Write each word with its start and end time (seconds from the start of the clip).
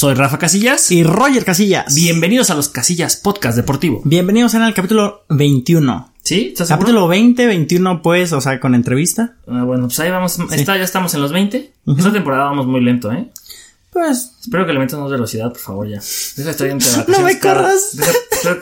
Soy 0.00 0.14
Rafa 0.14 0.38
Casillas. 0.38 0.90
Y 0.92 1.04
Roger 1.04 1.44
Casillas. 1.44 1.94
Bienvenidos 1.94 2.48
a 2.48 2.54
los 2.54 2.70
Casillas 2.70 3.16
Podcast 3.16 3.54
Deportivo. 3.54 4.00
Bienvenidos 4.02 4.54
en 4.54 4.62
el 4.62 4.72
capítulo 4.72 5.26
21. 5.28 6.14
¿Sí? 6.22 6.48
¿Estás 6.54 6.68
Capítulo 6.70 7.06
20, 7.06 7.46
21 7.46 8.00
pues, 8.00 8.32
o 8.32 8.40
sea, 8.40 8.58
con 8.60 8.74
entrevista. 8.74 9.34
Ah, 9.46 9.64
bueno, 9.64 9.88
pues 9.88 10.00
ahí 10.00 10.10
vamos. 10.10 10.38
Está, 10.52 10.78
ya 10.78 10.84
estamos 10.84 11.12
en 11.12 11.20
los 11.20 11.32
20. 11.32 11.72
Esta 11.98 12.12
temporada 12.14 12.44
vamos 12.44 12.66
muy 12.66 12.80
lento, 12.80 13.12
¿eh? 13.12 13.28
Pues... 13.90 14.36
Espero 14.40 14.64
que 14.64 14.72
le 14.72 14.78
metas 14.78 14.98
más 14.98 15.10
velocidad, 15.10 15.50
por 15.50 15.60
favor, 15.60 15.86
ya. 15.86 16.00
Deja 16.36 16.50
estar 16.50 17.06
No 17.08 17.20
me 17.20 17.38
corras. 17.38 17.90
Deja, 17.92 18.56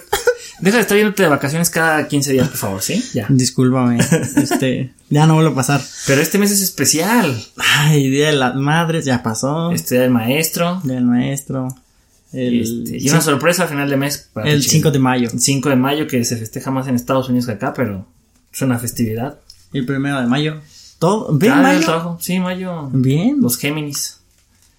deja- 0.61 0.77
de 0.77 0.83
estar 0.83 0.97
yéndote 0.97 1.23
de 1.23 1.29
vacaciones 1.29 1.71
cada 1.71 2.07
15 2.09 2.33
días, 2.33 2.49
por 2.49 2.57
favor, 2.59 2.83
¿sí? 2.83 3.03
Ya. 3.15 3.27
Discúlpame. 3.29 3.99
este... 4.37 4.93
Ya 5.11 5.27
no 5.27 5.35
vuelvo 5.35 5.53
a 5.53 5.55
pasar. 5.55 5.81
Pero 6.07 6.21
este 6.21 6.39
mes 6.39 6.51
es 6.51 6.61
especial. 6.61 7.43
Ay, 7.57 8.11
Día 8.11 8.27
de 8.27 8.37
las 8.37 8.55
Madres, 8.55 9.05
ya 9.07 9.23
pasó. 9.23 9.73
Este 9.73 9.95
día 9.95 10.03
del 10.03 10.11
maestro. 10.11 10.81
Día 10.85 10.97
del 10.97 11.05
Maestro. 11.07 11.69
El, 12.33 12.61
Este, 12.85 12.99
y 12.99 13.09
una 13.09 13.23
sorpresa 13.23 13.63
al 13.63 13.69
final 13.71 13.89
de 13.89 13.97
mes. 13.97 14.29
para 14.35 14.51
el 14.51 14.61
ti, 14.63 14.69
5 14.69 14.91
de 14.91 14.99
mayo. 14.99 15.31
El 15.33 15.41
5 15.41 15.69
de 15.71 15.77
mayo, 15.77 16.07
que 16.07 16.23
se 16.27 16.37
festeja 16.37 16.71
más 16.71 16.87
en 16.89 16.95
Estados 16.95 17.29
Unidos 17.31 17.47
que 17.47 17.53
acá, 17.53 17.73
pero 17.73 18.07
es 18.53 18.61
una 18.61 18.79
festividad. 18.79 19.39
El 19.73 19.87
primero 19.87 20.21
de 20.21 20.27
mayo. 20.27 20.61
Todo... 20.99 21.29
¿Ven 21.39 21.57
mayo? 21.63 21.81
trabajo. 21.87 22.19
Sí, 22.21 22.39
mayo. 22.39 22.91
Bien. 22.93 23.41
Los 23.41 23.57
Géminis. 23.57 24.18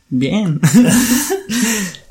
Bien. 0.10 0.60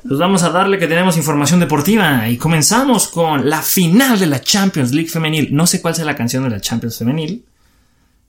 Pues 0.07 0.17
vamos 0.17 0.43
a 0.43 0.49
darle 0.49 0.79
que 0.79 0.87
tenemos 0.87 1.17
información 1.17 1.59
deportiva 1.59 2.29
y 2.29 2.37
comenzamos 2.37 3.09
con 3.09 3.49
la 3.49 3.61
final 3.61 4.17
de 4.17 4.27
la 4.27 4.39
Champions 4.41 4.93
League 4.93 5.09
femenil. 5.09 5.53
No 5.53 5.67
sé 5.67 5.81
cuál 5.81 5.93
sea 5.93 6.05
la 6.05 6.15
canción 6.15 6.43
de 6.43 6.49
la 6.49 6.61
Champions 6.61 6.97
femenil. 6.97 7.43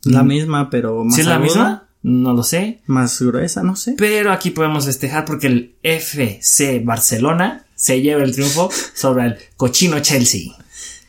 la 0.02 0.24
misma, 0.24 0.68
pero 0.68 1.04
más 1.04 1.14
¿Sí 1.14 1.20
es 1.20 1.26
la 1.28 1.38
misma? 1.38 1.84
No 2.02 2.34
lo 2.34 2.42
sé. 2.42 2.80
Más 2.86 3.20
gruesa, 3.22 3.62
no 3.62 3.76
sé. 3.76 3.94
Pero 3.96 4.32
aquí 4.32 4.50
podemos 4.50 4.84
festejar 4.86 5.24
porque 5.24 5.46
el 5.46 5.74
FC 5.82 6.82
Barcelona 6.84 7.64
se 7.76 8.02
lleva 8.02 8.24
el 8.24 8.32
triunfo 8.34 8.68
sobre 8.94 9.26
el 9.26 9.36
cochino 9.56 10.00
Chelsea. 10.00 10.52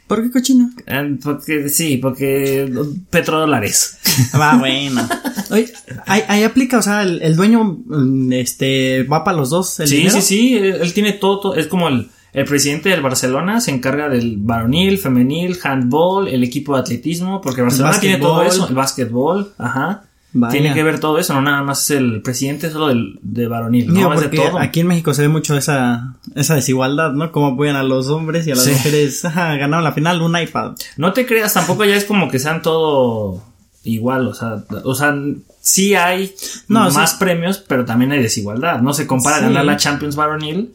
¿Por 0.06 0.22
qué 0.22 0.32
cochino? 0.32 0.70
Eh, 0.86 1.18
Porque 1.24 1.70
sí, 1.70 1.98
porque 1.98 2.72
petrodólares. 3.10 3.98
Va, 4.40 4.58
bueno. 4.58 5.08
Oye, 5.52 5.72
ahí, 6.08 6.24
ahí 6.28 6.44
aplica, 6.44 6.78
o 6.78 6.82
sea, 6.82 7.04
el, 7.04 7.22
el 7.22 7.36
dueño, 7.36 7.64
mm, 7.86 8.34
este, 8.34 9.04
va 9.04 9.24
para 9.24 9.38
los 9.38 9.50
dos 9.50 9.80
el 9.80 9.88
Sí, 9.88 9.96
dinero? 9.98 10.16
sí, 10.16 10.22
sí, 10.22 10.58
él, 10.58 10.78
él 10.82 10.94
tiene 10.94 11.14
todo, 11.14 11.40
todo- 11.40 11.56
es 11.56 11.68
como 11.68 11.88
el, 11.88 12.08
el 12.34 12.46
presidente 12.46 12.90
del 12.90 13.02
Barcelona 13.02 13.60
se 13.62 13.72
encarga 13.72 14.08
del 14.10 14.38
varonil, 14.38 14.98
femenil, 14.98 15.58
handball, 15.64 16.28
el 16.28 16.44
equipo 16.44 16.74
de 16.76 16.82
atletismo, 16.82 17.42
porque 17.42 17.62
Barcelona 17.62 18.00
tiene 18.00 18.18
todo 18.18 18.42
eso, 18.44 18.68
el 18.70 18.76
básquetbol, 18.76 19.54
ajá. 19.58 20.04
Vaya. 20.34 20.54
Tiene 20.54 20.74
que 20.74 20.82
ver 20.82 20.98
todo 21.02 21.18
eso, 21.20 21.34
no 21.34 21.42
nada 21.42 21.62
más 21.62 21.82
es 21.92 21.98
el 21.98 22.22
presidente 22.22 22.70
solo 22.70 22.88
del, 22.88 23.20
de 23.22 23.48
varonil, 23.50 23.94
Digo, 23.94 24.14
no 24.14 24.16
es 24.22 24.32
de 24.32 24.38
todo. 24.38 24.60
aquí 24.60 24.80
en 24.80 24.88
México 24.88 25.14
se 25.14 25.24
ve 25.24 25.28
mucho 25.28 25.58
esa, 25.58 26.16
esa 26.36 26.56
desigualdad, 26.56 27.12
¿no? 27.12 27.34
Cómo 27.34 27.48
apoyan 27.48 27.76
a 27.76 27.84
los 27.84 28.08
hombres 28.08 28.48
y 28.48 28.52
a 28.52 28.56
las 28.56 28.64
Sí. 28.64 28.72
mujeres. 28.72 29.26
Ajá, 29.26 29.58
ganaron 29.58 29.84
la 29.84 29.92
final 29.92 30.22
un 30.22 30.38
iPad. 30.40 30.76
No 30.96 31.12
te 31.12 31.26
creas, 31.26 31.54
tampoco 31.54 31.84
ya 31.84 31.98
es 31.98 32.06
como 32.06 32.30
que 32.32 32.40
sean 32.40 32.62
todo 32.62 33.44
igual, 33.84 34.28
o 34.28 34.34
sea, 34.34 34.64
o 34.84 34.96
sea, 34.96 35.16
sí 35.60 35.96
hay 35.96 36.34
No, 36.68 36.90
más 36.92 37.14
premios, 37.16 37.58
pero 37.68 37.86
también 37.86 38.12
hay 38.12 38.22
desigualdad. 38.22 38.82
No 38.82 38.94
se 38.94 39.08
compara 39.08 39.38
Sí. 39.38 39.44
ganar 39.44 39.66
la 39.66 39.78
Champions 39.78 40.16
varonil 40.16 40.74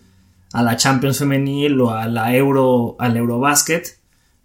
a 0.53 0.63
la 0.63 0.77
Champions 0.77 1.19
femenil 1.19 1.81
o 1.81 1.91
a 1.91 2.07
la 2.09 2.35
Euro, 2.35 2.97
al 2.99 3.17
Eurobasket. 3.17 3.97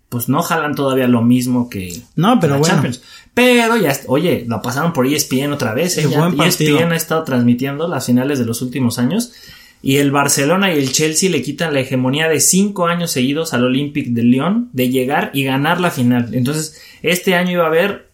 Pues 0.09 0.28
no 0.28 0.42
jalan 0.42 0.76
todavía 0.76 1.08
lo 1.08 1.22
mismo 1.22 1.70
que 1.70 2.02
No, 2.18 2.38
pero 2.42 2.53
la 2.56 2.59
bueno. 2.59 2.73
Champions. 2.73 3.02
Pero 3.34 3.78
ya, 3.78 3.97
oye, 4.08 4.44
lo 4.46 4.62
pasaron 4.62 4.91
por 4.91 5.08
ESPN 5.08 5.53
otra 5.53 5.74
vez. 5.74 5.96
Ya 5.96 6.08
buen 6.19 6.35
partido. 6.35 6.78
ESPN 6.80 6.91
ha 6.91 6.97
estado 6.97 7.24
transmitiendo 7.24 7.88
las 7.88 8.08
finales 8.08 8.38
de 8.38 8.46
los 8.46 8.62
últimos 8.62 9.00
años. 9.00 9.31
Y 9.81 9.97
el 9.97 10.12
Barcelona 10.12 10.74
y 10.74 10.78
el 10.78 10.91
Chelsea 10.91 11.30
le 11.30 11.41
quitan 11.41 11.74
la 11.74 11.80
hegemonía 11.80 12.28
de 12.28 12.41
cinco 12.41 12.88
años 12.88 13.09
seguidos 13.12 13.53
al 13.53 13.64
Olympique 13.64 14.09
de 14.12 14.24
Lyon 14.24 14.69
de 14.74 14.90
llegar 14.90 15.31
y 15.34 15.44
ganar 15.46 15.80
la 15.80 15.91
final. 15.91 16.35
Entonces, 16.35 16.80
este 17.02 17.34
año 17.35 17.52
iba 17.53 17.64
a 17.64 17.68
haber 17.68 18.10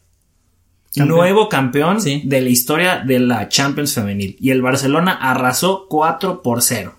Campeón. 0.97 1.17
nuevo 1.17 1.49
campeón 1.49 2.01
Sí. 2.01 2.21
de 2.25 2.41
la 2.41 2.49
historia 2.49 3.03
de 3.05 3.19
la 3.19 3.49
Champions 3.49 3.93
femenil. 3.93 4.37
Y 4.39 4.51
el 4.51 4.61
Barcelona 4.61 5.13
arrasó 5.13 5.85
4 5.89 6.41
por 6.41 6.61
0. 6.61 6.93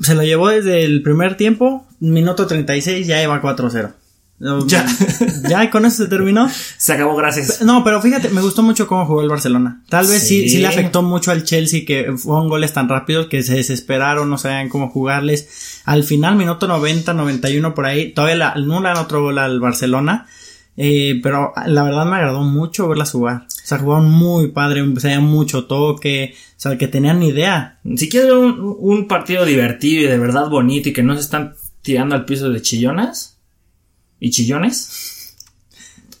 Se 0.00 0.14
lo 0.14 0.22
llevó 0.22 0.48
desde 0.48 0.84
el 0.84 1.02
primer 1.02 1.36
tiempo, 1.36 1.86
minuto 2.00 2.46
36, 2.46 3.06
ya 3.06 3.22
iba 3.22 3.40
4-0. 3.40 3.92
No, 4.40 4.64
Ya. 4.68 4.86
Ya, 5.48 5.68
con 5.70 5.84
eso 5.84 6.04
se 6.04 6.08
terminó. 6.08 6.48
Se 6.76 6.92
acabó 6.92 7.16
gracias. 7.16 7.62
No, 7.62 7.82
pero 7.82 8.00
fíjate, 8.02 8.28
me 8.28 8.40
gustó 8.40 8.62
mucho 8.62 8.86
cómo 8.86 9.04
jugó 9.06 9.22
el 9.22 9.28
Barcelona. 9.28 9.82
Tal 9.88 10.06
vez 10.06 10.22
sí, 10.22 10.42
Sí. 10.42 10.48
sí, 10.50 10.58
le 10.58 10.68
afectó 10.68 11.02
mucho 11.02 11.30
al 11.32 11.42
Chelsea 11.44 11.80
que 11.86 12.12
fueron 12.16 12.48
goles 12.48 12.72
tan 12.72 12.88
rápidos 12.88 13.26
que 13.26 13.42
se 13.42 13.54
desesperaron, 13.56 14.30
no 14.30 14.38
sabían 14.38 14.68
cómo 14.68 14.90
jugarles. 14.90 15.80
Al 15.84 16.04
final, 16.04 16.36
minuto 16.36 16.68
90, 16.68 17.14
91 17.14 17.74
por 17.74 17.86
ahí, 17.86 18.12
todavía 18.12 18.36
la, 18.36 18.54
no 18.56 18.80
le 18.80 18.88
dan 18.88 18.98
otro 18.98 19.22
gol 19.22 19.38
al 19.38 19.58
Barcelona. 19.58 20.26
Eh, 20.80 21.18
pero 21.24 21.52
la 21.66 21.82
verdad 21.82 22.06
me 22.06 22.14
agradó 22.16 22.42
mucho 22.42 22.86
verlas 22.88 23.10
jugar. 23.10 23.46
O 23.48 23.66
sea, 23.66 23.78
jugaron 23.78 24.10
muy 24.12 24.52
padre, 24.52 24.84
se 25.00 25.08
veía 25.08 25.18
mucho 25.20 25.64
toque, 25.66 26.34
o 26.36 26.60
sea, 26.60 26.78
que 26.78 26.86
tenían 26.86 27.20
idea. 27.22 27.80
Si 27.96 28.08
quieres 28.08 28.28
ver 28.30 28.38
un, 28.38 28.76
un 28.78 29.08
partido 29.08 29.44
divertido 29.44 30.02
y 30.04 30.06
de 30.06 30.18
verdad 30.18 30.48
bonito 30.48 30.88
y 30.88 30.92
que 30.92 31.02
no 31.02 31.14
se 31.14 31.20
están 31.20 31.54
tirando 31.82 32.14
al 32.14 32.24
piso 32.24 32.48
de 32.50 32.62
chillonas 32.62 33.38
y 34.20 34.30
chillones, 34.30 35.34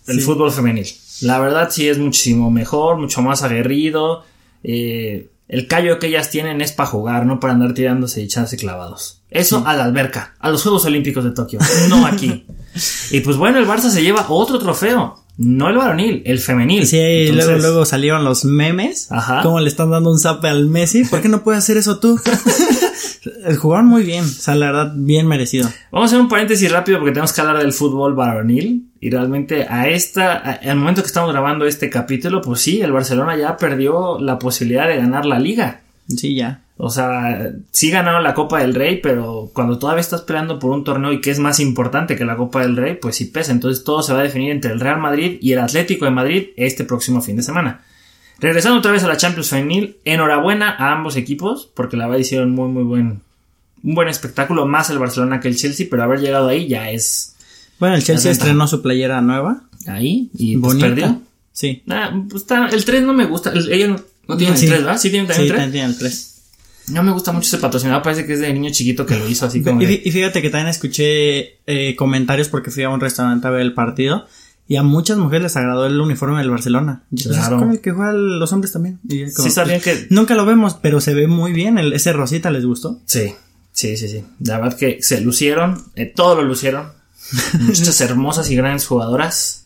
el 0.08 0.16
Sí. 0.16 0.20
fútbol 0.22 0.50
femenil. 0.50 0.88
La 1.20 1.38
verdad 1.38 1.68
sí 1.70 1.88
es 1.88 1.98
muchísimo 1.98 2.50
mejor, 2.50 2.98
mucho 2.98 3.22
más 3.22 3.42
aguerrido. 3.42 4.24
eh, 4.64 5.28
el 5.46 5.66
callo 5.68 5.98
que 6.00 6.08
ellas 6.08 6.30
tienen 6.30 6.60
es 6.60 6.72
para 6.72 6.88
jugar, 6.88 7.24
no 7.24 7.38
para 7.38 7.52
andar 7.54 7.72
tirándose 7.74 8.20
y 8.20 8.24
echarse 8.24 8.56
clavados. 8.56 9.17
Eso 9.30 9.62
a 9.66 9.76
la 9.76 9.84
alberca, 9.84 10.34
a 10.38 10.50
los 10.50 10.62
Juegos 10.62 10.84
Olímpicos 10.86 11.22
de 11.24 11.32
Tokio, 11.32 11.58
no 11.88 12.06
aquí. 12.06 12.46
y 13.10 13.20
pues 13.20 13.36
bueno, 13.36 13.58
el 13.58 13.66
Barça 13.66 13.90
se 13.90 14.02
lleva 14.02 14.26
otro 14.28 14.58
trofeo. 14.58 15.22
No 15.40 15.68
el 15.68 15.76
varonil, 15.76 16.22
el 16.26 16.40
femenil. 16.40 16.84
Sí, 16.84 16.96
y 16.96 17.30
luego, 17.30 17.52
luego 17.58 17.84
salieron 17.84 18.24
los 18.24 18.44
memes. 18.44 19.12
Ajá. 19.12 19.42
Como 19.42 19.60
le 19.60 19.68
están 19.68 19.88
dando 19.90 20.10
un 20.10 20.18
zape 20.18 20.48
al 20.48 20.66
Messi. 20.66 21.04
¿Por 21.04 21.20
qué 21.22 21.28
no 21.28 21.44
puedes 21.44 21.58
hacer 21.62 21.76
eso 21.76 22.00
tú? 22.00 22.18
Jugaron 23.60 23.86
muy 23.86 24.02
bien. 24.02 24.24
O 24.24 24.28
sea, 24.28 24.54
la 24.54 24.66
verdad, 24.66 24.92
bien 24.96 25.26
merecido. 25.26 25.68
Vamos 25.92 26.06
a 26.06 26.14
hacer 26.14 26.20
un 26.20 26.28
paréntesis 26.28 26.70
rápido 26.72 26.98
porque 26.98 27.12
tenemos 27.12 27.32
que 27.32 27.40
hablar 27.40 27.58
del 27.58 27.72
fútbol 27.72 28.14
varonil. 28.14 28.88
Y 29.00 29.10
realmente 29.10 29.64
a 29.68 29.88
esta, 29.88 30.32
a- 30.32 30.52
al 30.70 30.76
momento 30.76 31.02
que 31.02 31.06
estamos 31.06 31.30
grabando 31.30 31.66
este 31.66 31.88
capítulo, 31.88 32.40
pues 32.42 32.60
sí, 32.60 32.80
el 32.80 32.90
Barcelona 32.92 33.36
ya 33.36 33.56
perdió 33.56 34.18
la 34.18 34.38
posibilidad 34.40 34.88
de 34.88 34.96
ganar 34.96 35.24
la 35.24 35.38
liga. 35.38 35.82
Sí, 36.08 36.34
ya. 36.34 36.62
O 36.80 36.90
sea, 36.90 37.50
sí 37.72 37.90
ganaron 37.90 38.22
la 38.22 38.34
Copa 38.34 38.60
del 38.60 38.72
Rey, 38.74 39.00
pero 39.02 39.50
cuando 39.52 39.78
todavía 39.80 40.00
estás 40.00 40.20
peleando 40.22 40.60
por 40.60 40.70
un 40.70 40.84
torneo 40.84 41.12
y 41.12 41.20
que 41.20 41.30
es 41.32 41.40
más 41.40 41.58
importante 41.58 42.14
que 42.14 42.24
la 42.24 42.36
Copa 42.36 42.62
del 42.62 42.76
Rey, 42.76 42.94
pues 42.94 43.16
sí 43.16 43.24
pesa. 43.24 43.50
Entonces 43.50 43.82
todo 43.82 44.00
se 44.02 44.12
va 44.12 44.20
a 44.20 44.22
definir 44.22 44.52
entre 44.52 44.70
el 44.72 44.78
Real 44.78 45.00
Madrid 45.00 45.38
y 45.40 45.52
el 45.52 45.58
Atlético 45.58 46.04
de 46.04 46.12
Madrid 46.12 46.46
este 46.56 46.84
próximo 46.84 47.20
fin 47.20 47.34
de 47.36 47.42
semana. 47.42 47.80
Regresando 48.38 48.78
otra 48.78 48.92
vez 48.92 49.02
a 49.02 49.08
la 49.08 49.16
Champions 49.16 49.50
Femenil, 49.50 49.96
enhorabuena 50.04 50.70
a 50.78 50.92
ambos 50.92 51.16
equipos, 51.16 51.68
porque 51.74 51.96
la 51.96 52.06
verdad 52.06 52.20
hicieron 52.20 52.52
muy 52.52 52.68
muy 52.68 52.84
buen, 52.84 53.22
un 53.82 53.94
buen 53.96 54.06
espectáculo, 54.08 54.64
más 54.64 54.88
el 54.90 55.00
Barcelona 55.00 55.40
que 55.40 55.48
el 55.48 55.56
Chelsea, 55.56 55.88
pero 55.90 56.04
haber 56.04 56.20
llegado 56.20 56.46
ahí 56.46 56.68
ya 56.68 56.90
es 56.92 57.34
Bueno, 57.80 57.96
el 57.96 58.04
Chelsea 58.04 58.30
estrenó 58.30 58.68
su 58.68 58.80
playera 58.82 59.20
nueva. 59.20 59.62
ahí 59.88 60.30
y 60.34 60.56
pues 60.58 60.74
bonita. 60.74 60.86
perdió. 60.88 61.20
Sí. 61.52 61.82
Ah, 61.88 62.12
pues 62.30 62.42
está- 62.42 62.68
el 62.68 62.84
3 62.84 63.02
no 63.02 63.12
me 63.14 63.24
gusta, 63.24 63.50
el- 63.52 63.72
ellos 63.72 64.00
no, 64.28 64.36
tienen 64.36 64.56
Sí. 64.56 64.66
el 64.66 64.70
3, 64.70 64.84
¿verdad? 64.84 65.00
Sí 65.00 65.10
tienen 65.10 65.26
Sí, 65.26 65.32
también 65.32 65.42
el 65.46 65.48
3. 65.48 65.62
también 65.64 65.72
tiene 65.72 65.88
el 65.88 65.98
3. 65.98 66.37
No 66.90 67.02
me 67.02 67.12
gusta 67.12 67.32
mucho 67.32 67.46
ese 67.48 67.58
patrocinador, 67.58 68.02
parece 68.02 68.26
que 68.26 68.34
es 68.34 68.40
de 68.40 68.52
niño 68.52 68.70
chiquito 68.72 69.04
que 69.06 69.16
lo 69.16 69.28
hizo 69.28 69.46
así 69.46 69.62
como... 69.62 69.80
Y, 69.82 69.86
de- 69.86 69.92
fí- 69.94 70.00
y 70.04 70.10
fíjate 70.10 70.42
que 70.42 70.50
también 70.50 70.68
escuché 70.68 71.58
eh, 71.66 71.94
comentarios 71.96 72.48
porque 72.48 72.70
fui 72.70 72.82
a 72.84 72.88
un 72.90 73.00
restaurante 73.00 73.46
a 73.46 73.50
ver 73.50 73.62
el 73.62 73.74
partido. 73.74 74.26
Y 74.70 74.76
a 74.76 74.82
muchas 74.82 75.16
mujeres 75.16 75.42
les 75.44 75.56
agradó 75.56 75.86
el 75.86 75.98
uniforme 75.98 76.38
del 76.40 76.50
Barcelona. 76.50 77.04
Pues, 77.10 77.26
Claro. 77.28 77.56
Es 77.56 77.62
con 77.62 77.70
el 77.72 77.80
que 77.80 77.90
juegan 77.92 78.38
los 78.38 78.52
hombres 78.52 78.72
también. 78.72 79.00
Y 79.08 79.32
como, 79.32 79.48
Sí 79.48 79.54
sabían 79.54 79.80
que... 79.80 80.06
Nunca 80.10 80.34
lo 80.34 80.44
vemos, 80.44 80.74
pero 80.74 81.00
se 81.00 81.14
ve 81.14 81.26
muy 81.26 81.52
bien. 81.52 81.78
El, 81.78 81.94
ese 81.94 82.12
rosita 82.12 82.50
les 82.50 82.66
gustó. 82.66 83.00
Sí, 83.06 83.32
sí, 83.72 83.96
sí, 83.96 84.08
sí. 84.08 84.24
La 84.40 84.58
verdad 84.60 84.76
que 84.76 84.98
se 85.02 85.22
lucieron, 85.22 85.82
eh, 85.94 86.04
todo 86.14 86.34
lo 86.36 86.42
lucieron. 86.42 86.88
Muchas 87.60 87.98
hermosas 88.02 88.50
y 88.50 88.56
grandes 88.56 88.86
jugadoras. 88.86 89.57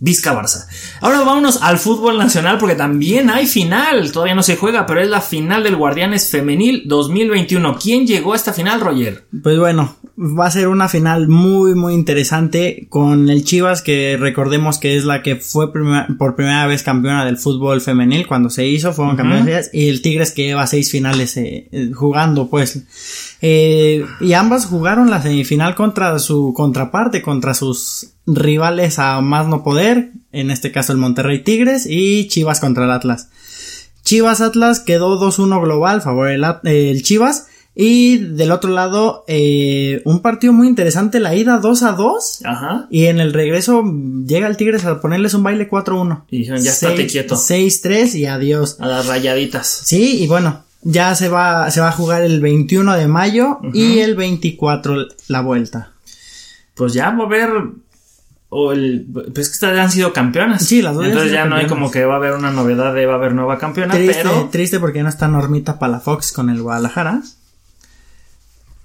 Vizca 0.00 0.32
Barça. 0.32 0.66
Ahora 1.00 1.20
vámonos 1.20 1.60
al 1.62 1.78
fútbol 1.78 2.18
nacional 2.18 2.58
porque 2.58 2.76
también 2.76 3.30
hay 3.30 3.46
final. 3.46 4.12
Todavía 4.12 4.34
no 4.36 4.42
se 4.44 4.56
juega, 4.56 4.86
pero 4.86 5.00
es 5.00 5.08
la 5.08 5.20
final 5.20 5.64
del 5.64 5.74
Guardianes 5.76 6.30
Femenil 6.30 6.84
2021. 6.86 7.76
¿Quién 7.78 8.06
llegó 8.06 8.32
a 8.32 8.36
esta 8.36 8.52
final, 8.52 8.80
Roger? 8.80 9.24
Pues 9.42 9.58
bueno, 9.58 9.96
va 10.16 10.46
a 10.46 10.50
ser 10.52 10.68
una 10.68 10.88
final 10.88 11.26
muy, 11.28 11.74
muy 11.74 11.94
interesante 11.94 12.86
con 12.88 13.28
el 13.28 13.42
Chivas, 13.44 13.82
que 13.82 14.16
recordemos 14.20 14.78
que 14.78 14.96
es 14.96 15.04
la 15.04 15.22
que 15.22 15.34
fue 15.36 15.72
prima- 15.72 16.06
por 16.16 16.36
primera 16.36 16.66
vez 16.68 16.82
campeona 16.84 17.24
del 17.24 17.36
fútbol 17.36 17.80
femenil 17.80 18.26
cuando 18.28 18.50
se 18.50 18.66
hizo, 18.68 18.92
fueron 18.92 19.16
campeones, 19.16 19.70
y 19.72 19.88
el 19.88 20.00
Tigres 20.00 20.30
que 20.30 20.44
lleva 20.44 20.66
seis 20.68 20.90
finales 20.92 21.36
eh, 21.36 21.68
jugando, 21.94 22.48
pues. 22.48 23.36
Eh, 23.40 24.04
y 24.20 24.32
ambas 24.32 24.66
jugaron 24.66 25.10
la 25.10 25.22
semifinal 25.22 25.74
contra 25.74 26.18
su 26.18 26.52
contraparte, 26.54 27.22
contra 27.22 27.54
sus 27.54 28.14
rivales 28.26 28.98
a 28.98 29.20
más 29.20 29.46
no 29.46 29.62
poder, 29.62 30.12
en 30.32 30.50
este 30.50 30.72
caso 30.72 30.92
el 30.92 30.98
Monterrey 30.98 31.42
Tigres 31.42 31.86
y 31.88 32.26
Chivas 32.28 32.60
contra 32.60 32.84
el 32.84 32.90
Atlas. 32.90 33.30
Chivas 34.02 34.40
Atlas 34.40 34.80
quedó 34.80 35.20
2-1 35.20 35.62
global, 35.62 36.02
favor 36.02 36.28
el, 36.30 36.44
el 36.64 37.02
Chivas. 37.02 37.46
Y 37.80 38.16
del 38.16 38.50
otro 38.50 38.72
lado, 38.72 39.24
eh, 39.28 40.02
un 40.04 40.20
partido 40.20 40.52
muy 40.52 40.66
interesante, 40.66 41.20
la 41.20 41.36
ida 41.36 41.58
2 41.58 41.82
a 41.84 41.92
2. 41.92 42.40
Ajá. 42.44 42.88
Y 42.90 43.04
en 43.04 43.20
el 43.20 43.32
regreso 43.32 43.84
llega 44.26 44.48
el 44.48 44.56
Tigres 44.56 44.84
a 44.84 45.00
ponerles 45.00 45.34
un 45.34 45.44
baile 45.44 45.70
4-1. 45.70 46.24
Y 46.28 46.38
dijeron, 46.38 46.60
ya 46.60 46.72
estate 46.72 47.06
quieto. 47.06 47.36
6-3 47.36 48.16
y 48.16 48.26
adiós. 48.26 48.78
A 48.80 48.88
las 48.88 49.06
rayaditas. 49.06 49.82
Sí, 49.84 50.20
y 50.20 50.26
bueno, 50.26 50.64
ya 50.90 51.14
se 51.14 51.28
va, 51.28 51.70
se 51.70 51.82
va 51.82 51.88
a 51.88 51.92
jugar 51.92 52.22
el 52.22 52.40
21 52.40 52.96
de 52.96 53.08
mayo 53.08 53.60
y 53.74 53.98
el 53.98 54.16
24 54.16 55.06
la 55.28 55.42
vuelta. 55.42 55.92
Pues 56.74 56.94
ya 56.94 57.10
va 57.10 57.24
a 57.24 57.26
haber. 57.26 57.50
O 58.48 58.72
el, 58.72 59.06
pues 59.34 59.48
que 59.48 59.54
estas 59.54 59.78
han 59.78 59.90
sido 59.90 60.14
campeonas. 60.14 60.64
Sí, 60.64 60.80
las 60.80 60.94
dos 60.94 61.04
Entonces 61.04 61.30
ya 61.30 61.44
no 61.44 61.56
hay 61.56 61.66
como 61.66 61.90
que 61.90 62.06
va 62.06 62.14
a 62.14 62.16
haber 62.16 62.32
una 62.32 62.50
novedad 62.50 62.94
de 62.94 63.04
va 63.04 63.12
a 63.12 63.16
haber 63.16 63.34
nueva 63.34 63.58
campeona, 63.58 63.92
Triste, 63.92 64.22
pero. 64.22 64.48
triste 64.50 64.80
porque 64.80 65.02
no 65.02 65.10
está 65.10 65.28
Normita 65.28 65.78
Palafox 65.78 66.32
con 66.32 66.48
el 66.48 66.62
Guadalajara. 66.62 67.20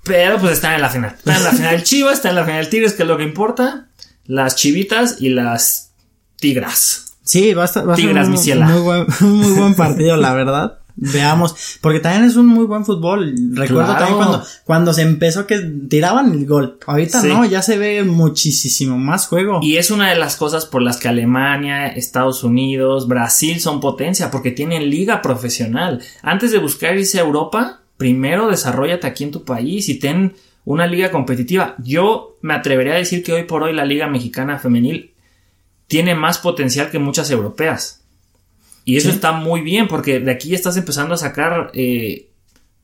Pero 0.04 0.38
pues 0.40 0.54
están 0.54 0.74
en 0.74 0.82
la 0.82 0.90
final. 0.90 1.16
Están 1.18 1.38
en 1.38 1.44
la 1.46 1.52
final 1.52 1.84
Chivas, 1.86 2.16
está 2.16 2.30
en 2.32 2.36
la 2.36 2.44
final 2.44 2.68
Tigres, 2.68 2.94
que 2.94 3.04
es 3.04 3.08
lo 3.08 3.16
que 3.16 3.24
importa. 3.24 3.88
Las 4.26 4.58
chivitas 4.58 5.22
y 5.22 5.30
las 5.30 5.92
tigras. 6.36 7.14
Sí, 7.24 7.54
va 7.54 7.62
a 7.62 7.66
estar, 7.66 7.88
va 7.88 7.94
a 7.94 7.96
ser 7.96 8.08
Tigras, 8.08 8.28
un, 8.28 8.64
muy 8.66 8.82
buen, 8.82 9.06
un 9.22 9.38
muy 9.40 9.52
buen 9.54 9.76
partido, 9.76 10.18
la 10.18 10.34
verdad. 10.34 10.80
Veamos, 10.96 11.80
porque 11.82 12.00
también 12.00 12.26
es 12.26 12.36
un 12.36 12.46
muy 12.46 12.66
buen 12.66 12.86
fútbol. 12.86 13.34
Recuerdo 13.54 13.94
Claro. 13.94 14.00
también 14.00 14.18
cuando, 14.18 14.44
cuando 14.64 14.94
se 14.94 15.02
empezó 15.02 15.48
que 15.48 15.60
tiraban 15.90 16.32
el 16.34 16.46
gol. 16.46 16.78
Ahorita 16.86 17.20
Sí. 17.22 17.28
no, 17.30 17.46
ya 17.46 17.62
se 17.64 17.78
ve 17.78 18.04
muchísimo 18.04 18.98
más 18.98 19.28
juego. 19.28 19.60
Y 19.64 19.78
es 19.78 19.90
una 19.92 20.10
de 20.10 20.16
las 20.18 20.36
cosas 20.36 20.66
por 20.66 20.82
las 20.84 20.98
que 20.98 21.08
Alemania, 21.08 21.88
Estados 21.88 22.44
Unidos, 22.44 23.08
Brasil 23.08 23.60
son 23.60 23.80
potencia, 23.80 24.30
porque 24.30 24.52
tienen 24.52 24.90
liga 24.90 25.22
profesional. 25.22 26.02
Antes 26.22 26.52
de 26.52 26.60
buscar 26.60 26.96
irse 26.96 27.18
a 27.20 27.24
Europa, 27.24 27.82
primero 27.98 28.48
desarrollate 28.50 29.08
aquí 29.08 29.24
en 29.24 29.32
tu 29.32 29.44
país 29.44 29.90
y 29.90 30.00
ten 30.00 30.34
una 30.66 30.86
liga 30.88 31.12
competitiva. 31.12 31.76
Yo 31.80 32.38
me 32.42 32.54
atrevería 32.54 32.94
a 32.94 32.98
decir 32.98 33.24
que 33.24 33.34
hoy 33.34 33.44
por 33.44 33.64
hoy 33.64 33.74
la 33.74 33.84
liga 33.86 34.08
mexicana 34.08 34.60
femenil 34.60 35.14
tiene 35.88 36.16
más 36.16 36.38
potencial 36.38 36.90
que 36.92 37.00
muchas 37.00 37.30
europeas. 37.32 38.03
Y 38.86 38.98
eso 38.98 39.10
Sí. 39.10 39.16
está 39.16 39.32
muy 39.32 39.62
bien, 39.62 39.88
porque 39.88 40.20
de 40.20 40.32
aquí 40.32 40.50
ya 40.50 40.56
estás 40.56 40.76
empezando 40.78 41.14
a 41.14 41.18
sacar 41.18 41.72
eh, 41.74 42.30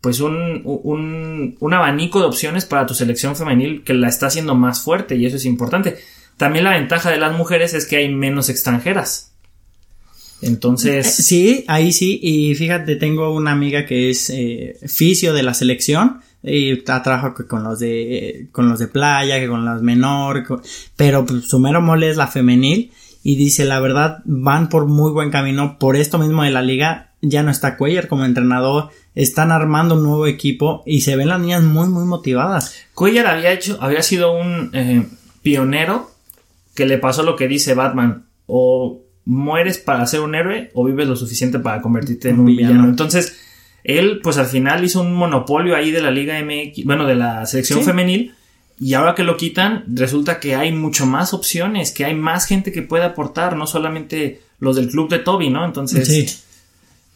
pues 0.02 0.22
un, 0.22 0.62
un, 0.64 1.58
un 1.60 1.74
abanico 1.74 2.20
de 2.20 2.26
opciones 2.28 2.66
para 2.66 2.86
tu 2.86 2.94
selección 2.94 3.36
femenil 3.36 3.84
que 3.84 3.94
la 3.94 4.08
está 4.08 4.28
haciendo 4.28 4.56
más 4.56 4.82
fuerte 4.82 5.16
y 5.16 5.26
eso 5.26 5.36
es 5.36 5.46
importante. 5.46 5.98
También 6.38 6.64
la 6.64 6.72
ventaja 6.72 7.12
de 7.12 7.18
las 7.18 7.36
mujeres 7.38 7.74
es 7.74 7.86
que 7.86 7.98
hay 7.98 8.08
menos 8.14 8.48
extranjeras. 8.50 9.34
Entonces, 10.42 11.20
Eh, 11.20 11.24
Sí, 11.24 11.66
ahí 11.68 11.92
sí. 11.92 12.20
Y 12.24 12.56
fíjate, 12.56 12.96
tengo 12.96 13.34
una 13.36 13.52
amiga 13.52 13.86
que 13.86 14.10
es 14.10 14.30
eh, 14.30 14.78
fisio 14.88 15.34
de 15.34 15.44
la 15.44 15.54
selección. 15.54 16.22
Y 16.42 16.80
ha 16.90 17.04
trabajado 17.04 17.34
que 17.36 17.46
con 17.46 17.66
los 17.66 17.80
de 17.80 18.48
con 18.54 18.70
los 18.70 18.80
de 18.80 18.88
playa, 18.88 19.42
que 19.42 19.50
con 19.50 19.66
las 19.66 19.82
menor, 19.82 20.46
pero 20.96 21.26
pues, 21.26 21.44
su 21.50 21.60
mero 21.60 21.82
mole 21.82 22.10
es 22.10 22.16
la 22.16 22.28
femenil 22.28 22.92
y 23.24 23.36
dice 23.36 23.66
la 23.66 23.80
verdad 23.80 24.20
van 24.26 24.70
por 24.70 24.86
muy 24.88 25.12
buen 25.12 25.30
camino 25.32 25.78
por 25.80 25.96
esto 25.96 26.18
mismo 26.20 26.44
de 26.44 26.52
la 26.52 26.62
liga 26.62 27.12
ya 27.22 27.44
no 27.44 27.52
está 27.52 27.76
Cuellar 27.78 28.08
como 28.08 28.24
entrenador 28.26 28.90
están 29.16 29.52
armando 29.52 29.96
un 29.96 30.04
nuevo 30.04 30.26
equipo 30.28 30.84
y 30.86 31.02
se 31.02 31.16
ven 31.18 31.28
las 31.28 31.40
niñas 31.42 31.64
muy 31.64 31.90
muy 31.90 32.06
motivadas 32.06 32.76
Cuellar 32.94 33.28
había 33.28 33.52
hecho, 33.52 33.78
había 33.82 34.02
sido 34.04 34.32
un 34.32 34.70
eh, 34.74 35.06
pionero 35.42 36.12
que 36.76 36.86
le 36.86 36.98
pasó 36.98 37.24
lo 37.24 37.36
que 37.36 37.48
dice 37.50 37.74
Batman, 37.74 38.26
o 38.46 39.02
mueres 39.26 39.78
para 39.80 40.06
ser 40.08 40.22
un 40.22 40.34
héroe 40.34 40.72
o 40.74 40.86
vives 40.86 41.08
lo 41.08 41.16
suficiente 41.18 41.60
para 41.60 41.82
convertirte 41.82 42.30
en 42.30 42.40
Un 42.40 42.46
villano. 42.46 42.70
villano. 42.74 42.90
Entonces, 42.90 43.38
él 43.84 44.22
pues 44.24 44.38
al 44.38 44.46
final 44.46 44.84
hizo 44.84 45.02
un 45.02 45.14
monopolio 45.14 45.76
ahí 45.76 45.92
de 45.92 46.02
la 46.02 46.10
Liga 46.12 46.40
MX, 46.42 46.86
bueno, 46.86 47.06
de 47.06 47.16
la 47.16 47.46
selección 47.46 47.80
Sí. 47.80 47.86
femenil. 47.86 48.34
Y 48.80 48.94
ahora 48.94 49.16
que 49.16 49.24
lo 49.24 49.38
quitan, 49.38 49.84
resulta 49.94 50.40
que 50.40 50.56
hay 50.56 50.72
mucho 50.72 51.06
más 51.06 51.34
opciones, 51.34 51.92
que 51.92 52.06
hay 52.06 52.16
más 52.16 52.46
gente 52.46 52.72
que 52.72 52.82
puede 52.82 53.04
aportar, 53.04 53.56
no 53.56 53.68
solamente 53.68 54.42
los 54.60 54.76
del 54.76 54.90
club 54.90 55.10
de 55.10 55.20
Toby, 55.20 55.50
¿no? 55.50 55.66
Entonces, 55.66 56.08
sí 56.08 56.26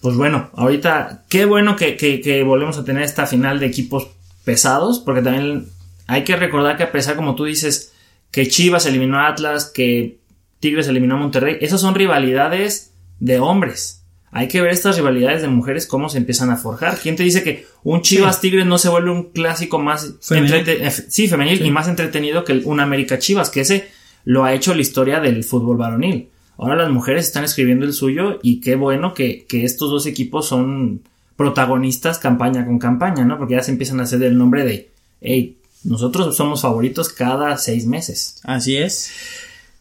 pues 0.04 0.18
bueno, 0.18 0.50
ahorita 0.56 1.24
qué 1.30 1.46
bueno 1.46 1.78
que, 1.78 1.96
que, 1.96 2.20
que 2.20 2.44
volvemos 2.44 2.78
a 2.78 2.84
tener 2.84 3.04
esta 3.04 3.26
final 3.26 3.62
de 3.62 3.68
equipos 3.68 4.10
pesados, 4.44 5.00
porque 5.00 5.22
también 5.22 5.70
hay 6.08 6.26
que 6.26 6.36
recordar 6.36 6.76
que 6.76 6.84
a 6.84 6.92
pesar, 6.92 7.16
como 7.16 7.36
tú 7.36 7.46
dices, 7.46 7.94
que 8.30 8.50
Chivas 8.50 8.86
eliminó 8.86 9.20
a 9.20 9.30
Atlas, 9.30 9.72
que 9.74 10.18
Tigres 10.60 10.90
eliminó 10.90 11.16
a 11.16 11.20
Monterrey, 11.20 11.56
esas 11.62 11.80
son 11.80 11.96
rivalidades 11.96 12.92
de 13.22 13.40
hombres. 13.40 14.03
Hay 14.36 14.48
que 14.48 14.62
ver 14.62 14.72
estas 14.72 14.96
rivalidades 14.96 15.42
de 15.44 15.48
mujeres 15.48 15.86
cómo 15.86 16.10
se 16.10 16.18
empiezan 16.18 16.50
a 16.50 16.58
forjar. 16.58 16.98
¿Quién 17.02 17.16
te 17.16 17.24
dice 17.24 17.44
que 17.44 17.66
un 17.84 18.02
Chivas 18.02 18.42
Tigres 18.42 18.66
no 18.66 18.78
se 18.78 18.90
vuelve 18.90 19.12
un 19.12 19.32
clásico 19.32 19.78
más 19.80 20.16
Femenil. 20.22 20.64
eh, 20.68 20.92
sí, 20.92 21.28
femenil 21.28 21.60
Sí. 21.60 21.66
y 21.66 21.72
más 21.72 21.88
entretenido 21.88 22.44
que 22.44 22.54
un 22.66 22.80
América 22.80 23.20
Chivas, 23.20 23.50
que 23.50 23.62
ese 23.62 23.88
lo 24.26 24.44
ha 24.44 24.54
hecho 24.54 24.74
la 24.74 24.82
historia 24.82 25.20
del 25.20 25.44
fútbol 25.44 25.78
varonil. 25.78 26.30
Ahora 26.58 26.76
las 26.76 26.90
mujeres 26.90 27.26
están 27.26 27.44
escribiendo 27.44 27.86
el 27.86 27.94
suyo 27.94 28.40
y 28.42 28.60
qué 28.62 28.76
bueno 28.76 29.14
que, 29.14 29.46
que 29.48 29.66
estos 29.66 29.90
dos 29.92 30.06
equipos 30.06 30.48
son 30.48 31.02
protagonistas 31.36 32.20
campaña 32.20 32.66
con 32.66 32.80
campaña, 32.80 33.26
¿no? 33.26 33.38
Porque 33.38 33.56
ya 33.56 33.64
se 33.64 33.72
empiezan 33.72 34.00
a 34.00 34.04
hacer 34.04 34.22
el 34.24 34.38
nombre 34.38 34.64
de, 34.64 34.90
hey, 35.22 35.58
nosotros 35.84 36.36
somos 36.38 36.62
favoritos 36.62 37.10
cada 37.10 37.58
seis 37.58 37.86
meses. 37.86 38.40
así 38.44 38.78
es 38.78 39.12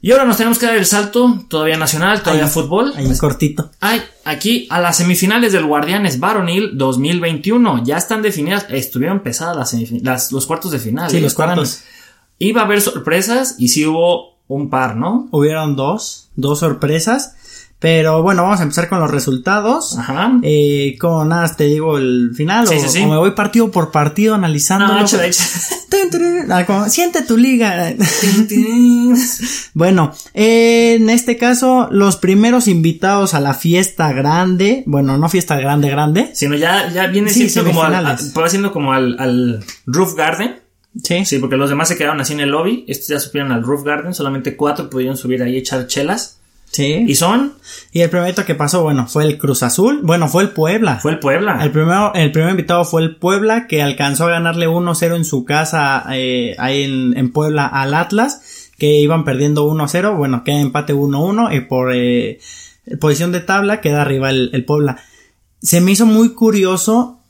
Y 0.05 0.11
ahora 0.11 0.25
nos 0.25 0.37
tenemos 0.37 0.59
que 0.59 0.67
dar 0.67 0.75
el 0.77 0.85
salto, 0.85 1.45
todavía 1.49 1.77
nacional, 1.77 2.23
todavía 2.23 2.45
Ahí- 2.47 2.51
fútbol. 2.51 2.93
ahí 2.97 3.17
cortito 3.19 3.71
Ay, 3.81 4.03
aquí 4.25 4.67
a 4.69 4.81
las 4.81 4.97
semifinales 4.97 5.53
del 5.53 5.65
Guardianes 5.65 6.19
Varonil 6.19 6.77
2021. 6.77 7.85
Ya 7.85 7.99
están 7.99 8.21
definidas, 8.21 8.67
estuvieron 8.69 9.21
pesadas 9.21 9.57
las, 9.57 10.03
las- 10.03 10.33
los 10.33 10.47
cuartos 10.47 10.73
de 10.73 10.81
final. 10.81 11.09
sí 11.09 11.19
¿eh? 11.19 11.21
los 11.21 11.35
cuartos 11.35 11.83
Iba 12.39 12.63
a 12.63 12.65
haber 12.65 12.81
sorpresas 12.81 13.55
y 13.59 13.69
sí 13.69 13.87
hubo 13.87 14.39
un 14.49 14.69
par, 14.71 14.97
¿no? 14.97 15.29
hubieron 15.31 15.77
dos 15.77 16.29
dos 16.35 16.59
sorpresas 16.59 17.37
pero 17.83 18.23
bueno 18.23 18.45
vamos 18.45 18.61
a 18.61 18.63
empezar 18.63 18.89
con 18.89 19.01
los 19.01 19.11
resultados 19.11 19.99
Ajá. 19.99 20.39
Eh, 20.43 20.97
como 20.99 21.25
nada, 21.25 21.55
te 21.55 21.65
digo 21.65 21.99
el 21.99 22.31
final 22.35 22.67
Sí, 22.67 22.77
o, 22.77 22.81
sí, 22.81 22.89
sí. 22.89 23.03
o 23.03 23.09
me 23.09 23.19
voy 23.19 23.33
partido 23.33 23.71
por 23.71 23.91
partido 23.91 24.35
analizándolo. 24.35 25.01
No, 25.01 25.07
ah, 26.69 26.89
siente 26.89 27.23
tu 27.23 27.37
liga. 27.37 27.93
bueno, 29.75 30.13
eh, 30.35 30.95
en 30.95 31.11
este 31.11 31.37
caso, 31.37 31.89
los 31.91 32.17
primeros 32.17 32.69
invitados 32.69 33.35
a 33.35 33.41
la 33.41 33.55
fiesta 33.55 34.13
grande, 34.13 34.85
bueno, 34.87 35.19
no 35.19 35.29
fiesta 35.29 35.57
grande, 35.57 35.91
grande. 35.91 36.31
Sino 36.35 36.55
ya, 36.55 36.89
ya 36.91 37.07
viene 37.09 37.31
siendo 37.31 37.65
como 37.65 37.83
al, 37.83 38.19
siendo 38.49 38.73
como 38.73 38.93
al, 38.93 39.17
al 39.19 39.65
Roof 39.87 40.15
Garden. 40.15 40.61
Sí, 41.03 41.25
Sí, 41.25 41.39
porque 41.39 41.57
los 41.57 41.71
demás 41.71 41.89
se 41.89 41.97
quedaron 41.97 42.21
así 42.21 42.35
en 42.35 42.41
el 42.41 42.51
lobby. 42.51 42.85
Estos 42.87 43.09
ya 43.09 43.19
subieron 43.19 43.51
al 43.51 43.63
Roof 43.63 43.83
Garden. 43.83 44.15
Solamente 44.15 44.57
cuatro 44.57 44.91
pudieron 44.91 45.17
subir 45.17 45.43
ahí 45.43 45.57
echar 45.57 45.87
chelas. 45.87 46.42
Sí. 46.73 47.05
Y 47.07 47.15
son, 47.15 47.55
Y 47.93 48.01
el 48.01 48.11
primerito 48.11 48.45
que 48.45 48.55
pasó, 48.55 48.83
bueno, 48.83 49.07
fue 49.07 49.25
el 49.25 49.39
Cruz 49.39 49.63
Azul, 49.63 50.01
bueno, 50.03 50.29
fue 50.29 50.43
el 50.43 50.51
Puebla. 50.51 50.99
fue 51.01 51.13
el 51.13 51.19
Puebla. 51.19 51.59
El 51.63 51.71
primero, 51.71 52.13
el 52.15 52.33
primer 52.33 52.51
invitado 52.51 52.85
fue 52.85 53.03
el 53.03 53.17
Puebla, 53.17 53.67
que 53.69 53.83
alcanzó 53.83 54.25
a 54.25 54.31
ganarle 54.31 54.69
1-0 54.69 55.17
en 55.17 55.25
su 55.25 55.45
casa, 55.45 56.05
eh, 56.13 56.57
ahí 56.59 56.83
en, 56.83 57.17
en 57.17 57.33
Puebla 57.33 57.67
al 57.67 57.95
Atlas, 57.95 58.71
que 58.79 58.97
iban 58.97 59.25
perdiendo 59.25 59.71
1-0, 59.71 60.17
bueno, 60.17 60.43
queda 60.45 60.61
empate 60.61 60.95
1-1, 60.95 61.57
y 61.57 61.61
por 61.61 61.93
eh, 61.95 62.41
posición 63.01 63.31
de 63.31 63.41
tabla 63.41 63.81
queda 63.81 64.03
arriba 64.03 64.31
el, 64.31 64.51
el 64.53 64.65
Puebla. 64.65 64.99
Se 65.61 65.81
me 65.81 65.93
hizo 65.93 66.07
muy 66.07 66.35
curioso, 66.35 67.22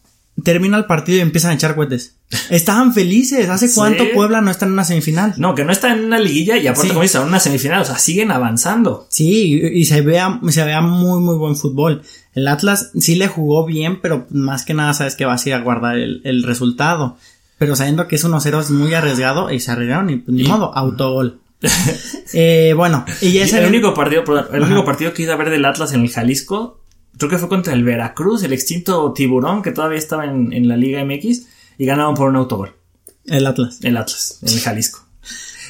termina 0.43 0.79
el 0.79 0.87
partido 0.87 1.19
y 1.19 1.21
empiezan 1.21 1.51
a 1.51 1.55
echar 1.55 1.75
cohetes. 1.75 2.17
Estaban 2.51 2.95
felices, 2.95 3.49
¿hace 3.49 3.69
Sí. 3.69 3.75
cuánto 3.75 4.05
Puebla 4.15 4.41
no 4.41 4.51
está 4.51 4.67
en 4.67 4.73
una 4.73 4.85
semifinal? 4.85 5.35
No, 5.37 5.55
que 5.55 5.65
no 5.65 5.73
está 5.73 5.93
en 5.93 6.05
una 6.05 6.19
liguilla 6.19 6.57
y 6.57 6.67
aparte 6.67 6.83
Sí. 6.83 6.89
como 6.89 7.03
dices, 7.03 7.21
en 7.21 7.29
una 7.29 7.41
semifinal. 7.41 7.83
O 7.83 7.85
sea, 7.85 7.99
siguen 7.99 8.31
avanzando. 8.31 9.07
Sí, 9.11 9.61
y, 9.63 9.81
y 9.81 9.85
se 9.85 10.01
vea, 10.01 10.41
se 10.49 10.65
vea 10.65 10.81
muy, 10.81 11.21
muy 11.21 11.37
buen 11.37 11.57
fútbol. 11.57 12.03
El 12.35 12.49
Atlas 12.49 12.91
sí 12.99 13.15
le 13.17 13.29
jugó 13.29 13.67
bien, 13.67 14.01
pero 14.01 14.27
más 14.31 14.65
que 14.65 14.73
nada 14.75 14.95
sabes 14.95 15.17
que 15.17 15.27
vas 15.27 15.45
a 15.45 15.49
ir 15.51 15.55
a 15.55 15.61
guardar 15.61 15.97
el, 15.99 16.23
el 16.25 16.43
resultado. 16.45 17.17
Pero 17.59 17.77
sabiendo 17.77 18.09
que 18.09 18.17
es 18.17 18.25
1-0 18.25 18.61
es 18.61 18.71
muy 18.71 18.93
arriesgado 18.95 19.51
y 19.53 19.61
se 19.61 19.71
arriesgaron 19.71 20.11
y 20.11 20.17
pues, 20.17 20.35
ni 20.35 20.43
Y- 20.45 20.49
modo, 20.49 20.77
autogol. 20.77 21.39
eh, 22.33 22.75
bueno, 22.77 23.05
y 23.21 23.39
es 23.39 23.53
el 23.53 23.67
único 23.67 23.95
partido, 23.95 24.25
el 24.53 24.63
Ajá. 24.63 24.73
único 24.73 24.85
partido 24.85 25.13
que 25.13 25.23
iba 25.23 25.35
a 25.35 25.37
ver 25.37 25.51
del 25.51 25.65
Atlas 25.65 25.93
en 25.93 26.01
el 26.01 26.11
Jalisco, 26.11 26.81
creo 27.19 27.31
que 27.31 27.39
fue 27.39 27.49
contra 27.49 27.73
el 27.73 27.85
Veracruz, 27.85 28.43
el 28.43 28.53
extinto 28.53 29.13
Tiburón, 29.13 29.63
que 29.63 29.73
todavía 29.73 29.99
estaba 29.99 30.25
en, 30.25 30.53
en 30.53 30.69
la 30.69 30.77
Liga 30.77 31.05
MX, 31.05 31.47
y 31.79 31.87
ganaron 31.87 32.15
por 32.15 32.29
un 32.29 32.37
autogol. 32.37 32.75
el 33.27 33.47
Atlas. 33.47 33.79
El 33.83 33.97
Atlas, 33.97 34.39
en 34.43 34.49
el 34.49 34.61
Jalisco. 34.61 35.01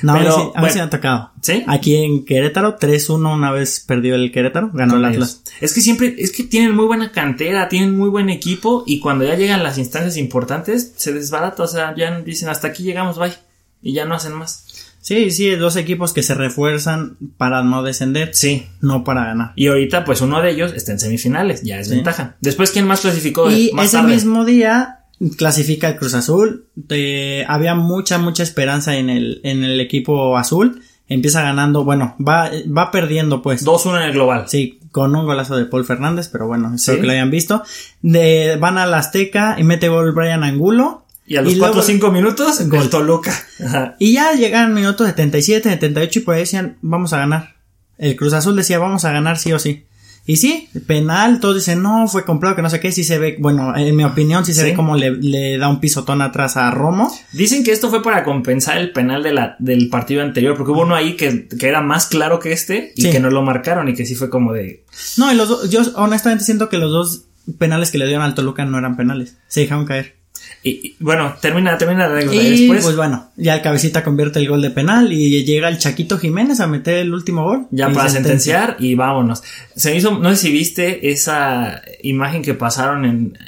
No, 0.02 0.14
Pero, 0.14 0.34
a 0.34 0.38
mí 0.38 0.50
bueno. 0.54 0.68
sí 0.70 0.78
me 0.78 0.84
ha 0.84 0.90
tocado. 0.90 1.30
¿Sí? 1.42 1.62
Aquí 1.68 1.94
en 1.94 2.24
Querétaro, 2.24 2.76
3-1 2.76 3.34
una 3.34 3.52
vez 3.52 3.84
perdió 3.86 4.16
el 4.16 4.32
Querétaro, 4.32 4.70
ganó 4.72 4.96
el 4.96 5.04
Atlas. 5.04 5.42
Es 5.60 5.72
que 5.72 5.80
siempre, 5.80 6.16
es 6.18 6.32
que 6.32 6.42
tienen 6.42 6.74
muy 6.74 6.86
buena 6.86 7.12
cantera, 7.12 7.68
tienen 7.68 7.96
muy 7.96 8.08
buen 8.08 8.28
equipo, 8.28 8.82
y 8.84 8.98
cuando 8.98 9.24
ya 9.24 9.36
llegan 9.36 9.62
las 9.62 9.78
instancias 9.78 10.16
importantes, 10.16 10.94
se 10.96 11.12
desbarata, 11.12 11.62
o 11.62 11.68
sea, 11.68 11.94
ya 11.96 12.18
dicen 12.20 12.48
hasta 12.48 12.68
aquí 12.68 12.82
llegamos, 12.82 13.16
bye, 13.16 13.32
y 13.80 13.92
ya 13.92 14.04
no 14.04 14.16
hacen 14.16 14.32
más. 14.32 14.66
Sí, 15.02 15.30
sí, 15.32 15.50
dos 15.56 15.74
equipos 15.76 16.12
que 16.12 16.22
se 16.22 16.34
refuerzan 16.34 17.18
para 17.36 17.62
no 17.62 17.82
descender. 17.82 18.30
Sí. 18.34 18.66
No 18.80 19.02
para 19.04 19.24
ganar. 19.24 19.52
Y 19.56 19.66
ahorita, 19.66 20.04
pues 20.04 20.20
uno 20.20 20.40
de 20.40 20.50
ellos 20.52 20.72
está 20.74 20.92
en 20.92 21.00
semifinales, 21.00 21.62
ya 21.62 21.78
es 21.80 21.90
ventaja. 21.90 22.36
Después, 22.40 22.70
¿quién 22.70 22.86
más 22.86 23.00
clasificó? 23.00 23.50
Y 23.50 23.70
más 23.74 23.86
ese 23.86 23.96
tarde? 23.98 24.14
mismo 24.14 24.44
día 24.44 25.00
clasifica 25.36 25.88
el 25.88 25.96
Cruz 25.96 26.14
Azul. 26.14 26.66
Eh, 26.88 27.44
había 27.48 27.74
mucha, 27.74 28.18
mucha 28.18 28.42
esperanza 28.44 28.96
en 28.96 29.10
el, 29.10 29.40
en 29.44 29.64
el 29.64 29.80
equipo 29.80 30.38
azul. 30.38 30.80
Empieza 31.08 31.42
ganando, 31.42 31.84
bueno, 31.84 32.16
va, 32.26 32.50
va 32.76 32.90
perdiendo 32.90 33.42
pues. 33.42 33.66
2-1 33.66 33.96
en 33.98 34.02
el 34.04 34.12
global. 34.12 34.44
Sí, 34.46 34.78
con 34.92 35.14
un 35.16 35.26
golazo 35.26 35.56
de 35.56 35.66
Paul 35.66 35.84
Fernández, 35.84 36.28
pero 36.30 36.46
bueno, 36.46 36.72
espero 36.74 36.96
Sí. 36.96 37.00
que 37.00 37.06
lo 37.06 37.12
hayan 37.12 37.30
visto. 37.30 37.62
De, 38.02 38.56
van 38.60 38.78
a 38.78 38.86
la 38.86 38.98
Azteca 38.98 39.56
y 39.58 39.64
mete 39.64 39.88
gol 39.88 40.12
Brian 40.12 40.44
Angulo. 40.44 41.01
Y 41.26 41.36
a 41.36 41.42
los 41.42 41.52
Y 41.54 41.58
4 41.58 41.72
o 41.72 41.74
luego- 41.76 41.86
5 41.86 42.10
minutos, 42.10 42.60
gol 42.68 42.90
Toluca. 42.90 43.32
Ajá. 43.64 43.96
Y 43.98 44.12
ya 44.14 44.32
llegan 44.32 44.74
minutos 44.74 45.06
77, 45.08 45.68
78 45.70 46.18
y 46.18 46.22
por 46.22 46.34
ahí 46.34 46.40
decían, 46.40 46.78
vamos 46.82 47.12
a 47.12 47.18
ganar. 47.18 47.54
El 47.98 48.16
Cruz 48.16 48.32
Azul 48.32 48.56
decía, 48.56 48.78
vamos 48.78 49.04
a 49.04 49.12
ganar 49.12 49.38
sí 49.38 49.52
o 49.52 49.58
sí. 49.58 49.84
Y 50.24 50.36
sí, 50.36 50.68
penal, 50.86 51.40
todos 51.40 51.56
dicen, 51.56 51.82
no, 51.82 52.06
fue 52.06 52.24
comprado, 52.24 52.54
que 52.54 52.62
no 52.62 52.70
sé 52.70 52.78
qué, 52.78 52.92
sí 52.92 53.02
se 53.02 53.18
ve, 53.18 53.36
bueno, 53.40 53.76
en 53.76 53.96
mi 53.96 54.04
opinión, 54.04 54.44
sí 54.44 54.54
se 54.54 54.60
Sí. 54.62 54.66
ve 54.70 54.74
como 54.74 54.96
le, 54.96 55.10
le 55.16 55.58
da 55.58 55.66
un 55.68 55.80
pisotón 55.80 56.22
atrás 56.22 56.56
a 56.56 56.70
Romo. 56.70 57.12
Dicen 57.32 57.64
que 57.64 57.72
esto 57.72 57.90
fue 57.90 58.04
para 58.04 58.22
compensar 58.22 58.78
el 58.78 58.92
penal 58.92 59.24
de 59.24 59.32
la, 59.32 59.56
del 59.58 59.88
partido 59.88 60.22
anterior, 60.22 60.56
porque 60.56 60.70
hubo 60.70 60.82
uno 60.82 60.94
ahí 60.94 61.16
que, 61.16 61.48
que 61.48 61.66
era 61.66 61.80
más 61.80 62.06
claro 62.06 62.38
que 62.38 62.52
este 62.52 62.92
y 62.94 63.02
Sí. 63.02 63.10
que 63.10 63.18
no 63.18 63.30
lo 63.30 63.42
marcaron 63.42 63.88
y 63.88 63.94
que 63.94 64.06
sí 64.06 64.14
fue 64.14 64.30
como 64.30 64.52
de... 64.52 64.84
No, 65.16 65.32
y 65.32 65.34
los 65.36 65.48
dos, 65.48 65.70
yo 65.70 65.80
honestamente 65.96 66.44
siento 66.44 66.68
que 66.68 66.78
los 66.78 66.92
dos 66.92 67.24
penales 67.58 67.90
que 67.90 67.98
le 67.98 68.06
dieron 68.06 68.24
al 68.24 68.34
Toluca 68.36 68.64
no 68.64 68.78
eran 68.78 68.96
penales, 68.96 69.38
se 69.48 69.60
dejaron 69.62 69.86
caer. 69.86 70.14
Y, 70.62 70.70
y, 70.70 70.96
bueno, 71.00 71.34
termina, 71.40 71.76
termina 71.78 72.06
la 72.06 72.14
anécdota. 72.14 72.36
Y 72.42 72.50
después, 72.60 72.84
pues 72.84 72.96
bueno, 72.96 73.30
ya 73.36 73.54
el 73.56 73.62
cabecita 73.62 74.04
convierte 74.04 74.38
el 74.38 74.48
gol 74.48 74.62
de 74.62 74.70
penal 74.70 75.12
y 75.12 75.44
llega 75.44 75.68
el 75.68 75.78
Chaquito 75.78 76.18
Jiménez 76.18 76.60
a 76.60 76.66
meter 76.66 76.96
el 76.98 77.12
último 77.14 77.44
gol. 77.44 77.66
ya 77.70 77.90
para 77.90 78.08
sentencia. 78.08 78.60
sentenciar 78.60 78.76
y 78.78 78.94
vámonos. 78.94 79.42
Se 79.76 79.90
me 79.90 79.96
hizo, 79.96 80.18
no 80.18 80.30
sé 80.30 80.36
si 80.36 80.52
viste 80.52 81.10
esa 81.10 81.82
imagen 82.02 82.42
que 82.42 82.54
pasaron 82.54 83.04
en 83.04 83.38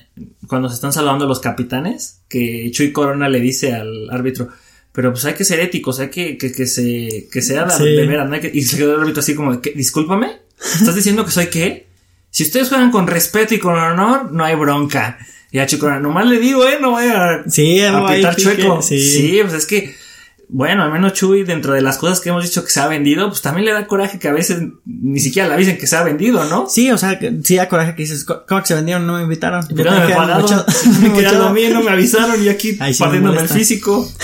cuando 0.46 0.68
se 0.68 0.74
están 0.74 0.92
saludando 0.92 1.26
los 1.26 1.40
capitanes, 1.40 2.20
que 2.28 2.70
Chuy 2.72 2.92
Corona 2.92 3.28
le 3.28 3.40
dice 3.40 3.72
al 3.72 4.10
árbitro, 4.10 4.48
pero 4.92 5.12
pues 5.12 5.24
hay 5.24 5.34
que 5.34 5.44
ser 5.44 5.58
éticos, 5.60 5.98
hay 6.00 6.08
que, 6.08 6.36
que, 6.38 6.52
que 6.52 6.66
se, 6.66 7.28
que 7.32 7.42
sea 7.42 7.68
Sí. 7.70 7.84
de 7.84 8.06
veras, 8.06 8.28
¿no? 8.28 8.36
Y 8.36 8.62
se 8.62 8.76
quedó 8.76 8.94
el 8.94 9.00
árbitro 9.00 9.20
así 9.20 9.34
como, 9.34 9.54
discúlpame, 9.56 10.28
¿estás 10.78 10.94
diciendo 10.94 11.24
que 11.24 11.30
soy 11.32 11.46
qué? 11.46 11.86
Si 12.30 12.42
ustedes 12.44 12.68
juegan 12.68 12.90
con 12.90 13.06
respeto 13.06 13.54
y 13.54 13.58
con 13.58 13.74
honor, 13.74 14.30
no 14.32 14.44
hay 14.44 14.54
bronca. 14.54 15.18
Y 15.54 15.60
a 15.60 15.66
Chuy 15.66 15.78
Corona, 15.78 16.00
nomás 16.00 16.26
le 16.26 16.40
digo, 16.40 16.66
eh, 16.66 16.78
no 16.80 16.90
voy 16.90 17.04
a, 17.04 17.44
Sí, 17.46 17.80
a 17.80 18.04
ahí 18.08 18.16
pitar 18.16 18.34
chueco. 18.34 18.82
sí. 18.82 18.98
sí, 19.00 19.38
pues 19.40 19.54
es 19.54 19.66
que, 19.66 19.94
bueno, 20.48 20.82
al 20.82 20.92
menos 20.92 21.12
Chuy, 21.14 21.42
dentro 21.44 21.72
de 21.74 21.80
las 21.82 21.98
cosas 21.98 22.20
que 22.20 22.28
hemos 22.30 22.42
dicho 22.44 22.64
que 22.64 22.70
se 22.70 22.80
ha 22.80 22.86
vendido, 22.88 23.28
pues 23.28 23.42
también 23.42 23.64
le 23.66 23.72
da 23.72 23.86
coraje 23.86 24.18
que 24.18 24.28
a 24.28 24.32
veces 24.32 24.62
ni 24.84 25.20
siquiera 25.20 25.48
le 25.48 25.54
avisen 25.54 25.78
que 25.78 25.86
se 25.86 25.96
ha 25.96 26.02
vendido, 26.02 26.44
¿no? 26.44 26.66
Sí, 26.68 26.90
o 26.90 26.98
sea, 26.98 27.18
que- 27.18 27.40
sí 27.42 27.56
da 27.56 27.68
coraje 27.68 27.94
que 27.94 28.02
dices, 28.02 28.24
"Co- 28.24 28.44
¿cómo 28.48 28.60
que 28.60 28.68
se 28.68 28.74
vendieron? 28.74 29.06
No 29.06 29.14
me 29.16 29.22
invitaron. 29.22 29.64
Pero 29.74 29.90
me 29.90 29.96
haber 29.98 30.14
pagaron, 30.16 30.64
me 31.02 31.12
quedaron 31.12 31.54
bien, 31.54 31.72
no 31.72 31.82
me 31.82 31.90
avisaron 31.90 32.42
y 32.44 32.48
aquí 32.48 32.72
sí 32.72 32.78
me 32.80 32.94
partiéndome 32.94 33.40
el 33.40 33.48
físico. 33.48 34.08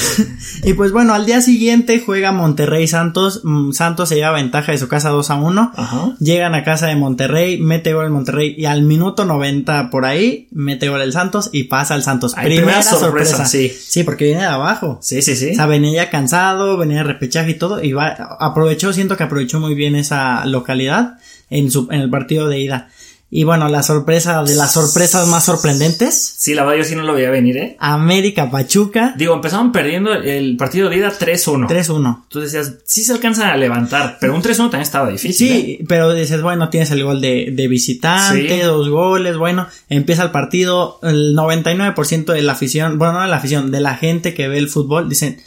Y 0.63 0.75
pues 0.75 0.93
bueno, 0.93 1.15
al 1.15 1.25
día 1.25 1.41
siguiente 1.41 2.03
juega 2.05 2.33
Monterrey 2.33 2.87
Santos. 2.87 3.41
Mm, 3.45 3.73
Santos 3.73 4.09
se 4.11 4.17
lleva 4.17 4.33
ventaja 4.33 4.73
de 4.73 4.79
su 4.79 4.89
casa 4.89 5.09
2 5.09 5.31
a 5.31 5.37
1. 5.37 5.73
Ajá. 5.75 6.15
Llegan 6.21 6.55
a 6.55 6.65
casa 6.65 6.87
de 6.87 6.97
Monterrey, 6.97 7.59
mete 7.61 7.95
gol 7.95 8.05
el 8.07 8.11
Monterrey 8.11 8.55
y 8.59 8.67
al 8.67 8.83
minuto 8.83 9.25
90 9.25 9.89
por 9.91 10.05
ahí 10.05 10.49
mete 10.51 10.89
gol 10.89 11.01
el 11.01 11.13
Santos 11.13 11.49
y 11.53 11.65
pasa 11.65 11.95
el 11.95 12.03
Santos. 12.03 12.35
Ay, 12.37 12.47
primera 12.57 12.83
sorpresa, 12.83 13.47
sí. 13.47 13.71
Sí, 13.71 14.03
porque 14.05 14.25
viene 14.27 14.43
de 14.43 14.49
abajo. 14.49 14.99
Sí, 15.03 15.23
sí, 15.23 15.35
sí. 15.37 15.51
O 15.53 15.55
sea, 15.55 15.67
venía 15.67 16.10
cansado, 16.11 16.77
venía 16.77 16.99
de 16.99 17.05
repechaje 17.05 17.53
y 17.53 17.55
todo, 17.55 17.83
y 17.83 17.93
va, 17.93 18.09
aprovechó, 18.41 18.93
siento 18.93 19.17
que 19.17 19.23
aprovechó 19.25 19.61
muy 19.61 19.75
bien 19.75 19.97
esa 19.97 20.45
localidad 20.47 21.15
en 21.49 21.71
su, 21.71 21.89
en 21.91 22.01
el 22.01 22.11
partido 22.11 22.49
de 22.49 22.61
ida. 22.61 22.89
Y 23.33 23.45
bueno, 23.45 23.69
la 23.69 23.85
sorpresa 23.85 24.43
de 24.43 24.57
las 24.57 24.73
sorpresas 24.73 25.29
más 25.29 25.45
sorprendentes, 25.45 26.35
Sí, 26.37 26.53
la 26.53 26.65
verdad 26.65 26.79
yo 26.79 26.85
sí 26.85 26.97
no 26.97 27.05
lo 27.05 27.15
veía 27.15 27.31
venir, 27.31 27.57
¿eh? 27.59 27.77
América 27.79 28.51
Pachuca, 28.51 29.15
Digo, 29.17 29.35
empezaron 29.35 29.71
perdiendo 29.71 30.13
el 30.13 30.57
partido 30.57 30.89
de 30.91 30.97
ida 30.97 31.13
3-1. 31.17 31.69
3-1. 31.69 32.25
Tú 32.29 32.41
decías, 32.41 32.75
sí 32.85 33.05
se 33.05 33.13
alcanzan 33.13 33.51
a 33.51 33.57
levantar, 33.57 34.19
pero 34.21 34.35
un 34.35 34.43
3-1 34.43 34.57
también 34.57 34.83
estaba 34.83 35.09
difícil. 35.11 35.47
¿eh? 35.47 35.61
Sí, 35.79 35.85
pero 35.87 36.13
dices, 36.13 36.43
bueno, 36.43 36.71
tienes 36.71 36.91
el 36.91 37.05
gol 37.05 37.21
de, 37.21 37.53
de 37.53 37.69
visitante, 37.69 38.49
Sí. 38.49 38.61
dos 38.63 38.89
goles, 38.89 39.37
bueno, 39.37 39.69
empieza 39.89 40.25
el 40.25 40.33
partido, 40.33 40.99
el 41.05 41.37
99% 41.37 42.33
de 42.33 42.43
la 42.43 42.53
afición, 42.53 42.99
bueno, 42.99 43.13
no 43.15 43.23
de 43.23 43.29
la 43.29 43.37
afición, 43.37 43.71
de 43.71 43.81
la 43.81 43.95
gente 43.95 44.35
que 44.35 44.49
ve 44.49 44.59
el 44.59 44.69
fútbol, 44.69 45.09
dicen, 45.09 45.41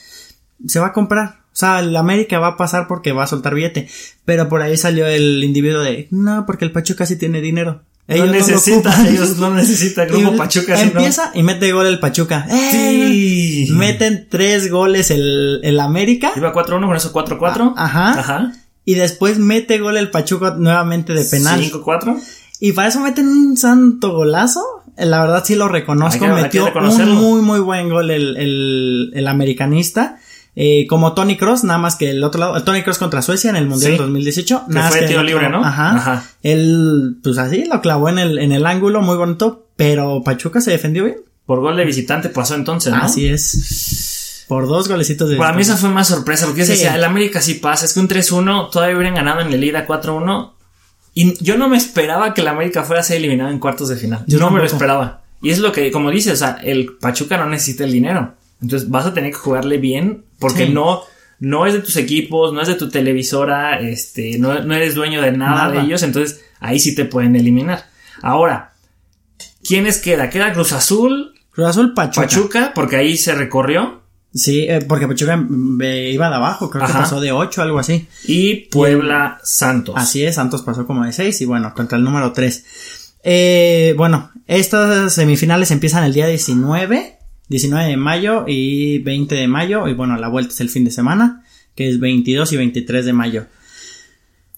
se 0.67 0.79
va 0.79 0.87
a 0.87 0.93
comprar. 0.93 1.39
O 1.53 1.55
sea, 1.55 1.79
el 1.81 1.95
América 1.95 2.39
va 2.39 2.47
a 2.47 2.57
pasar 2.57 2.87
porque 2.87 3.11
va 3.11 3.23
a 3.23 3.27
soltar 3.27 3.53
billete. 3.53 3.87
Pero 4.25 4.49
por 4.49 4.61
ahí 4.61 4.75
salió 4.77 5.05
el 5.05 5.43
individuo 5.43 5.81
de, 5.81 6.07
no, 6.11 6.45
porque 6.47 6.65
el 6.65 6.71
Pachuca 6.71 7.05
sí 7.05 7.15
tiene 7.15 7.41
dinero. 7.41 7.81
No 8.07 8.17
lo 8.25 8.31
necesita, 8.33 8.89
ocupan". 8.89 9.05
ellos 9.13 9.37
no 9.37 9.53
necesitan 9.53 10.07
Grupo 10.09 10.33
Y 10.33 10.37
Pachuca, 10.37 10.75
no. 10.75 10.81
Empieza 10.81 11.31
y 11.35 11.43
mete 11.43 11.71
gol 11.71 11.85
el 11.87 11.99
Pachuca. 11.99 12.45
¡Eh! 12.49 12.69
Sí. 13.67 13.67
Meten 13.71 14.27
tres 14.29 14.69
goles 14.71 15.09
el, 15.11 15.61
el 15.63 15.79
América. 15.79 16.31
Iba 16.35 16.53
4-1, 16.53 16.85
con 16.85 16.95
eso 16.95 17.13
4-4. 17.13 17.73
Ah, 17.77 17.85
ajá. 17.85 18.19
Ajá. 18.19 18.51
Y 18.85 18.95
después 18.95 19.37
mete 19.39 19.77
gol 19.79 19.95
el 19.95 20.09
Pachuca 20.09 20.55
nuevamente 20.57 21.13
de 21.13 21.23
penal. 21.23 21.61
5-4. 21.61 22.19
Y 22.59 22.71
para 22.73 22.89
eso 22.89 22.99
meten 22.99 23.27
un 23.27 23.55
santo 23.57 24.11
golazo. 24.13 24.61
Eh, 24.97 25.05
La 25.05 25.21
verdad 25.21 25.43
sí 25.45 25.55
lo 25.55 25.67
reconozco. 25.69 26.25
Hay 26.25 26.31
que- 26.31 26.35
hay 26.35 26.49
que 26.49 26.69
Metió 26.71 26.89
un 26.89 27.11
muy, 27.15 27.41
muy 27.41 27.59
buen 27.61 27.89
gol 27.89 28.11
el, 28.11 28.35
el, 28.37 29.11
el 29.13 29.27
americanista. 29.27 30.17
Eh, 30.55 30.85
como 30.87 31.13
Tony 31.13 31.35
Cross, 31.35 31.63
nada 31.63 31.79
más 31.79 31.95
que 31.95 32.11
el 32.11 32.23
otro 32.23 32.39
lado. 32.39 32.63
Tony 32.63 32.83
Cross 32.83 32.99
contra 32.99 33.21
Suecia 33.23 33.49
en 33.49 33.55
el 33.55 33.65
Mundial 33.67 33.93
Sí. 33.93 33.97
2018. 33.97 34.65
Que 34.67 34.73
nada 34.73 34.85
más 34.87 34.91
fue 34.95 35.03
el 35.03 35.09
tiro 35.09 35.23
libre, 35.23 35.49
¿no? 35.49 35.63
Ajá. 35.65 35.95
Ajá. 35.95 36.25
Él, 36.43 37.17
pues 37.23 37.37
así, 37.39 37.65
lo 37.65 37.81
clavó 37.81 38.09
en 38.09 38.19
el, 38.19 38.37
en 38.37 38.51
el 38.51 38.65
ángulo, 38.65 39.01
muy 39.01 39.15
bonito. 39.17 39.67
Pero 39.75 40.21
Pachuca 40.23 40.61
se 40.61 40.69
defendió 40.71 41.05
bien. 41.05 41.17
Por 41.47 41.59
gol 41.59 41.75
de 41.75 41.85
visitante 41.85 42.29
pasó 42.29 42.53
entonces, 42.55 42.93
¿no? 42.93 43.01
Así 43.01 43.27
es. 43.27 44.45
Por 44.47 44.67
dos 44.67 44.87
golecitos 44.87 45.29
de 45.29 45.37
Para 45.37 45.53
mí 45.53 45.61
esa 45.63 45.77
fue 45.77 45.89
más 45.89 46.07
sorpresa, 46.09 46.45
porque 46.45 46.65
Sí. 46.65 46.73
decía, 46.73 46.95
el 46.95 47.03
América 47.03 47.41
sí 47.41 47.55
pasa, 47.55 47.85
es 47.85 47.93
que 47.93 47.99
un 47.99 48.07
3-1 48.07 48.69
todavía 48.71 48.95
hubieran 48.95 49.15
ganado 49.15 49.41
en 49.41 49.51
el 49.51 49.63
ida 49.63 49.87
4-1. 49.87 50.53
Y 51.15 51.43
yo 51.43 51.57
no 51.57 51.67
me 51.69 51.77
esperaba 51.77 52.33
que 52.33 52.41
el 52.41 52.47
América 52.47 52.83
fuera 52.83 53.01
a 53.01 53.03
ser 53.03 53.17
eliminado 53.17 53.49
en 53.49 53.59
cuartos 53.59 53.89
de 53.89 53.95
final. 53.95 54.23
Yo 54.27 54.39
no 54.39 54.51
me 54.51 54.59
lo 54.59 54.65
esperaba. 54.65 55.21
Y 55.41 55.49
es 55.49 55.59
lo 55.59 55.71
que, 55.71 55.91
como 55.91 56.09
dices, 56.11 56.33
o 56.33 56.37
sea, 56.37 56.57
el 56.63 56.93
Pachuca 56.99 57.37
no 57.37 57.47
necesita 57.49 57.83
el 57.83 57.91
dinero. 57.91 58.35
Entonces 58.63 58.89
vas 58.89 59.05
a 59.05 59.13
tener 59.13 59.29
que 59.31 59.37
jugarle 59.37 59.77
bien, 59.77 60.25
porque 60.39 60.65
Sí. 60.65 60.73
no, 60.73 61.01
no 61.39 61.65
es 61.67 61.73
de 61.73 61.81
tus 61.81 61.97
equipos, 61.97 62.53
no 62.53 62.61
es 62.61 62.67
de 62.67 62.75
tu 62.75 62.89
televisora, 62.89 63.79
este, 63.79 64.39
no, 64.39 64.63
no 64.63 64.73
eres 64.73 64.95
dueño 64.95 65.21
de 65.21 65.33
nada, 65.33 65.67
Nada. 65.67 65.71
de 65.73 65.81
ellos, 65.81 66.01
entonces 66.01 66.41
ahí 66.59 66.79
sí 66.79 66.95
te 66.95 67.05
pueden 67.05 67.35
eliminar. 67.35 67.85
Ahora, 68.21 68.73
¿quiénes 69.67 69.97
queda? 69.99 70.29
Queda 70.29 70.53
Cruz 70.53 70.71
Azul, 70.71 71.33
Cruz 71.51 71.67
Azul 71.67 71.93
Pachuca. 71.93 72.21
Pachuca, 72.27 72.71
porque 72.73 72.95
ahí 72.95 73.17
se 73.17 73.35
recorrió. 73.35 74.01
Sí, 74.33 74.61
eh, 74.67 74.79
porque 74.87 75.07
Pachuca 75.07 75.37
mm, 75.37 75.79
eh, 75.83 76.11
iba 76.11 76.29
de 76.29 76.35
abajo, 76.35 76.69
creo 76.69 76.87
que 76.87 76.93
pasó 76.93 77.19
de 77.21 77.31
8, 77.31 77.61
algo 77.61 77.77
así. 77.79 78.07
Y 78.25 78.67
Puebla 78.71 79.39
Santos. 79.43 79.93
Así 79.97 80.23
es, 80.25 80.35
Santos 80.35 80.63
pasó 80.63 80.87
como 80.87 81.05
de 81.05 81.11
6 81.11 81.41
y 81.41 81.45
bueno, 81.45 81.73
contra 81.75 81.97
el 81.99 82.03
número 82.03 82.31
3. 82.31 82.65
Eh, 83.25 83.93
bueno, 83.95 84.31
estas 84.47 85.13
semifinales 85.13 85.69
empiezan 85.71 86.03
el 86.03 86.13
día 86.13 86.25
19, 86.27 87.19
19 87.49 87.87
de 87.87 87.97
mayo 87.97 88.45
y 88.47 88.99
20 88.99 89.35
de 89.35 89.47
mayo 89.47 89.87
y 89.87 89.93
bueno, 89.93 90.17
la 90.17 90.27
vuelta 90.27 90.53
es 90.53 90.61
el 90.61 90.69
fin 90.69 90.85
de 90.85 90.91
semana, 90.91 91.43
que 91.75 91.89
es 91.89 91.99
22 91.99 92.51
y 92.53 92.57
23 92.57 93.05
de 93.05 93.13
mayo. 93.13 93.45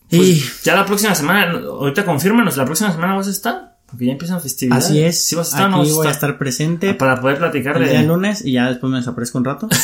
Pues, 0.09 0.21
y 0.21 0.43
ya 0.63 0.75
la 0.75 0.85
próxima 0.85 1.15
semana, 1.15 1.51
ahorita 1.59 2.05
confírmanos, 2.05 2.57
la 2.57 2.65
próxima 2.65 2.91
semana 2.91 3.15
vas 3.15 3.27
a 3.27 3.31
estar, 3.31 3.77
porque 3.87 4.05
ya 4.05 4.11
empiezan 4.11 4.39
festividades. 4.39 4.85
así 4.85 5.01
es, 5.01 5.25
Sí 5.25 5.35
vas 5.35 5.47
a 5.47 5.57
estar, 5.57 5.63
aquí 5.63 5.71
no 5.71 5.77
vas 5.79 5.89
voy 5.89 6.07
a 6.07 6.11
estar? 6.11 6.29
estar 6.29 6.37
presente 6.37 6.93
Para 6.93 7.19
poder 7.19 7.39
platicar 7.39 7.81
el 7.81 7.89
día 7.89 8.01
de... 8.01 8.07
lunes 8.07 8.45
y 8.45 8.53
ya 8.53 8.69
después 8.69 8.91
me 8.91 8.97
desaparezco 8.97 9.37
un 9.37 9.45
rato. 9.45 9.67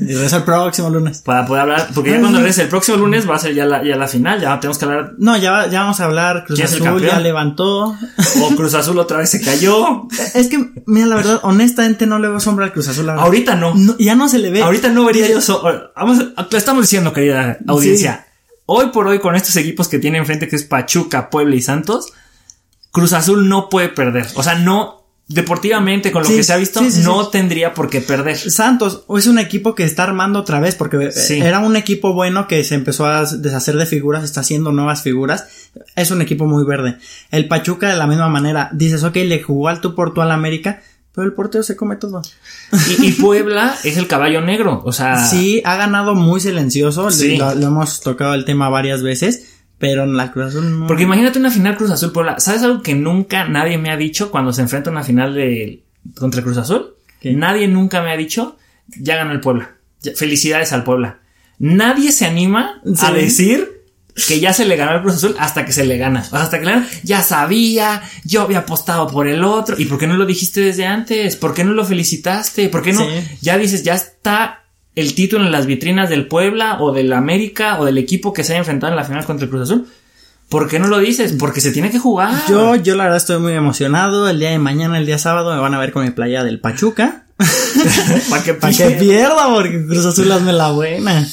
y 0.00 0.12
regreso 0.14 0.36
el 0.38 0.42
próximo 0.44 0.90
lunes. 0.90 1.22
Para 1.22 1.46
poder 1.46 1.62
hablar, 1.62 1.88
porque 1.94 2.10
ya 2.10 2.20
cuando 2.20 2.38
regrese 2.38 2.62
el 2.62 2.68
próximo 2.68 2.96
lunes 2.98 3.28
va 3.28 3.36
a 3.36 3.38
ser 3.38 3.54
ya 3.54 3.64
la, 3.64 3.82
ya 3.84 3.96
la 3.96 4.06
final, 4.08 4.40
ya 4.40 4.58
tenemos 4.60 4.78
que 4.78 4.84
hablar, 4.84 5.12
No, 5.18 5.36
ya, 5.36 5.66
ya 5.68 5.80
vamos 5.82 6.00
a 6.00 6.04
hablar, 6.04 6.44
Cruz 6.46 6.58
¿Quién 6.58 6.68
es 6.68 6.74
el 6.74 6.86
Azul 6.86 7.02
ya 7.02 7.20
levantó. 7.20 7.96
o 8.42 8.48
Cruz 8.56 8.74
Azul 8.74 8.98
otra 8.98 9.18
vez 9.18 9.30
se 9.30 9.40
cayó. 9.40 10.06
es 10.34 10.48
que, 10.48 10.72
mira, 10.86 11.06
la 11.06 11.16
verdad, 11.16 11.40
honestamente 11.42 12.06
no 12.06 12.18
le 12.18 12.28
veo 12.28 12.40
sombra 12.40 12.66
al 12.66 12.72
Cruz 12.72 12.88
Azul. 12.88 13.06
la 13.06 13.12
verdad. 13.12 13.26
Ahorita 13.26 13.54
no. 13.56 13.74
No, 13.74 13.96
ya 13.98 14.14
no 14.14 14.28
se 14.28 14.38
le 14.38 14.50
ve. 14.50 14.62
Ahorita 14.62 14.88
no 14.88 15.04
vería 15.04 15.28
yo... 15.28 15.40
so- 15.40 15.62
vamos, 15.96 16.18
lo 16.50 16.58
estamos 16.58 16.82
diciendo, 16.82 17.12
querida 17.12 17.58
audiencia. 17.66 18.26
Hoy 18.66 18.86
por 18.88 19.06
hoy, 19.06 19.20
con 19.20 19.36
estos 19.36 19.54
equipos 19.56 19.88
que 19.88 19.98
tiene 19.98 20.18
enfrente, 20.18 20.48
que 20.48 20.56
es 20.56 20.64
Pachuca, 20.64 21.30
Puebla 21.30 21.54
y 21.54 21.62
Santos, 21.62 22.12
Cruz 22.90 23.12
Azul 23.12 23.48
no 23.48 23.68
puede 23.68 23.88
perder. 23.88 24.26
O 24.34 24.42
sea, 24.42 24.56
no... 24.56 25.05
Deportivamente, 25.28 26.12
con 26.12 26.22
lo 26.22 26.28
Sí, 26.28 26.36
que 26.36 26.44
se 26.44 26.52
ha 26.52 26.56
visto, 26.56 26.78
sí, 26.78 26.90
sí, 26.92 27.00
no 27.02 27.26
tendría 27.28 27.74
por 27.74 27.90
qué 27.90 28.00
perder. 28.00 28.36
Santos 28.38 29.02
es 29.16 29.26
un 29.26 29.40
equipo 29.40 29.74
que 29.74 29.82
está 29.82 30.04
armando 30.04 30.38
otra 30.38 30.60
vez 30.60 30.76
porque 30.76 31.10
eh, 31.12 31.38
era 31.42 31.58
un 31.58 31.74
equipo 31.74 32.12
bueno 32.12 32.46
que 32.46 32.62
se 32.62 32.76
empezó 32.76 33.06
a 33.06 33.24
deshacer 33.24 33.76
de 33.76 33.86
figuras, 33.86 34.22
está 34.22 34.42
haciendo 34.42 34.70
nuevas 34.70 35.02
figuras. 35.02 35.48
Es 35.96 36.12
un 36.12 36.22
equipo 36.22 36.46
muy 36.46 36.64
verde. 36.64 36.98
El 37.32 37.48
Pachuca 37.48 37.90
de 37.90 37.96
la 37.96 38.06
misma 38.06 38.28
manera, 38.28 38.70
dices, 38.72 39.02
ok, 39.02 39.16
le 39.16 39.42
jugó 39.42 39.66
al 39.66 39.80
tú 39.80 39.96
por 39.96 40.14
tú 40.14 40.20
al 40.22 40.30
América, 40.30 40.80
Pero 41.12 41.26
el 41.26 41.32
portero 41.32 41.64
se 41.64 41.74
come 41.74 41.96
todo. 41.96 42.22
Y, 43.00 43.06
y 43.06 43.12
Puebla 43.12 43.74
es 43.82 43.96
el 43.96 44.06
caballo 44.06 44.42
negro, 44.42 44.80
o 44.84 44.92
sea. 44.92 45.26
Sí, 45.26 45.60
ha 45.64 45.74
ganado 45.74 46.14
muy 46.14 46.40
silencioso. 46.40 47.08
Lo, 47.10 47.54
lo 47.54 47.66
hemos 47.66 48.00
tocado 48.00 48.34
el 48.34 48.44
tema 48.44 48.68
varias 48.68 49.02
veces. 49.02 49.55
Pero 49.78 50.04
en 50.04 50.16
la 50.16 50.32
Cruz 50.32 50.46
Azul 50.46 50.78
no. 50.78 50.86
Porque 50.86 51.02
imagínate 51.02 51.38
una 51.38 51.50
final 51.50 51.76
Cruz 51.76 51.90
Azul 51.90 52.12
Puebla. 52.12 52.40
¿Sabes 52.40 52.62
algo 52.62 52.82
que 52.82 52.94
nunca 52.94 53.46
nadie 53.46 53.78
me 53.78 53.90
ha 53.90 53.96
dicho 53.96 54.30
cuando 54.30 54.52
se 54.52 54.62
enfrenta 54.62 54.90
a 54.90 54.92
una 54.92 55.02
final 55.02 55.34
de 55.34 55.82
contra 56.14 56.42
Cruz 56.42 56.56
Azul? 56.56 56.94
¿Qué? 57.20 57.32
Nadie 57.32 57.68
nunca 57.68 58.02
me 58.02 58.10
ha 58.10 58.16
dicho, 58.16 58.56
ya 58.98 59.16
ganó 59.16 59.32
el 59.32 59.40
Puebla. 59.40 59.76
Felicidades 60.14 60.72
al 60.72 60.84
Puebla. 60.84 61.20
Nadie 61.58 62.12
se 62.12 62.26
anima 62.26 62.80
a 63.00 63.12
decir 63.12 63.82
que 64.28 64.40
ya 64.40 64.54
se 64.54 64.64
le 64.64 64.76
ganó 64.76 64.92
al 64.92 65.02
Cruz 65.02 65.16
Azul 65.16 65.36
hasta 65.38 65.64
que 65.66 65.72
se 65.72 65.84
le 65.84 65.98
gana. 65.98 66.20
O 66.20 66.24
sea, 66.24 66.42
hasta 66.42 66.58
que 66.58 66.66
le 66.66 66.72
gana, 66.72 66.88
ya 67.02 67.22
sabía, 67.22 68.02
yo 68.24 68.42
había 68.42 68.60
apostado 68.60 69.06
por 69.08 69.28
el 69.28 69.44
otro. 69.44 69.76
¿Y 69.78 69.84
por 69.84 69.98
qué 69.98 70.06
no 70.06 70.16
lo 70.16 70.24
dijiste 70.24 70.60
desde 70.60 70.86
antes? 70.86 71.36
¿Por 71.36 71.52
qué 71.52 71.64
no 71.64 71.72
lo 71.72 71.84
felicitaste? 71.84 72.68
¿Por 72.70 72.82
qué 72.82 72.92
no? 72.92 73.00
Sí. 73.00 73.38
Ya 73.42 73.58
dices, 73.58 73.82
ya 73.82 73.94
está 73.94 74.65
el 74.96 75.14
título 75.14 75.44
en 75.44 75.52
las 75.52 75.66
vitrinas 75.66 76.10
del 76.10 76.26
Puebla 76.26 76.78
o 76.80 76.92
del 76.92 77.12
América 77.12 77.78
o 77.78 77.84
del 77.84 77.98
equipo 77.98 78.32
que 78.32 78.42
se 78.42 78.52
haya 78.52 78.60
enfrentado 78.60 78.92
en 78.92 78.96
la 78.96 79.04
final 79.04 79.24
contra 79.24 79.44
el 79.44 79.50
Cruz 79.50 79.62
Azul. 79.62 79.86
¿Por 80.48 80.68
qué 80.68 80.78
no 80.78 80.88
lo 80.88 80.98
dices? 80.98 81.34
Porque 81.38 81.60
se 81.60 81.70
tiene 81.70 81.90
que 81.90 81.98
jugar. 81.98 82.34
Yo, 82.48 82.76
yo 82.76 82.96
la 82.96 83.04
verdad 83.04 83.18
estoy 83.18 83.38
muy 83.38 83.52
emocionado. 83.52 84.28
El 84.28 84.38
día 84.38 84.50
de 84.50 84.58
mañana, 84.58 84.96
el 84.96 85.04
día 85.04 85.18
sábado, 85.18 85.54
me 85.54 85.60
van 85.60 85.74
a 85.74 85.78
ver 85.78 85.92
con 85.92 86.04
mi 86.04 86.10
playa 86.10 86.44
del 86.44 86.60
Pachuca. 86.60 87.24
para 88.30 88.42
que, 88.42 88.56
que 88.56 88.90
pierda, 88.92 89.52
porque 89.52 89.84
Cruz 89.86 90.06
Azul 90.06 90.30
hazme 90.32 90.52
la 90.52 90.70
buena. 90.70 91.26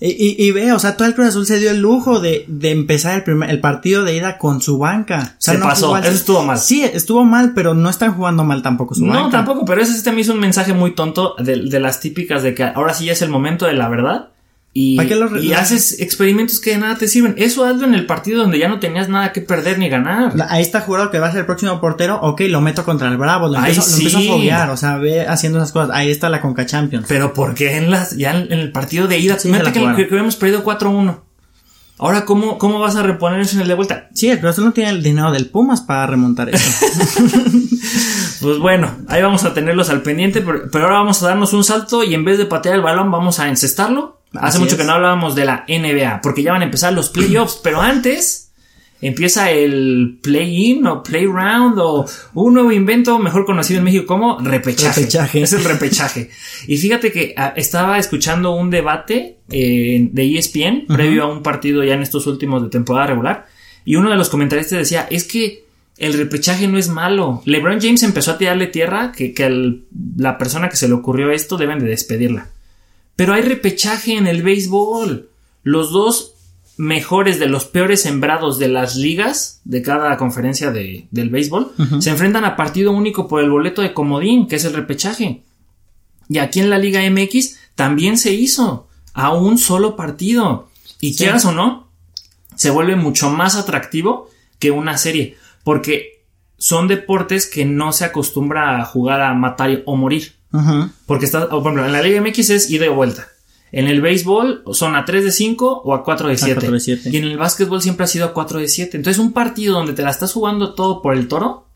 Y, 0.00 0.10
y, 0.10 0.46
y 0.46 0.50
ve, 0.52 0.72
o 0.72 0.78
sea, 0.78 0.96
todo 0.96 1.08
el 1.08 1.14
Cruz 1.14 1.28
Azul 1.28 1.44
se 1.46 1.58
dio 1.58 1.70
el 1.70 1.80
lujo 1.80 2.20
de, 2.20 2.44
de 2.46 2.70
empezar 2.70 3.16
el, 3.16 3.24
primer, 3.24 3.50
el 3.50 3.60
partido 3.60 4.04
de 4.04 4.14
ida 4.16 4.38
con 4.38 4.62
su 4.62 4.78
banca. 4.78 5.34
O 5.38 5.40
sea, 5.40 5.54
Se 5.54 5.60
no 5.60 5.66
pasó, 5.66 5.96
eso 5.96 6.08
estuvo 6.08 6.42
mal. 6.44 6.58
Sí, 6.58 6.84
estuvo 6.84 7.24
mal, 7.24 7.52
pero 7.52 7.74
no 7.74 7.90
están 7.90 8.14
jugando 8.14 8.44
mal 8.44 8.62
tampoco 8.62 8.94
su 8.94 9.04
banca. 9.04 9.20
No, 9.20 9.30
tampoco, 9.30 9.64
pero 9.64 9.82
ese 9.82 9.92
este 9.96 10.12
me 10.12 10.20
hizo 10.20 10.32
un 10.32 10.40
mensaje 10.40 10.72
muy 10.72 10.92
tonto 10.92 11.34
de, 11.38 11.64
de 11.64 11.80
las 11.80 12.00
típicas 12.00 12.44
de 12.44 12.54
que 12.54 12.62
ahora 12.62 12.94
sí 12.94 13.06
ya 13.06 13.12
es 13.12 13.22
el 13.22 13.30
momento 13.30 13.66
de 13.66 13.72
la 13.72 13.88
verdad. 13.88 14.28
Y, 14.74 14.96
¿Para 14.96 15.08
qué 15.08 15.16
lo 15.16 15.26
re- 15.28 15.42
y 15.42 15.54
haces 15.54 16.00
experimentos 16.00 16.60
que 16.60 16.70
de 16.70 16.78
nada 16.78 16.96
te 16.96 17.08
sirven. 17.08 17.34
Eso 17.38 17.64
hazlo 17.64 17.84
en 17.86 17.94
el 17.94 18.06
partido 18.06 18.42
donde 18.42 18.58
ya 18.58 18.68
no 18.68 18.78
tenías 18.78 19.08
nada 19.08 19.32
que 19.32 19.40
perder 19.40 19.78
ni 19.78 19.88
ganar. 19.88 20.34
Ahí 20.48 20.62
está 20.62 20.82
jurado 20.82 21.10
que 21.10 21.18
va 21.18 21.28
a 21.28 21.30
ser 21.32 21.40
el 21.40 21.46
próximo 21.46 21.80
portero. 21.80 22.20
Ok, 22.22 22.42
lo 22.48 22.60
meto 22.60 22.84
contra 22.84 23.08
el 23.08 23.16
Bravo. 23.16 23.48
Lo 23.48 23.58
Ay, 23.58 23.70
empiezo, 23.70 23.80
lo 23.80 23.86
sí. 23.86 24.06
empiezo 24.06 24.18
a 24.18 24.34
foguear. 24.34 24.70
O 24.70 24.76
sea, 24.76 24.98
ve 24.98 25.26
haciendo 25.26 25.58
esas 25.58 25.72
cosas. 25.72 25.90
Ahí 25.94 26.10
está 26.10 26.28
la 26.28 26.40
Conca 26.40 26.64
Champions. 26.66 27.06
Pero 27.08 27.32
¿por 27.32 27.54
qué 27.54 27.76
en, 27.76 27.90
las, 27.90 28.16
ya 28.16 28.36
en 28.38 28.52
el 28.52 28.70
partido 28.70 29.08
de 29.08 29.18
ida? 29.18 29.38
Sí, 29.38 29.50
la 29.50 29.72
que, 29.72 29.80
que, 29.80 30.04
habíamos 30.10 30.36
perdido 30.36 30.62
4-1. 30.64 31.22
Ahora, 32.00 32.24
¿cómo, 32.24 32.58
¿cómo 32.58 32.78
vas 32.78 32.94
a 32.94 33.02
reponer 33.02 33.40
eso 33.40 33.56
en 33.56 33.62
el 33.62 33.68
de 33.68 33.74
vuelta? 33.74 34.08
Sí, 34.14 34.30
Cruz 34.36 34.50
Azul 34.52 34.66
no 34.66 34.72
tiene 34.72 34.90
el 34.90 35.02
dinero 35.02 35.32
del 35.32 35.46
Pumas 35.46 35.80
para 35.80 36.06
remontar 36.06 36.50
eso. 36.50 36.86
Pues 38.40 38.58
bueno, 38.58 38.88
ahí 39.08 39.20
vamos 39.20 39.42
a 39.44 39.52
tenerlos 39.52 39.90
al 39.90 40.02
pendiente, 40.02 40.42
pero, 40.42 40.70
pero 40.70 40.84
ahora 40.84 40.98
vamos 40.98 41.20
a 41.22 41.28
darnos 41.28 41.52
un 41.54 41.64
salto 41.64 42.04
y 42.04 42.14
en 42.14 42.24
vez 42.24 42.38
de 42.38 42.46
patear 42.46 42.76
el 42.76 42.82
balón 42.82 43.10
vamos 43.10 43.40
a 43.40 43.48
encestarlo. 43.48 44.17
Hace 44.34 44.46
Así 44.46 44.58
mucho 44.58 44.74
es. 44.74 44.80
que 44.80 44.86
no 44.86 44.92
hablábamos 44.92 45.34
de 45.34 45.44
la 45.44 45.64
NBA, 45.68 46.20
porque 46.22 46.42
ya 46.42 46.52
van 46.52 46.62
a 46.62 46.66
empezar 46.66 46.92
los 46.92 47.08
playoffs, 47.10 47.60
pero 47.62 47.80
antes 47.80 48.48
empieza 49.00 49.50
el 49.50 50.18
play-in 50.22 50.86
o 50.86 51.02
play-round 51.02 51.78
o 51.78 52.04
un 52.34 52.54
nuevo 52.54 52.72
invento 52.72 53.18
mejor 53.18 53.46
conocido 53.46 53.78
en 53.78 53.84
México 53.84 54.06
como 54.06 54.38
repechaje. 54.40 55.00
Repechaje. 55.02 55.42
Es 55.42 55.52
el 55.52 55.64
repechaje. 55.64 56.30
y 56.66 56.76
fíjate 56.76 57.12
que 57.12 57.34
ah, 57.36 57.54
estaba 57.56 57.98
escuchando 57.98 58.52
un 58.52 58.70
debate 58.70 59.38
eh, 59.50 60.08
de 60.10 60.38
ESPN 60.38 60.86
previo 60.88 61.24
a 61.24 61.26
un 61.32 61.42
partido 61.42 61.84
ya 61.84 61.94
en 61.94 62.02
estos 62.02 62.26
últimos 62.26 62.62
de 62.62 62.68
temporada 62.70 63.06
regular 63.06 63.46
y 63.84 63.96
uno 63.96 64.10
de 64.10 64.16
los 64.16 64.28
comentaristas 64.28 64.78
decía, 64.78 65.06
es 65.10 65.24
que 65.24 65.64
el 65.96 66.12
repechaje 66.12 66.68
no 66.68 66.78
es 66.78 66.88
malo. 66.88 67.42
LeBron 67.44 67.80
James 67.80 68.02
empezó 68.02 68.32
a 68.32 68.38
tirarle 68.38 68.66
tierra 68.66 69.12
que, 69.12 69.32
que 69.32 69.80
la 70.16 70.38
persona 70.38 70.68
que 70.68 70.76
se 70.76 70.88
le 70.88 70.94
ocurrió 70.94 71.30
esto 71.30 71.56
deben 71.56 71.78
de 71.78 71.86
despedirla. 71.86 72.48
Pero 73.18 73.32
hay 73.34 73.42
repechaje 73.42 74.16
en 74.16 74.28
el 74.28 74.44
béisbol. 74.44 75.28
Los 75.64 75.90
dos 75.90 76.34
mejores 76.76 77.40
de 77.40 77.46
los 77.46 77.64
peores 77.64 78.00
sembrados 78.02 78.60
de 78.60 78.68
las 78.68 78.94
ligas 78.94 79.60
de 79.64 79.82
cada 79.82 80.16
conferencia 80.16 80.70
de- 80.70 81.08
del 81.10 81.28
béisbol 81.28 81.72
se 81.98 82.10
enfrentan 82.10 82.44
a 82.44 82.54
partido 82.54 82.92
único 82.92 83.26
por 83.26 83.42
el 83.42 83.50
boleto 83.50 83.82
de 83.82 83.92
comodín, 83.92 84.46
que 84.46 84.54
es 84.54 84.64
el 84.64 84.74
repechaje. 84.74 85.42
Y 86.28 86.38
aquí 86.38 86.60
en 86.60 86.70
la 86.70 86.78
Liga 86.78 87.02
MX 87.02 87.58
también 87.74 88.16
se 88.18 88.32
hizo 88.32 88.86
a 89.14 89.32
un 89.32 89.58
solo 89.58 89.96
partido. 89.96 90.68
Y 91.00 91.14
Sí. 91.14 91.18
quieras 91.24 91.44
o 91.44 91.50
no, 91.50 91.88
se 92.54 92.70
vuelve 92.70 92.94
mucho 92.94 93.30
más 93.30 93.56
atractivo 93.56 94.30
que 94.60 94.70
una 94.70 94.96
serie. 94.96 95.36
Porque 95.64 96.22
son 96.56 96.86
deportes 96.86 97.46
que 97.46 97.64
no 97.64 97.92
se 97.92 98.04
acostumbra 98.04 98.80
a 98.80 98.84
jugar 98.84 99.20
a 99.22 99.34
matar 99.34 99.82
o 99.86 99.96
morir. 99.96 100.34
Porque 101.06 101.26
está, 101.26 101.48
por 101.48 101.60
ejemplo, 101.60 101.84
en 101.84 101.92
la 101.92 102.02
Liga 102.02 102.20
MX 102.20 102.50
es 102.50 102.70
ida 102.70 102.86
y 102.86 102.88
vuelta. 102.88 103.28
En 103.70 103.86
el 103.86 104.00
béisbol 104.00 104.64
son 104.72 104.96
a 104.96 105.04
3 105.04 105.24
de 105.24 105.32
5 105.32 105.82
o 105.84 105.94
a 105.94 106.02
4 106.02 106.28
de 106.28 106.38
7. 106.38 106.54
4 106.54 106.72
de 106.72 106.80
siete. 106.80 107.10
Y 107.10 107.16
en 107.18 107.24
el 107.24 107.36
básquetbol 107.36 107.82
siempre 107.82 108.04
ha 108.04 108.06
sido 108.06 108.26
a 108.26 108.32
4 108.32 108.60
de 108.60 108.68
7. 108.68 108.96
Entonces, 108.96 109.18
un 109.18 109.32
partido 109.32 109.74
donde 109.74 109.92
te 109.92 110.02
la 110.02 110.10
estás 110.10 110.32
jugando 110.32 110.74
todo 110.74 111.02
por 111.02 111.14
el 111.14 111.28
toro. 111.28 111.66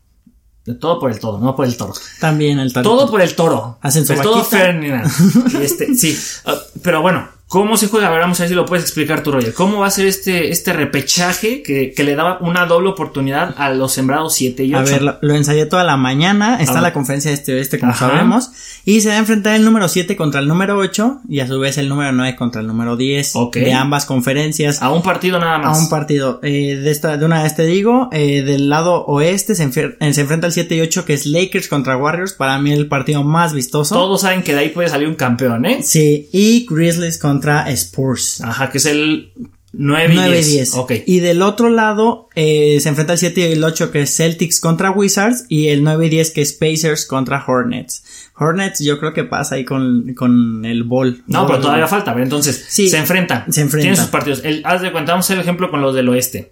Todo 0.79 0.97
por 0.97 1.11
el 1.11 1.19
toro, 1.19 1.39
no 1.39 1.57
por 1.57 1.65
el 1.65 1.75
toro. 1.75 1.93
También 2.21 2.57
el 2.57 2.71
talento. 2.71 2.95
Todo 2.95 3.11
por 3.11 3.21
el 3.21 3.35
toro. 3.35 3.79
Hacen 3.81 4.05
su 4.05 4.13
el 4.13 4.21
todo. 4.21 4.43
Ferdinand. 4.45 5.11
Este, 5.61 5.93
sí. 5.93 6.17
Ah, 6.45 6.55
pero 6.81 7.01
bueno, 7.01 7.27
¿cómo 7.53 7.77
se 7.77 7.87
juega? 7.87 8.07
A 8.07 8.09
ver, 8.09 8.21
vamos 8.21 8.39
a 8.39 8.43
ver 8.43 8.49
si 8.49 8.55
lo 8.55 8.65
puedes 8.65 8.83
explicar 8.83 9.21
tú, 9.21 9.31
Roger. 9.31 9.53
¿Cómo 9.53 9.77
va 9.81 9.85
a 9.87 9.91
ser 9.91 10.07
este, 10.07 10.49
este 10.49 10.73
repechaje 10.73 11.61
que, 11.61 11.91
que 11.93 12.03
le 12.03 12.15
daba 12.15 12.39
una 12.41 12.65
doble 12.65 12.89
oportunidad 12.89 13.53
a 13.59 13.69
los 13.69 13.91
sembrados 13.93 14.33
7 14.33 14.63
y 14.63 14.73
8? 14.73 14.77
A 14.79 14.81
ver, 14.91 15.01
lo, 15.03 15.17
lo 15.21 15.35
ensayé 15.35 15.67
toda 15.67 15.83
la 15.83 15.95
mañana. 15.95 16.57
Está 16.59 16.81
la 16.81 16.93
conferencia 16.93 17.29
de 17.29 17.35
este 17.35 17.53
oeste, 17.53 17.77
como 17.79 17.91
Ajá. 17.91 18.09
sabemos. 18.09 18.49
Y 18.85 19.01
se 19.01 19.09
va 19.09 19.15
a 19.15 19.19
enfrentar 19.19 19.55
el 19.55 19.63
número 19.65 19.87
7 19.87 20.15
contra 20.15 20.39
el 20.41 20.47
número 20.47 20.77
8. 20.77 21.21
Y 21.29 21.41
a 21.41 21.47
su 21.47 21.59
vez 21.59 21.77
el 21.77 21.89
número 21.89 22.11
9 22.11 22.35
contra 22.35 22.61
el 22.61 22.65
número 22.67 22.97
10. 22.97 23.35
Ok. 23.35 23.57
De 23.57 23.73
ambas 23.73 24.05
conferencias. 24.05 24.81
a 24.81 24.89
un 24.89 25.03
partido 25.03 25.37
nada 25.37 25.55
A 25.55 25.59
más. 25.59 25.79
un 25.79 25.89
partido. 25.89 26.39
Eh, 26.41 26.75
de, 26.77 26.89
esta, 26.91 27.17
de 27.17 27.25
una 27.25 27.43
vez 27.43 27.55
te 27.55 27.65
digo, 27.65 28.09
eh, 28.11 28.41
del 28.41 28.67
lado 28.69 29.05
oeste 29.05 29.53
se, 29.53 29.69
enfer- 29.69 29.95
eh, 29.99 30.13
se 30.13 30.21
enfrenta 30.21 30.47
el 30.47 30.53
7 30.53 30.75
y 30.75 30.81
8 30.81 31.05
que 31.05 31.13
es 31.13 31.27
Lakers 31.27 31.67
contra 31.67 31.97
Warriors. 31.97 32.33
Para 32.33 32.57
mí 32.57 32.71
el 32.71 32.87
partido 32.87 33.23
más 33.23 33.53
vistoso. 33.53 33.93
Todos 33.93 34.21
saben 34.21 34.41
que 34.41 34.53
de 34.53 34.59
ahí 34.61 34.69
puede 34.69 34.89
salir 34.89 35.07
un 35.07 35.15
campeón, 35.15 35.65
¿eh? 35.65 35.83
Sí, 35.83 36.29
y 36.31 36.65
Grizzlies 36.67 37.19
contra 37.19 37.42
Spurs. 37.71 38.41
Ajá, 38.41 38.69
que 38.69 38.77
es 38.77 38.85
el 38.85 39.31
9 39.75 40.13
y 40.13 40.15
9 40.17 40.29
y 40.29 40.33
10. 40.43 40.47
10. 40.51 40.73
Ok. 40.75 40.91
Y 41.07 41.19
del 41.19 41.41
otro 41.41 41.69
lado 41.69 42.29
eh, 42.35 42.77
se 42.79 42.89
enfrenta 42.89 43.13
el 43.13 43.19
7 43.19 43.39
y 43.41 43.43
el 43.53 43.63
8 43.63 43.91
que 43.91 44.01
es 44.03 44.15
Celtics 44.15 44.59
contra 44.59 44.91
Wizards 44.91 45.45
y 45.49 45.69
el 45.69 45.83
9 45.83 46.05
y 46.05 46.09
10 46.09 46.31
que 46.31 46.41
es 46.41 46.53
Pacers 46.53 47.05
contra 47.05 47.43
Hornets. 47.45 48.03
Hornets 48.37 48.79
yo 48.79 48.99
creo 48.99 49.13
que 49.13 49.23
pasa 49.23 49.55
ahí 49.55 49.65
con, 49.65 50.13
con 50.15 50.63
el 50.65 50.83
ball. 50.83 51.23
No, 51.27 51.39
Ball. 51.41 51.47
pero 51.47 51.61
todavía 51.61 51.87
falta. 51.87 52.11
A 52.11 52.13
ver, 52.13 52.23
entonces, 52.23 52.65
Sí, 52.67 52.87
se 52.89 52.97
enfrentan. 52.97 53.51
se 53.51 53.61
enfrentan. 53.61 53.81
Tienen 53.81 53.97
sus 53.97 54.07
partidos. 54.11 54.41
El, 54.43 54.61
haz 54.65 54.81
de 54.81 54.91
cuenta, 54.91 55.11
vamos 55.13 55.25
a 55.25 55.27
hacer 55.27 55.37
el 55.37 55.41
ejemplo 55.43 55.69
con 55.71 55.81
los 55.81 55.93
del 55.95 56.07
oeste. 56.09 56.51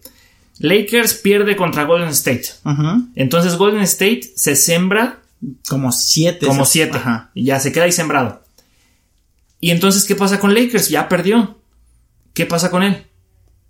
Lakers 0.59 1.15
pierde 1.15 1.55
contra 1.55 1.85
Golden 1.85 2.09
State. 2.09 2.45
Ujú. 2.65 3.07
Entonces 3.15 3.55
Golden 3.55 3.81
State 3.81 4.21
se 4.35 4.55
sembra 4.55 5.19
Como 5.67 5.91
7. 5.91 6.45
como 6.45 6.65
7. 6.65 6.97
Ajá. 6.97 7.31
Y 7.33 7.45
ya 7.45 7.59
se 7.59 7.71
queda 7.71 7.85
ahí 7.85 7.91
sembrado. 7.91 8.43
Y 9.61 9.71
entonces, 9.71 10.05
¿qué 10.05 10.15
pasa 10.15 10.39
con 10.39 10.53
Lakers? 10.53 10.89
Ya 10.89 11.07
perdió. 11.07 11.57
¿Qué 12.33 12.45
pasa 12.45 12.71
con 12.71 12.83
él? 12.83 13.05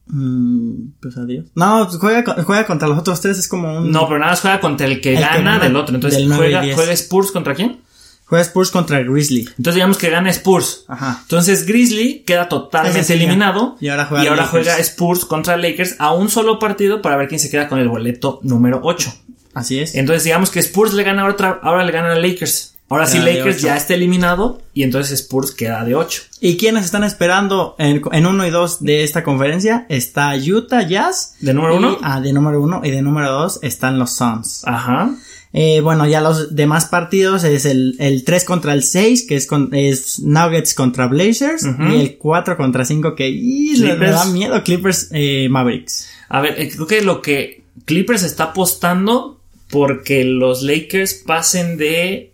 Mm, 0.08 0.94
pues 1.02 1.18
adiós. 1.18 1.46
No, 1.54 1.86
pues 1.88 2.00
juega, 2.00 2.44
juega 2.44 2.66
contra 2.66 2.88
los 2.88 2.98
otros 2.98 3.22
tres, 3.22 3.38
es 3.38 3.48
como 3.48 3.78
un... 3.78 3.92
No, 3.92 4.08
pero 4.08 4.20
nada 4.20 4.32
más 4.32 4.42
juega 4.42 4.60
contra 4.60 4.88
el 4.88 5.02
que 5.02 5.16
El 5.16 5.22
gana 5.22 5.60
del 5.60 5.76
otro. 5.76 5.94
Entonces, 5.96 6.20
del 6.20 6.32
y 6.32 6.36
juega, 6.74 6.94
Spurs 6.94 7.32
contra 7.32 7.56
quién? 7.56 7.82
Juega 8.26 8.44
Spurs 8.46 8.72
contra 8.72 9.04
Grizzly. 9.04 9.42
Entonces, 9.42 9.76
digamos 9.76 9.98
que 9.98 10.10
gana 10.10 10.30
Spurs. 10.30 10.86
Ajá. 10.88 11.20
Entonces 11.24 11.66
Grizzly 11.66 12.24
queda 12.26 12.48
totalmente 12.48 13.04
ya. 13.04 13.14
eliminado. 13.16 13.76
Y 13.82 13.90
ahora 13.90 14.06
juega 14.06 14.24
Lakers. 14.24 14.50
juega 14.50 14.78
Spurs 14.80 15.26
contra 15.26 15.58
Lakers 15.58 15.96
a 16.00 16.14
un 16.14 16.30
solo 16.30 16.58
partido 16.58 17.02
para 17.02 17.18
ver 17.18 17.28
quién 17.28 17.42
se 17.42 17.50
queda 17.50 17.68
con 17.68 17.80
el 17.80 17.90
boleto 17.90 18.40
número 18.44 18.80
8. 18.84 19.14
Así 19.54 19.80
es. 19.80 19.96
Entonces 19.96 20.24
digamos 20.24 20.50
que 20.50 20.60
Spurs 20.60 20.94
le 20.94 21.04
gana 21.04 21.24
a 21.24 21.30
otra, 21.30 21.60
ahora 21.62 21.84
le 21.84 21.92
gana 21.92 22.14
a 22.14 22.16
Lakers. 22.16 22.71
Ahora 22.92 23.08
sí 23.08 23.20
Queda 23.20 23.34
Lakers 23.34 23.62
ya 23.62 23.78
está 23.78 23.94
eliminado 23.94 24.62
y 24.74 24.84
entonces 24.84 25.20
Spurs 25.22 25.52
queda 25.52 25.84
de 25.86 25.96
8. 25.96 26.24
¿Y 26.42 26.58
quiénes 26.58 26.86
están 26.86 27.04
esperando 27.04 27.76
en, 27.80 28.02
en 28.12 28.26
uno 28.26 28.46
y 28.46 28.50
dos 28.50 28.84
de 28.84 29.04
esta 29.04 29.24
conferencia? 29.24 29.86
Está 29.90 30.34
Utah 30.36 30.88
Jazz. 30.88 31.36
¿De 31.40 31.54
número 31.54 31.76
y- 31.76 31.78
uno? 31.78 31.98
Ah, 32.02 32.20
de 32.20 32.34
número 32.34 32.62
uno. 32.62 32.82
Y 32.84 32.92
de 32.92 33.02
número 33.02 33.32
dos 33.32 33.60
están 33.64 33.98
los 33.98 34.14
Suns. 34.16 34.64
Ajá. 34.66 35.12
Eh, 35.54 35.82
bueno, 35.82 36.06
ya 36.08 36.22
los 36.22 36.56
demás 36.56 36.86
partidos 36.86 37.44
es 37.44 37.66
el, 37.66 37.96
el 38.00 38.24
3 38.24 38.46
contra 38.46 38.74
el 38.74 38.84
6, 38.84 39.26
que 39.28 39.36
es, 39.36 39.48
con, 39.48 39.70
es 39.74 40.20
Nuggets 40.20 40.74
contra 40.74 41.08
Blazers. 41.08 41.64
Ujú. 41.64 41.84
Y 41.94 42.00
el 42.02 42.18
4 42.18 42.56
contra 42.58 42.86
5, 42.86 43.16
que 43.16 43.30
¡ih! 43.30 43.76
le- 43.78 43.96
da 43.98 44.26
miedo. 44.26 44.62
Clippers 44.64 45.10
eh, 45.12 45.48
Mavericks. 45.50 46.08
A 46.30 46.42
ver, 46.42 46.56
eh, 46.60 46.70
creo 46.74 46.88
que 46.88 47.02
lo 47.02 47.22
que 47.22 47.64
Clippers 47.86 48.24
está 48.24 48.46
apostando 48.46 49.40
porque 49.70 50.24
los 50.26 50.62
Lakers 50.64 51.14
pasen 51.16 51.78
de 51.78 52.31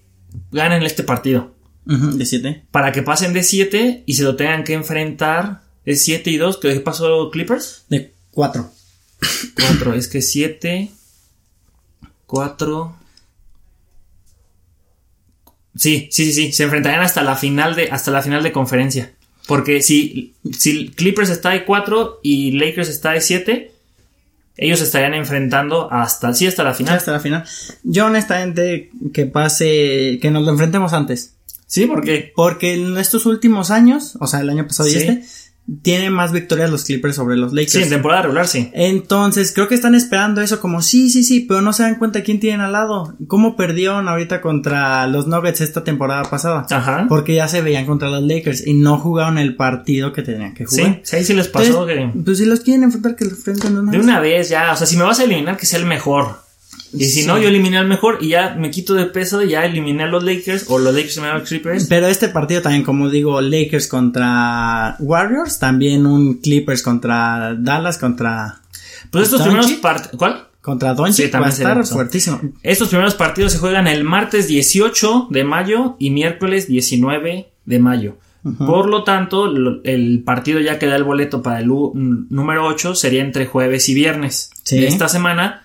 ganen 0.51 0.83
este 0.83 1.03
partido. 1.03 1.55
Ujú, 1.85 2.17
de 2.17 2.25
7. 2.25 2.65
Para 2.71 2.91
que 2.91 3.01
pasen 3.01 3.33
de 3.33 3.43
7 3.43 4.03
y 4.05 4.13
se 4.13 4.23
lo 4.23 4.35
tengan 4.35 4.63
que 4.63 4.73
enfrentar 4.73 5.61
es 5.85 6.03
7 6.03 6.29
y 6.29 6.37
2. 6.37 6.57
¿Qué 6.57 6.79
pasó 6.81 7.29
Clippers? 7.31 7.85
De 7.89 8.13
4. 8.31 8.69
4, 9.55 9.93
es 9.93 10.07
que 10.07 10.21
7, 10.21 10.91
4. 12.25 12.95
Sí, 15.75 16.09
sí, 16.11 16.25
sí, 16.25 16.33
sí. 16.33 16.51
Se 16.51 16.63
enfrentarían 16.63 17.03
hasta 17.03 17.23
la 17.23 17.35
final 17.35 17.75
de, 17.75 17.89
hasta 17.89 18.11
la 18.11 18.21
final 18.21 18.43
de 18.43 18.51
conferencia. 18.51 19.13
Porque 19.47 19.81
si, 19.81 20.35
si 20.57 20.89
Clippers 20.89 21.29
está 21.29 21.51
de 21.51 21.63
4 21.63 22.19
y 22.21 22.51
Lakers 22.51 22.89
está 22.89 23.11
de 23.11 23.21
7, 23.21 23.71
ellos 24.57 24.81
estarían 24.81 25.13
enfrentando 25.13 25.91
hasta, 25.91 26.33
sí, 26.33 26.47
hasta 26.47 26.63
la 26.63 26.73
final. 26.73 26.97
Hasta 26.97 27.11
la 27.11 27.19
final. 27.19 27.43
Yo 27.83 28.07
honestamente 28.07 28.89
que 29.13 29.25
pase, 29.25 30.19
que 30.21 30.31
nos 30.31 30.43
lo 30.43 30.51
enfrentemos 30.51 30.93
antes. 30.93 31.33
Sí, 31.67 31.85
¿por 31.85 32.03
qué? 32.03 32.31
Porque 32.35 32.73
en 32.75 32.97
estos 32.97 33.25
últimos 33.25 33.71
años, 33.71 34.17
o 34.19 34.27
sea, 34.27 34.39
el 34.41 34.49
año 34.49 34.65
pasado 34.65 34.87
y 34.89 34.93
Sí. 34.93 34.97
este, 34.99 35.23
tienen 35.81 36.13
más 36.13 36.31
victorias 36.31 36.69
los 36.71 36.85
Clippers 36.85 37.15
sobre 37.15 37.35
los 37.35 37.51
Lakers. 37.51 37.71
Sí, 37.73 37.83
en 37.83 37.89
temporada 37.89 38.21
regular, 38.23 38.47
sí. 38.47 38.69
Entonces, 38.73 39.51
creo 39.53 39.67
que 39.67 39.75
están 39.75 39.95
esperando 39.95 40.41
eso 40.41 40.59
como 40.61 40.81
sí, 40.81 41.09
sí, 41.09 41.23
sí, 41.23 41.41
pero 41.41 41.61
no 41.61 41.73
se 41.73 41.83
dan 41.83 41.95
cuenta 41.95 42.23
quién 42.23 42.39
tienen 42.39 42.61
al 42.61 42.71
lado. 42.71 43.15
¿Cómo 43.27 43.55
perdieron 43.57 44.07
ahorita 44.07 44.39
contra 44.41 45.05
los 45.07 45.27
Nuggets 45.27 45.61
esta 45.61 45.83
temporada 45.83 46.23
pasada? 46.23 46.65
Ajá. 46.69 47.05
Porque 47.09 47.35
ya 47.35 47.47
se 47.47 47.61
veían 47.61 47.85
contra 47.85 48.09
los 48.09 48.23
Lakers 48.23 48.65
y 48.65 48.73
no 48.75 48.97
jugaron 48.97 49.37
el 49.37 49.55
partido 49.55 50.13
que 50.13 50.21
tenían 50.21 50.53
que 50.53 50.65
Sí, 50.67 50.81
jugar. 50.81 51.01
sí, 51.03 51.15
ahí 51.17 51.23
sí 51.25 51.33
les 51.33 51.47
pasó 51.49 51.87
Entonces, 51.89 52.13
que... 52.13 52.19
Pues 52.23 52.37
si 52.37 52.45
los 52.45 52.59
quieren 52.61 52.83
enfrentar, 52.83 53.15
que 53.15 53.25
los 53.25 53.33
enfrenten 53.33 53.73
de 53.73 53.79
una 53.81 53.91
De 53.91 53.97
vez. 53.97 54.05
una 54.07 54.19
vez 54.19 54.49
ya, 54.49 54.71
o 54.71 54.75
sea, 54.77 54.87
si 54.87 54.95
me 54.95 55.03
vas 55.03 55.19
a 55.19 55.23
eliminar, 55.25 55.57
que 55.57 55.65
sea 55.65 55.79
el 55.79 55.85
mejor. 55.85 56.46
Y 56.99 57.05
si 57.05 57.21
Sí. 57.21 57.27
no, 57.27 57.37
yo 57.37 57.47
eliminé 57.49 57.77
al 57.77 57.87
mejor 57.87 58.17
y 58.21 58.29
ya 58.29 58.55
me 58.57 58.69
quito 58.71 58.93
de 58.93 59.05
peso 59.05 59.41
ya 59.43 59.65
eliminé 59.65 60.03
a 60.03 60.07
los 60.07 60.23
Lakers 60.23 60.65
o 60.69 60.77
los 60.79 60.93
Lakers 60.93 61.17
a 61.19 61.33
los 61.37 61.47
Clippers. 61.49 61.85
Pero 61.87 62.07
este 62.07 62.29
partido 62.29 62.61
también, 62.61 62.83
como 62.83 63.09
digo, 63.09 63.39
Lakers 63.41 63.87
contra 63.87 64.95
Warriors, 64.99 65.59
también 65.59 66.05
un 66.05 66.35
Clippers 66.35 66.81
contra 66.81 67.55
Dallas, 67.57 67.97
contra, 67.97 68.61
Pues 69.11 69.25
estos 69.25 69.39
Doncic. 69.39 69.57
primeros 69.57 69.81
partidos... 69.81 70.17
¿Cuál? 70.17 70.43
contra 70.61 70.93
Doncic 70.93 71.27
Sí, 71.27 71.31
va 71.31 71.45
a 71.45 71.49
estar 71.49 71.85
fuertísimo. 71.85 72.41
Estos 72.61 72.89
primeros 72.89 73.15
partidos 73.15 73.53
se 73.53 73.57
juegan 73.59 73.87
el 73.87 74.03
martes 74.03 74.49
18 74.49 75.27
de 75.29 75.45
mayo 75.45 75.95
y 75.97 76.09
miércoles 76.09 76.67
19 76.67 77.49
de 77.65 77.79
mayo. 77.79 78.17
Por 78.59 78.87
lo 78.89 79.03
tanto, 79.03 79.45
el 79.83 80.23
partido 80.25 80.59
ya 80.61 80.77
que 80.79 80.85
da 80.87 80.95
el 80.97 81.03
boleto 81.05 81.41
para 81.41 81.59
el 81.59 81.67
número 81.67 82.65
8 82.65 82.95
sería 82.95 83.21
entre 83.21 83.45
jueves 83.45 83.87
y 83.89 83.93
viernes 83.93 84.51
Sí. 84.63 84.79
de 84.79 84.87
esta 84.87 85.07
semana, 85.09 85.63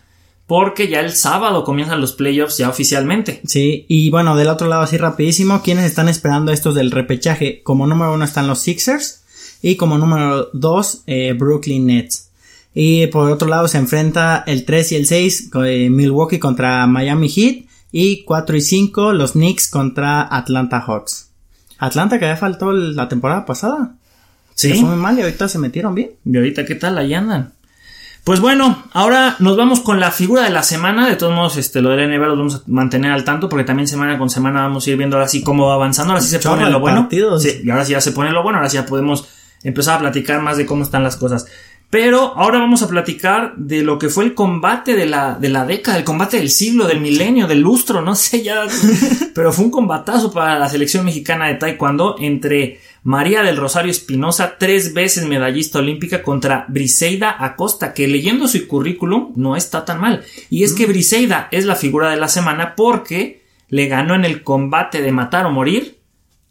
porque 0.53 0.89
ya 0.89 1.01
el 1.01 1.13
sábado 1.15 1.65
comienzan 1.65 2.03
los 2.03 2.13
playoffs 2.13 2.59
ya 2.59 2.69
oficialmente. 2.69 3.41
Sí, 3.47 3.87
y 3.89 4.11
bueno, 4.11 4.37
del 4.37 4.49
otro 4.49 4.69
lado 4.69 4.83
así 4.83 4.99
rapidísimo, 4.99 5.63
¿quiénes 5.63 5.87
están 5.87 6.11
esperando 6.11 6.53
estos 6.53 6.75
del 6.75 6.91
repechaje? 6.91 7.63
Como 7.63 7.87
número 7.87 8.13
uno 8.13 8.23
están 8.27 8.47
los 8.47 8.59
Sixers 8.61 9.23
y 9.63 9.77
como 9.77 9.97
número 9.97 10.51
dos 10.53 11.05
eh, 11.07 11.33
Brooklyn 11.33 11.87
Nets. 11.87 12.29
Y 12.75 13.07
por 13.07 13.31
otro 13.31 13.49
lado 13.49 13.67
se 13.67 13.79
enfrenta 13.79 14.45
el 14.47 14.67
3 14.67 14.93
y 14.93 14.97
el 14.97 15.07
6 15.07 15.51
eh, 15.65 15.89
Milwaukee 15.89 16.39
contra 16.39 16.87
Miami 16.87 17.31
Heat 17.31 17.65
y 17.91 18.23
4 18.25 18.55
y 18.55 18.61
5 18.61 19.15
los 19.15 19.33
Knicks 19.33 19.71
contra 19.71 20.21
Atlanta 20.37 20.81
Hawks. 20.87 21.31
Atlanta 21.79 22.19
que 22.19 22.27
ya 22.27 22.37
faltó 22.37 22.73
la 22.73 23.09
temporada 23.09 23.47
pasada. 23.47 23.95
Se 24.55 24.69
Sí. 24.75 24.81
fue 24.81 24.91
muy 24.91 24.99
mal 24.99 25.19
y 25.19 25.23
ahorita 25.23 25.49
se 25.49 25.59
metieron 25.59 25.95
bien. 25.95 26.11
Y 26.27 26.37
ahorita, 26.37 26.67
¿qué 26.67 26.75
tal? 26.75 26.99
Ahí 26.99 27.15
andan. 27.15 27.55
Pues 28.25 28.39
bueno, 28.39 28.85
ahora 28.93 29.35
nos 29.41 29.57
vamos 29.57 29.81
con 29.81 29.99
la 29.99 30.13
figura 30.13 30.43
de 30.43 30.51
la 30.51 30.63
semana. 30.63 31.09
De 31.09 31.17
todos 31.17 31.35
modos, 31.35 31.57
este, 31.57 31.83
lo 31.83 31.91
del 31.91 32.09
NBA 32.09 32.27
lo 32.29 32.37
vamos 32.37 32.55
a 32.55 32.63
mantener 32.67 33.11
al 33.11 33.25
tanto 33.25 33.49
porque 33.49 33.65
también 33.65 33.89
semana 33.89 34.17
con 34.17 34.31
semana 34.31 34.63
vamos 34.63 34.87
a 34.87 34.91
ir 34.91 34.97
viendo 34.97 35.17
ahora 35.17 35.27
sí 35.27 35.43
cómo 35.43 35.67
va 35.67 35.75
avanzando. 35.75 36.13
Ahora 36.13 36.23
sí 36.23 36.31
se 36.31 36.39
pone 36.39 36.65
de 36.65 36.71
lo 36.71 36.79
bueno. 36.79 37.09
Sí, 37.11 37.63
y 37.65 37.71
ahora 37.71 37.85
sí 37.85 37.93
ya 37.93 38.01
se 38.01 38.13
pone 38.13 38.31
lo 38.31 38.45
bueno. 38.45 38.59
Ahora 38.59 38.71
sí 38.71 38.77
ya 38.77 38.87
podemos 38.87 39.29
empezar 39.65 39.97
a 39.97 40.01
platicar 40.01 40.41
más 40.41 40.57
de 40.57 40.67
cómo 40.67 40.85
están 40.85 41.03
las 41.03 41.17
cosas. 41.17 41.47
Pero 41.91 42.33
ahora 42.37 42.61
vamos 42.61 42.83
a 42.83 42.89
platicar 42.89 43.55
de 43.57 43.83
lo 43.83 43.99
que 43.99 44.09
fue 44.09 44.25
el 44.25 44.35
combate 44.35 44.95
de 44.95 45.05
la, 45.05 45.35
de 45.35 45.49
la 45.49 45.67
década, 45.67 45.99
el 45.99 46.05
combate 46.05 46.39
del 46.39 46.49
siglo, 46.49 46.87
del 46.87 47.01
milenio, 47.01 47.49
del 47.49 47.61
lustro, 47.61 48.03
no 48.03 48.15
sé 48.15 48.43
ya. 48.43 48.63
pero 49.35 49.53
fue 49.53 49.65
un 49.65 49.71
combatazo 49.73 50.33
para 50.33 50.61
la 50.61 50.69
selección 50.69 51.05
mexicana 51.05 51.49
de 51.49 51.57
Taekwondo 51.57 52.17
entre 52.21 52.81
María 53.05 53.43
del 53.43 53.57
Rosario 53.57 53.91
Espinosa, 53.91 54.57
tres 54.59 54.95
veces 54.95 55.27
medallista 55.27 55.81
olímpica, 55.81 56.23
contra 56.23 56.67
Briseida 56.69 57.35
Acosta, 57.45 57.95
que 57.95 58.07
leyendo 58.07 58.47
su 58.47 58.67
currículum 58.69 59.33
no 59.35 59.57
está 59.57 59.85
tan 59.85 60.01
mal. 60.01 60.23
Y 60.51 60.63
es 60.63 60.73
que 60.73 60.87
Briseida 60.87 61.49
es 61.51 61.65
la 61.65 61.75
figura 61.75 62.11
de 62.11 62.17
la 62.17 62.29
semana 62.29 62.75
porque 62.77 63.43
le 63.69 63.89
ganó 63.89 64.15
en 64.15 64.25
el 64.25 64.43
combate 64.43 65.03
de 65.03 65.13
matar 65.13 65.47
o 65.47 65.51
morir 65.51 65.99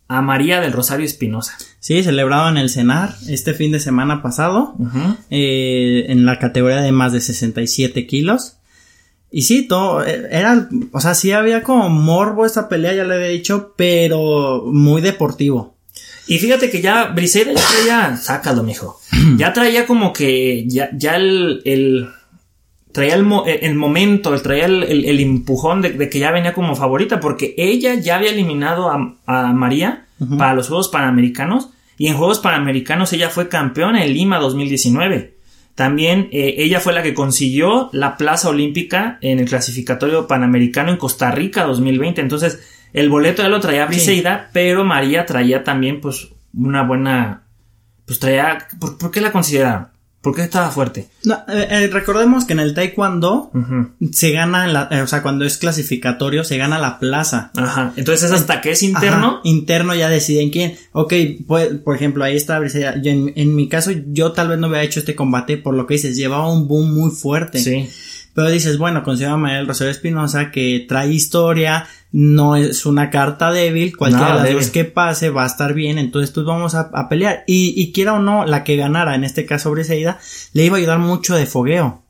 a 0.09 0.21
María 0.21 0.59
del 0.59 0.73
Rosario 0.73 1.05
Espinosa. 1.05 1.57
Sí, 1.79 2.03
celebrado 2.03 2.49
en 2.49 2.57
el 2.57 2.69
CENAR 2.69 3.15
este 3.29 3.53
fin 3.53 3.71
de 3.71 3.79
semana 3.79 4.21
pasado. 4.21 4.75
Eh, 5.29 6.05
en 6.09 6.25
la 6.25 6.37
categoría 6.37 6.81
de 6.81 6.91
más 6.91 7.13
de 7.13 7.21
67 7.21 8.07
kilos. 8.07 8.57
Y 9.31 9.43
sí, 9.43 9.65
todo, 9.65 10.03
eh, 10.03 10.27
era, 10.31 10.67
o 10.91 10.99
sea, 10.99 11.13
sí 11.13 11.31
había 11.31 11.63
como 11.63 11.87
morbo 11.87 12.45
esta 12.45 12.67
pelea, 12.67 12.93
ya 12.93 13.05
le 13.05 13.15
había 13.15 13.27
dicho, 13.27 13.73
pero 13.77 14.65
muy 14.65 15.01
deportivo. 15.01 15.77
Y 16.27 16.38
fíjate 16.39 16.69
que 16.69 16.81
ya 16.81 17.05
Briseida 17.07 17.53
ya 17.53 17.62
traía, 17.67 18.17
sácalo, 18.17 18.63
mijo. 18.63 18.99
Ya 19.38 19.53
traía 19.53 19.86
como 19.86 20.13
que 20.13 20.65
ya, 20.67 20.89
ya 20.93 21.15
el, 21.15 21.62
el 21.65 22.10
traía 22.91 23.15
el, 23.15 23.23
mo- 23.23 23.45
el 23.45 23.75
momento, 23.75 24.34
el, 24.34 24.41
traía 24.41 24.65
el, 24.65 24.84
el- 24.84 25.05
el 25.05 25.19
empujón 25.19 25.81
de, 25.81 25.91
de 25.91 26.10
que 26.10 26.19
ya 26.19 26.31
venía 26.31 26.53
como 26.53 26.75
favorita, 26.75 27.19
porque 27.19 27.53
ella 27.57 27.95
ya 27.95 28.15
había 28.17 28.31
eliminado 28.31 28.89
a, 28.89 29.15
a 29.25 29.53
María 29.53 30.05
para 30.38 30.53
los 30.53 30.67
Juegos 30.67 30.89
Panamericanos, 30.89 31.69
y 31.97 32.07
en 32.07 32.15
Juegos 32.17 32.39
Panamericanos 32.39 33.12
ella 33.13 33.29
fue 33.29 33.47
campeona 33.49 34.03
en 34.05 34.13
Lima 34.13 34.38
2019. 34.39 35.36
También 35.75 36.29
eh, 36.31 36.55
ella 36.57 36.79
fue 36.79 36.93
la 36.93 37.01
que 37.01 37.13
consiguió 37.13 37.89
la 37.93 38.17
plaza 38.17 38.49
olímpica 38.49 39.17
en 39.21 39.39
el 39.39 39.45
clasificatorio 39.47 40.27
panamericano 40.27 40.91
en 40.91 40.97
Costa 40.97 41.31
Rica 41.31 41.63
2020. 41.65 42.21
Entonces, 42.21 42.60
el 42.93 43.10
boleto 43.10 43.41
ya 43.41 43.49
lo 43.49 43.60
traía 43.60 43.86
Briseida, 43.86 44.49
pero 44.54 44.84
María 44.84 45.25
traía 45.25 45.63
también, 45.63 46.01
pues, 46.01 46.30
una 46.54 46.84
buena. 46.84 47.43
Pues 48.06 48.19
traía. 48.19 48.67
¿Por, 48.80 48.97
por 48.97 49.12
qué 49.12 49.21
la 49.21 49.32
consideraron? 49.32 49.88
¿Por 50.21 50.36
qué 50.36 50.43
estaba 50.43 50.69
fuerte? 50.69 51.10
No, 51.23 51.34
eh, 51.47 51.67
eh, 51.67 51.89
recordemos 51.91 52.45
que 52.45 52.54
en 52.54 52.60
el 52.60 52.75
taekwondo 52.75 53.51
se 54.12 54.32
gana, 54.32 54.67
la, 54.67 54.88
eh, 54.91 55.01
o 55.01 55.08
sea, 55.08 55.23
cuando 55.23 55.45
es 55.45 55.58
clasificatorio, 55.58 56.43
se 56.43 56.58
gana 56.58 56.77
la 56.77 56.99
plaza. 56.99 57.49
Ajá. 57.56 57.91
Entonces, 57.95 58.30
es 58.30 58.39
hasta 58.39 58.62
que 58.62 58.69
es 58.69 58.84
interno. 58.84 59.27
Ajá, 59.27 59.41
interno 59.45 59.95
ya 59.95 60.10
deciden 60.10 60.51
quién. 60.51 60.77
Ok, 60.91 61.13
pues, 61.47 61.69
por 61.84 61.95
ejemplo, 61.95 62.23
ahí 62.23 62.36
está 62.36 62.60
Briseida. 62.60 63.01
Yo 63.01 63.10
en, 63.10 63.34
en 63.36 63.56
mi 63.56 63.67
caso, 63.67 63.89
yo 64.10 64.32
tal 64.32 64.49
vez 64.49 64.60
no 64.60 64.67
hubiera 64.67 64.84
hecho 64.84 64.99
este 64.99 65.15
combate 65.15 65.58
por 65.58 65.73
lo 65.73 65.88
que 65.88 65.95
dices, 65.95 66.15
llevaba 66.15 66.54
un 66.54 66.67
boom 66.67 66.93
muy 66.93 67.10
fuerte. 67.10 67.58
Sí. 67.58 67.89
Pero 68.36 68.51
dices, 68.51 68.77
bueno, 68.77 69.04
considera 69.04 69.34
a 69.34 69.38
María 69.38 69.58
del 69.58 69.67
Rosario 69.67 69.91
Espinosa 69.91 70.51
que 70.51 70.86
trae 70.88 71.12
historia, 71.12 71.88
no 72.13 72.56
es 72.58 72.86
una 72.86 73.10
carta 73.10 73.52
débil, 73.52 73.95
cualquiera 73.95 74.30
Nada 74.30 74.34
de 74.34 74.39
las 74.41 74.47
débil. 74.50 74.63
dos 74.63 74.71
que 74.71 74.84
pase 74.86 75.30
va 75.30 75.43
a 75.43 75.47
estar 75.47 75.74
bien, 75.74 75.97
entonces 75.97 76.32
pues 76.32 76.45
vamos 76.45 76.76
a, 76.76 76.89
a 76.93 77.08
pelear. 77.10 77.43
Y, 77.47 77.74
y 77.82 77.91
quiera 77.93 78.13
o 78.13 78.19
no, 78.19 78.45
la 78.45 78.63
que 78.63 78.76
ganara, 78.76 79.15
en 79.15 79.24
este 79.24 79.45
caso 79.45 79.71
Briseida, 79.71 80.19
le 80.54 80.65
iba 80.65 80.76
a 80.76 80.80
ayudar 80.80 81.00
mucho 81.00 81.36
de 81.36 81.45
fogueo. 81.45 82.02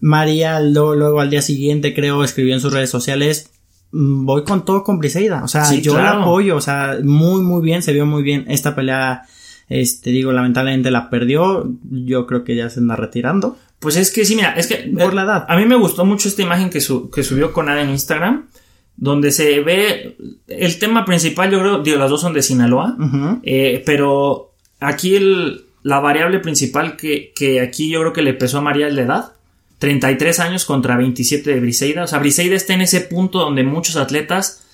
María 0.00 0.60
luego, 0.60 0.94
luego 0.94 1.20
al 1.20 1.30
día 1.30 1.42
siguiente 1.42 1.94
creo 1.94 2.22
escribió 2.24 2.54
en 2.54 2.60
sus 2.60 2.72
redes 2.72 2.90
sociales, 2.90 3.50
"Mm, 3.90 4.24
voy 4.24 4.44
con 4.44 4.64
todo 4.64 4.84
con 4.84 4.98
Briseida, 4.98 5.42
o 5.42 5.48
sea, 5.48 5.64
Sí, 5.64 5.80
yo 5.82 5.92
claro. 5.94 6.18
la 6.18 6.22
apoyo, 6.22 6.56
o 6.56 6.60
sea, 6.60 6.96
muy 7.02 7.42
muy 7.42 7.62
bien, 7.62 7.82
se 7.82 7.92
vio 7.92 8.06
muy 8.06 8.22
bien 8.22 8.44
esta 8.48 8.74
pelea. 8.76 9.22
Este, 9.68 10.10
digo, 10.10 10.32
lamentablemente 10.32 10.90
la 10.90 11.10
perdió. 11.10 11.70
Yo 11.90 12.26
creo 12.26 12.42
que 12.44 12.56
ya 12.56 12.70
se 12.70 12.80
anda 12.80 12.96
retirando. 12.96 13.58
Pues 13.80 13.96
es 13.96 14.10
que 14.10 14.24
sí, 14.24 14.34
mira, 14.34 14.52
es 14.54 14.66
que. 14.66 14.90
Por 14.98 15.12
la 15.12 15.24
edad. 15.24 15.44
A 15.48 15.56
mí 15.58 15.66
me 15.66 15.76
gustó 15.76 16.06
mucho 16.06 16.28
esta 16.28 16.40
imagen 16.42 16.70
que, 16.70 16.80
su- 16.80 17.10
que 17.10 17.22
subió 17.22 17.52
Conada 17.52 17.82
en 17.82 17.90
Instagram. 17.90 18.46
Donde 18.98 19.30
se 19.30 19.60
ve. 19.60 20.16
El 20.46 20.78
tema 20.78 21.04
principal, 21.04 21.50
yo 21.50 21.60
creo, 21.60 21.82
digo, 21.82 21.96
las 21.96 22.10
dos 22.10 22.20
son 22.20 22.34
de 22.34 22.42
Sinaloa. 22.42 22.96
Eh, 23.42 23.82
pero 23.86 24.52
aquí 24.80 25.16
el, 25.16 25.62
la 25.82 26.00
variable 26.00 26.40
principal 26.40 26.96
que, 26.96 27.32
que 27.34 27.60
aquí 27.60 27.88
yo 27.88 28.00
creo 28.00 28.12
que 28.12 28.22
le 28.22 28.34
pesó 28.34 28.58
a 28.58 28.62
María 28.62 28.88
es 28.88 28.94
la 28.94 29.02
edad. 29.02 29.32
33 29.78 30.40
años 30.40 30.64
contra 30.64 30.96
27 30.96 31.54
de 31.54 31.60
Briseida. 31.60 32.02
O 32.02 32.06
sea, 32.06 32.18
Briseida 32.18 32.56
está 32.56 32.74
en 32.74 32.82
ese 32.82 33.00
punto 33.00 33.38
donde 33.38 33.62
muchos 33.62 33.96
atletas 33.96 34.64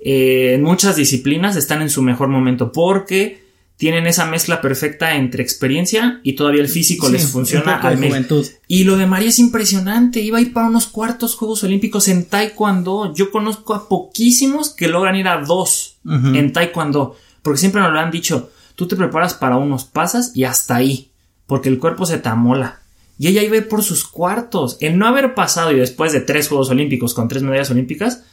eh, 0.00 0.54
en 0.54 0.62
muchas 0.62 0.96
disciplinas 0.96 1.56
están 1.56 1.82
en 1.82 1.90
su 1.90 2.02
mejor 2.02 2.28
momento 2.28 2.72
porque 2.72 3.42
tienen 3.80 4.06
esa 4.06 4.26
mezcla 4.26 4.60
perfecta 4.60 5.16
entre 5.16 5.42
experiencia 5.42 6.20
y 6.22 6.34
todavía 6.34 6.60
el 6.60 6.68
físico 6.68 7.06
Sí, 7.06 7.12
les 7.14 7.24
un 7.24 7.30
funciona 7.30 7.76
al 7.76 7.96
mes. 7.96 8.10
juventud. 8.10 8.46
Y 8.68 8.84
lo 8.84 8.98
de 8.98 9.06
María 9.06 9.30
es 9.30 9.38
impresionante. 9.38 10.20
Iba 10.20 10.36
a 10.36 10.42
ir 10.42 10.52
para 10.52 10.68
unos 10.68 10.86
cuartos 10.86 11.34
Juegos 11.34 11.64
Olímpicos 11.64 12.06
en 12.08 12.26
Taekwondo. 12.26 13.14
Yo 13.14 13.30
conozco 13.30 13.72
a 13.72 13.88
poquísimos 13.88 14.68
que 14.68 14.86
logran 14.86 15.16
ir 15.16 15.28
a 15.28 15.40
dos 15.40 15.96
en 16.04 16.52
Taekwondo. 16.52 17.16
Porque 17.40 17.58
siempre 17.58 17.80
nos 17.80 17.90
lo 17.90 18.00
han 18.00 18.10
dicho. 18.10 18.50
Tú 18.74 18.86
te 18.86 18.96
preparas 18.96 19.32
para 19.32 19.56
unos 19.56 19.84
pasas 19.86 20.32
y 20.36 20.44
hasta 20.44 20.76
ahí. 20.76 21.10
Porque 21.46 21.70
el 21.70 21.78
cuerpo 21.78 22.04
se 22.04 22.18
te 22.18 22.28
amola. 22.28 22.80
Y 23.18 23.28
ella 23.28 23.42
iba 23.42 23.54
a 23.54 23.60
ir 23.60 23.68
por 23.68 23.82
sus 23.82 24.06
cuartos. 24.06 24.76
El 24.80 24.98
no 24.98 25.06
haber 25.06 25.34
pasado 25.34 25.72
y 25.72 25.76
después 25.76 26.12
de 26.12 26.20
tres 26.20 26.48
Juegos 26.48 26.68
Olímpicos 26.68 27.14
con 27.14 27.28
tres 27.28 27.42
medallas 27.42 27.70
olímpicas, 27.70 28.24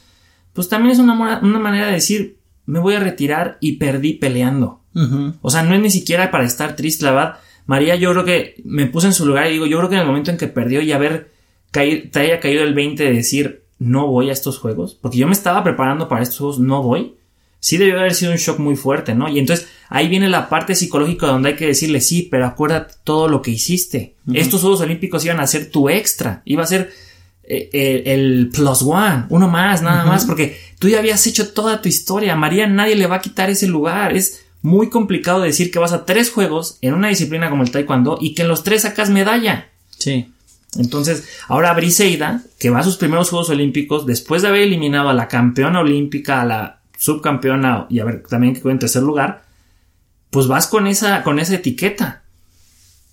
pues 0.52 0.68
también 0.68 0.92
es 0.92 0.98
una, 0.98 1.40
una 1.40 1.58
manera 1.58 1.86
de 1.86 1.92
decir, 1.94 2.36
me 2.66 2.80
voy 2.80 2.96
a 2.96 3.00
retirar 3.00 3.56
y 3.62 3.76
perdí 3.78 4.12
peleando. 4.12 4.77
O 5.42 5.50
sea, 5.50 5.62
no 5.62 5.74
es 5.74 5.80
ni 5.80 5.90
siquiera 5.90 6.30
para 6.30 6.44
estar 6.44 6.74
triste, 6.74 7.04
la 7.04 7.12
verdad. 7.12 7.34
María, 7.66 7.94
yo 7.96 8.10
creo 8.12 8.24
que 8.24 8.56
me 8.64 8.86
puse 8.86 9.08
en 9.08 9.12
su 9.12 9.26
lugar 9.26 9.46
y 9.46 9.52
digo, 9.52 9.66
yo 9.66 9.78
creo 9.78 9.90
que 9.90 9.94
en 9.96 10.00
el 10.00 10.06
momento 10.06 10.30
en 10.30 10.38
que 10.38 10.48
perdió 10.48 10.80
y 10.80 10.92
haber 10.92 11.30
caído, 11.70 12.08
te 12.10 12.20
haya 12.20 12.40
caído 12.40 12.64
el 12.64 12.74
20 12.74 13.04
de 13.04 13.12
decir, 13.12 13.62
no 13.78 14.06
voy 14.06 14.30
a 14.30 14.32
estos 14.32 14.58
juegos, 14.58 14.98
porque 15.00 15.18
yo 15.18 15.26
me 15.26 15.32
estaba 15.32 15.62
preparando 15.62 16.08
para 16.08 16.22
estos 16.22 16.38
juegos, 16.38 16.58
no 16.58 16.82
voy, 16.82 17.14
sí 17.60 17.76
debió 17.76 17.98
haber 17.98 18.14
sido 18.14 18.32
un 18.32 18.38
shock 18.38 18.58
muy 18.58 18.76
fuerte, 18.76 19.14
¿no? 19.14 19.28
Y 19.28 19.38
entonces 19.38 19.68
ahí 19.88 20.08
viene 20.08 20.28
la 20.28 20.48
parte 20.48 20.74
psicológica 20.74 21.26
donde 21.26 21.50
hay 21.50 21.56
que 21.56 21.66
decirle, 21.66 22.00
sí, 22.00 22.26
pero 22.30 22.46
acuérdate 22.46 22.94
todo 23.04 23.28
lo 23.28 23.42
que 23.42 23.50
hiciste. 23.50 24.14
Estos 24.32 24.62
Juegos 24.62 24.80
Olímpicos 24.80 25.24
iban 25.24 25.40
a 25.40 25.46
ser 25.46 25.70
tu 25.70 25.88
extra, 25.88 26.42
iba 26.44 26.62
a 26.62 26.66
ser 26.66 26.90
eh, 27.44 27.70
eh, 27.72 28.02
el 28.06 28.50
plus 28.52 28.82
one, 28.82 29.24
uno 29.30 29.48
más, 29.48 29.82
nada 29.82 30.04
más, 30.04 30.26
porque 30.26 30.58
tú 30.78 30.88
ya 30.88 30.98
habías 30.98 31.26
hecho 31.26 31.52
toda 31.52 31.80
tu 31.80 31.88
historia. 31.88 32.34
A 32.34 32.36
María 32.36 32.66
nadie 32.66 32.94
le 32.94 33.06
va 33.06 33.16
a 33.16 33.20
quitar 33.20 33.48
ese 33.48 33.66
lugar. 33.66 34.14
Es 34.14 34.44
muy 34.62 34.90
complicado 34.90 35.40
decir 35.40 35.70
que 35.70 35.78
vas 35.78 35.92
a 35.92 36.04
tres 36.04 36.30
juegos 36.30 36.78
en 36.80 36.94
una 36.94 37.08
disciplina 37.08 37.50
como 37.50 37.62
el 37.62 37.70
taekwondo 37.70 38.18
y 38.20 38.34
que 38.34 38.42
en 38.42 38.48
los 38.48 38.64
tres 38.64 38.82
sacas 38.82 39.10
medalla. 39.10 39.68
Sí. 39.90 40.32
Entonces, 40.76 41.28
ahora 41.48 41.72
Briseida, 41.74 42.42
que 42.58 42.70
va 42.70 42.80
a 42.80 42.84
sus 42.84 42.96
primeros 42.96 43.30
Juegos 43.30 43.50
Olímpicos, 43.50 44.06
después 44.06 44.42
de 44.42 44.48
haber 44.48 44.62
eliminado 44.62 45.08
a 45.08 45.14
la 45.14 45.28
campeona 45.28 45.80
olímpica, 45.80 46.42
a 46.42 46.44
la 46.44 46.80
subcampeona 46.98 47.86
y 47.88 48.00
a 48.00 48.04
ver 48.04 48.22
también 48.28 48.54
que 48.54 48.60
quedó 48.60 48.70
en 48.70 48.78
tercer 48.78 49.02
lugar, 49.02 49.44
pues 50.30 50.46
vas 50.46 50.66
con 50.66 50.86
esa, 50.86 51.22
con 51.22 51.38
esa 51.38 51.54
etiqueta. 51.54 52.22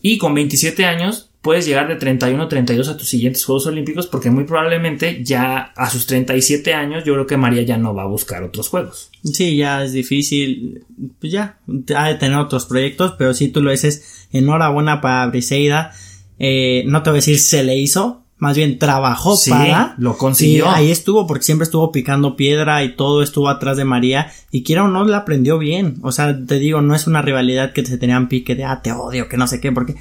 Y 0.01 0.17
con 0.17 0.33
27 0.33 0.85
años 0.85 1.24
puedes 1.45 1.67
llegar 1.67 1.87
de 1.87 1.95
31 1.95 2.41
a 2.41 2.49
32 2.49 2.89
a 2.89 2.97
tus 2.97 3.07
siguientes 3.07 3.45
Juegos 3.45 3.67
Olímpicos 3.67 4.07
porque 4.07 4.31
muy 4.31 4.45
probablemente 4.45 5.23
ya 5.23 5.71
a 5.75 5.91
sus 5.91 6.07
37 6.07 6.73
años 6.73 7.03
yo 7.05 7.13
creo 7.13 7.27
que 7.27 7.37
María 7.37 7.61
ya 7.61 7.77
no 7.77 7.93
va 7.93 8.01
a 8.01 8.07
buscar 8.07 8.41
otros 8.41 8.67
Juegos. 8.67 9.11
Sí, 9.23 9.55
ya 9.55 9.83
es 9.83 9.93
difícil, 9.93 10.83
pues 11.19 11.31
ya, 11.31 11.59
ha 11.95 12.07
de 12.07 12.15
tener 12.15 12.39
otros 12.39 12.65
proyectos, 12.65 13.13
pero 13.15 13.35
si 13.35 13.49
tú 13.49 13.61
lo 13.61 13.69
dices, 13.69 14.27
enhorabuena 14.31 15.01
para 15.01 15.27
Briseida, 15.27 15.91
eh, 16.39 16.83
no 16.87 17.03
te 17.03 17.11
voy 17.11 17.17
a 17.17 17.21
decir 17.21 17.37
se 17.37 17.63
le 17.63 17.77
hizo, 17.77 18.23
más 18.37 18.57
bien 18.57 18.79
trabajó 18.79 19.35
Sí, 19.37 19.51
para. 19.51 19.93
lo 19.99 20.17
consiguió. 20.17 20.65
Y 20.65 20.67
ahí 20.69 20.91
estuvo, 20.91 21.27
porque 21.27 21.43
siempre 21.43 21.65
estuvo 21.65 21.91
picando 21.91 22.35
piedra 22.35 22.83
y 22.83 22.95
todo 22.95 23.21
estuvo 23.21 23.49
atrás 23.49 23.77
de 23.77 23.85
María. 23.85 24.31
Y 24.51 24.63
quiera 24.63 24.83
o 24.83 24.87
no, 24.87 25.05
la 25.05 25.17
aprendió 25.17 25.57
bien. 25.57 25.99
O 26.01 26.11
sea, 26.11 26.35
te 26.45 26.59
digo, 26.59 26.81
no 26.81 26.95
es 26.95 27.07
una 27.07 27.21
rivalidad 27.21 27.71
que 27.71 27.85
se 27.85 27.97
tenían 27.97 28.27
pique 28.27 28.55
de, 28.55 28.65
ah, 28.65 28.81
te 28.81 28.91
odio, 28.91 29.29
que 29.29 29.37
no 29.37 29.47
sé 29.47 29.61
qué, 29.61 29.71
porque 29.71 29.95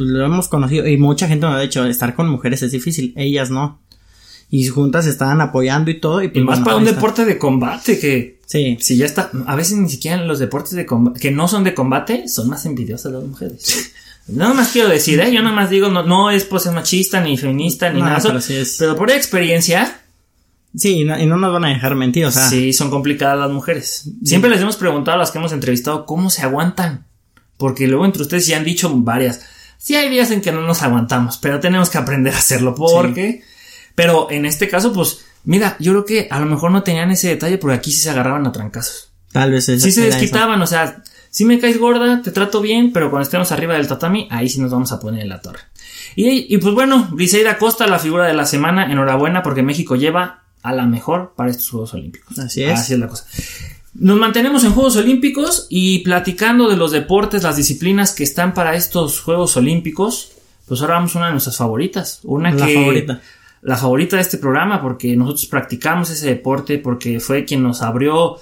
lo 0.00 0.24
hemos 0.24 0.48
conocido. 0.48 0.86
Y 0.86 0.96
mucha 0.96 1.28
gente 1.28 1.46
me 1.46 1.52
ha 1.54 1.60
dicho, 1.60 1.84
estar 1.84 2.14
con 2.14 2.28
mujeres 2.28 2.62
es 2.62 2.72
difícil, 2.72 3.12
ellas 3.16 3.50
no. 3.50 3.80
Y 4.50 4.66
juntas 4.66 5.06
estaban 5.06 5.40
apoyando 5.40 5.90
y 5.90 6.00
todo. 6.00 6.22
Y, 6.22 6.28
pues, 6.28 6.42
Y 6.42 6.44
más 6.44 6.56
bueno, 6.58 6.64
para 6.64 6.76
un 6.78 6.84
deporte 6.84 7.24
de 7.24 7.38
combate 7.38 7.98
que 8.00 8.40
Sí. 8.46 8.76
si 8.80 8.96
ya 8.96 9.06
está, 9.06 9.30
a 9.46 9.54
veces 9.54 9.78
ni 9.78 9.88
siquiera 9.88 10.20
en 10.20 10.26
los 10.26 10.40
deportes 10.40 10.72
de 10.72 10.84
combate, 10.86 11.20
que 11.20 11.30
no 11.30 11.46
son 11.46 11.62
de 11.62 11.72
combate, 11.74 12.26
son 12.28 12.48
más 12.48 12.66
envidiosas 12.66 13.12
las 13.12 13.22
mujeres. 13.22 13.92
Nada 14.26 14.52
más 14.54 14.70
quiero 14.72 14.88
decir, 14.88 15.20
¿eh? 15.20 15.32
Yo 15.32 15.40
nada 15.42 15.54
más 15.54 15.70
digo, 15.70 15.88
no, 15.88 16.02
no 16.04 16.30
es 16.30 16.44
pues 16.44 16.66
machista, 16.66 17.20
ni 17.20 17.36
feminista, 17.36 17.90
ni 17.92 18.00
No, 18.00 18.06
nada. 18.06 18.18
pero 18.22 18.40
sí 18.40 18.54
es- 18.54 18.76
pero 18.78 18.96
por 18.96 19.10
experiencia, 19.10 19.96
Sí, 20.76 21.00
y 21.00 21.04
no, 21.04 21.18
y 21.18 21.26
no 21.26 21.36
nos 21.36 21.52
van 21.52 21.64
a 21.64 21.68
dejar 21.70 21.96
mentir, 21.96 22.26
o 22.26 22.30
sea. 22.30 22.48
sí 22.48 22.72
son 22.72 22.90
complicadas 22.90 23.36
las 23.38 23.50
mujeres. 23.50 24.08
Siempre 24.24 24.50
les 24.50 24.60
hemos 24.60 24.76
preguntado 24.76 25.16
a 25.16 25.18
las 25.18 25.30
que 25.32 25.38
hemos 25.38 25.52
entrevistado 25.52 26.06
cómo 26.06 26.30
se 26.30 26.42
aguantan. 26.42 27.06
Porque 27.56 27.86
luego 27.88 28.04
entre 28.06 28.22
ustedes 28.22 28.46
ya 28.46 28.56
han 28.56 28.64
dicho 28.64 28.88
varias. 28.94 29.40
Sí 29.80 29.96
hay 29.96 30.10
días 30.10 30.30
en 30.30 30.42
que 30.42 30.52
no 30.52 30.60
nos 30.60 30.82
aguantamos, 30.82 31.38
pero 31.38 31.58
tenemos 31.58 31.88
que 31.88 31.96
aprender 31.96 32.34
a 32.34 32.38
hacerlo 32.38 32.74
porque... 32.74 33.42
Pero 33.94 34.30
en 34.30 34.44
este 34.44 34.68
caso, 34.68 34.92
pues, 34.92 35.24
mira, 35.44 35.76
yo 35.80 35.92
creo 35.92 36.04
que 36.04 36.28
a 36.30 36.38
lo 36.38 36.46
mejor 36.46 36.70
no 36.70 36.82
tenían 36.82 37.10
ese 37.10 37.28
detalle 37.28 37.58
porque 37.58 37.76
aquí 37.76 37.90
sí 37.90 38.00
se 38.00 38.10
agarraban 38.10 38.46
a 38.46 38.52
trancazos. 38.52 39.10
Tal 39.32 39.52
vez. 39.52 39.64
Sí 39.64 39.78
se 39.80 39.88
eso. 39.88 40.00
desquitaban, 40.02 40.60
o 40.60 40.66
sea, 40.66 41.02
si 41.30 41.44
me 41.44 41.58
caes 41.58 41.78
gorda, 41.78 42.20
te 42.22 42.30
trato 42.30 42.60
bien, 42.60 42.92
pero 42.92 43.10
cuando 43.10 43.24
estemos 43.24 43.52
arriba 43.52 43.74
del 43.74 43.88
tatami, 43.88 44.28
ahí 44.30 44.48
sí 44.48 44.60
nos 44.60 44.70
vamos 44.70 44.92
a 44.92 45.00
poner 45.00 45.22
en 45.22 45.28
la 45.28 45.40
torre. 45.40 45.60
Y, 46.14 46.52
y 46.54 46.58
pues 46.58 46.74
bueno, 46.74 47.08
Briseida 47.12 47.56
Costa, 47.56 47.86
la 47.86 47.98
figura 47.98 48.26
de 48.26 48.34
la 48.34 48.44
semana, 48.44 48.90
enhorabuena 48.90 49.42
porque 49.42 49.62
México 49.62 49.96
lleva 49.96 50.44
a 50.62 50.72
la 50.74 50.86
mejor 50.86 51.32
para 51.36 51.50
estos 51.50 51.70
Juegos 51.70 51.94
Olímpicos. 51.94 52.38
Así 52.38 52.64
es. 52.64 52.78
Así 52.78 52.94
es 52.94 52.98
la 52.98 53.08
cosa. 53.08 53.26
Nos 54.00 54.18
mantenemos 54.18 54.64
en 54.64 54.72
Juegos 54.72 54.96
Olímpicos 54.96 55.66
y 55.68 55.98
platicando 55.98 56.70
de 56.70 56.76
los 56.78 56.90
deportes, 56.90 57.42
las 57.42 57.58
disciplinas 57.58 58.14
que 58.14 58.24
están 58.24 58.54
para 58.54 58.74
estos 58.74 59.20
Juegos 59.20 59.58
Olímpicos, 59.58 60.32
pues 60.66 60.80
ahora 60.80 60.94
vamos 60.94 61.14
a 61.14 61.18
una 61.18 61.26
de 61.26 61.32
nuestras 61.32 61.58
favoritas. 61.58 62.20
Una 62.22 62.50
La 62.50 62.64
que, 62.64 62.74
favorita. 62.76 63.20
La 63.60 63.76
favorita 63.76 64.16
de 64.16 64.22
este 64.22 64.38
programa 64.38 64.80
porque 64.80 65.14
nosotros 65.14 65.44
practicamos 65.44 66.08
ese 66.08 66.28
deporte, 66.28 66.78
porque 66.78 67.20
fue 67.20 67.44
quien 67.44 67.62
nos 67.62 67.82
abrió 67.82 68.38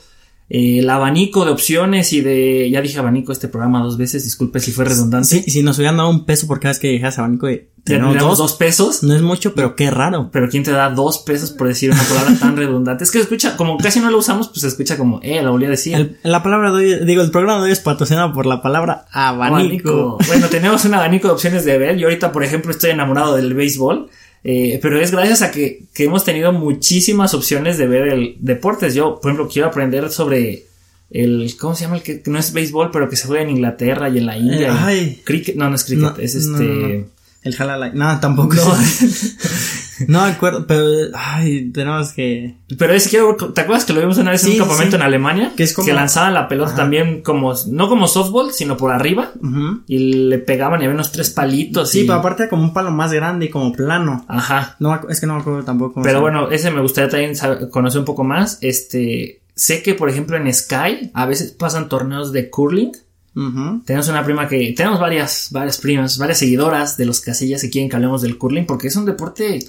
eh, 0.50 0.78
el 0.78 0.88
abanico 0.90 1.44
de 1.44 1.50
opciones 1.50 2.12
y 2.12 2.20
de... 2.20 2.70
Ya 2.70 2.80
dije 2.80 2.98
abanico 2.98 3.32
este 3.32 3.48
programa 3.48 3.82
dos 3.82 3.96
veces, 3.98 4.24
disculpe 4.24 4.60
si 4.60 4.72
fue 4.72 4.84
redundante. 4.84 5.28
Sí, 5.28 5.50
si 5.50 5.62
nos 5.62 5.78
hubieran 5.78 5.96
dado 5.98 6.08
un 6.10 6.24
peso 6.24 6.46
por 6.46 6.58
cada 6.60 6.70
vez 6.70 6.78
que 6.78 6.88
dejas 6.88 7.18
abanico 7.18 7.46
de. 7.46 7.70
Te 7.84 7.94
tenemos 7.94 8.18
dos, 8.18 8.36
dos 8.38 8.52
pesos. 8.54 9.02
No 9.02 9.14
es 9.14 9.22
mucho, 9.22 9.54
pero 9.54 9.74
qué 9.74 9.90
raro. 9.90 10.28
Pero 10.30 10.50
¿quién 10.50 10.62
te 10.62 10.72
da 10.72 10.90
dos 10.90 11.18
pesos 11.20 11.52
por 11.52 11.68
decir 11.68 11.90
una 11.90 12.02
palabra 12.02 12.34
tan 12.38 12.54
redundante? 12.56 13.02
Es 13.04 13.10
que 13.10 13.16
se 13.18 13.22
escucha, 13.22 13.56
como 13.56 13.78
casi 13.78 14.00
no 14.00 14.10
lo 14.10 14.18
usamos, 14.18 14.48
pues 14.48 14.60
se 14.60 14.68
escucha 14.68 14.98
como, 14.98 15.20
eh, 15.22 15.40
lo 15.42 15.52
volví 15.52 15.64
a 15.64 15.70
decir. 15.70 15.94
El- 15.94 16.16
la 16.22 16.42
palabra 16.42 16.70
de 16.72 16.76
hoy, 16.98 17.06
digo, 17.06 17.22
el 17.22 17.30
programa 17.30 17.60
de 17.60 17.66
hoy 17.66 17.72
es 17.72 17.80
patrocinado 17.80 18.34
por 18.34 18.44
la 18.44 18.60
palabra 18.60 19.06
abanico. 19.10 19.54
Abanico. 19.54 20.18
Bueno, 20.26 20.48
tenemos 20.48 20.84
un 20.84 20.94
abanico 20.94 21.28
de 21.28 21.34
opciones 21.34 21.64
de 21.64 21.78
ver. 21.78 21.96
Yo 21.96 22.08
ahorita, 22.08 22.30
por 22.30 22.44
ejemplo, 22.44 22.72
estoy 22.72 22.90
enamorado 22.90 23.36
del 23.36 23.54
béisbol. 23.54 24.10
Eh, 24.44 24.78
pero 24.80 25.00
es 25.00 25.10
gracias 25.10 25.42
a 25.42 25.50
que, 25.50 25.84
que 25.92 26.04
hemos 26.04 26.24
tenido 26.24 26.52
muchísimas 26.52 27.34
opciones 27.34 27.78
de 27.78 27.86
ver 27.86 28.08
el 28.08 28.36
deportes. 28.40 28.94
Yo, 28.94 29.20
por 29.20 29.30
ejemplo, 29.30 29.48
quiero 29.52 29.68
aprender 29.68 30.10
sobre 30.10 30.66
el, 31.10 31.54
¿cómo 31.58 31.74
se 31.74 31.84
llama? 31.84 31.96
El 31.96 32.02
que, 32.02 32.22
que 32.22 32.30
no 32.30 32.38
es 32.38 32.52
béisbol, 32.52 32.90
pero 32.90 33.08
que 33.08 33.16
se 33.16 33.26
juega 33.26 33.42
en 33.42 33.50
Inglaterra 33.50 34.08
y 34.08 34.18
en 34.18 34.26
la 34.26 34.36
India. 34.36 34.68
Eh, 34.68 34.78
ay. 34.78 35.22
cricket, 35.24 35.56
no, 35.56 35.68
no 35.68 35.76
es 35.76 35.84
cricket, 35.84 36.02
No, 36.02 36.16
es 36.16 36.34
este. 36.34 36.50
no, 36.50 36.88
no. 36.88 37.04
El 37.42 37.54
jalala. 37.54 37.90
No, 37.90 38.20
tampoco. 38.20 38.54
No. 38.54 38.62
No 40.06 40.22
me 40.24 40.30
acuerdo, 40.30 40.66
pero. 40.66 40.82
Ay, 41.14 41.70
tenemos 41.72 42.12
que. 42.12 42.56
Pero 42.78 42.92
es 42.92 43.08
que, 43.08 43.18
¿te 43.54 43.60
acuerdas 43.60 43.84
que 43.84 43.92
lo 43.92 44.00
vimos 44.00 44.18
una 44.18 44.30
vez 44.30 44.44
en 44.44 44.52
un 44.52 44.58
campamento 44.58 44.90
sí. 44.92 44.96
en 44.96 45.02
Alemania? 45.02 45.52
Que 45.56 45.62
es 45.64 45.72
como- 45.74 45.90
lanzaban 45.92 46.34
la 46.34 46.46
pelota 46.48 46.74
también 46.74 47.22
como, 47.22 47.54
no 47.68 47.88
como 47.88 48.06
softball, 48.06 48.52
sino 48.52 48.76
por 48.76 48.92
arriba. 48.92 49.32
Ujú. 49.42 49.80
Y 49.86 49.98
le 50.28 50.38
pegaban 50.38 50.80
y 50.80 50.84
había 50.84 50.94
unos 50.94 51.10
tres 51.12 51.30
palitos. 51.30 51.90
Sí, 51.90 52.00
y- 52.00 52.04
pero 52.06 52.18
aparte 52.18 52.48
como 52.48 52.62
un 52.62 52.72
palo 52.72 52.90
más 52.90 53.12
grande 53.12 53.46
y 53.46 53.50
como 53.50 53.72
plano. 53.72 54.24
Ajá. 54.28 54.76
No, 54.78 55.00
es 55.08 55.20
que 55.20 55.26
no 55.26 55.34
me 55.34 55.40
acuerdo 55.40 55.64
tampoco. 55.64 56.02
Pero 56.02 56.20
bueno, 56.20 56.50
ese 56.50 56.70
me 56.70 56.80
gustaría 56.80 57.10
también 57.10 57.34
saber- 57.34 57.68
conocer 57.70 57.98
un 58.00 58.04
poco 58.04 58.22
más. 58.24 58.58
Este, 58.60 59.40
sé 59.54 59.82
que 59.82 59.94
por 59.94 60.08
ejemplo 60.08 60.36
en 60.36 60.52
Sky 60.52 61.10
a 61.14 61.26
veces 61.26 61.52
pasan 61.52 61.88
torneos 61.88 62.32
de 62.32 62.48
curling. 62.50 62.92
Ujú. 63.34 63.82
Tenemos 63.84 64.08
una 64.08 64.24
prima 64.24 64.48
que, 64.48 64.72
tenemos 64.76 64.98
varias, 64.98 65.48
varias 65.52 65.78
primas, 65.78 66.18
varias 66.18 66.38
seguidoras 66.38 66.96
de 66.96 67.06
los 67.06 67.20
casillas 67.20 67.60
que 67.62 67.70
quieren 67.70 67.88
que 67.88 67.94
hablemos 67.94 68.20
del 68.22 68.36
curling 68.36 68.66
porque 68.66 68.88
es 68.88 68.96
un 68.96 69.04
deporte, 69.04 69.60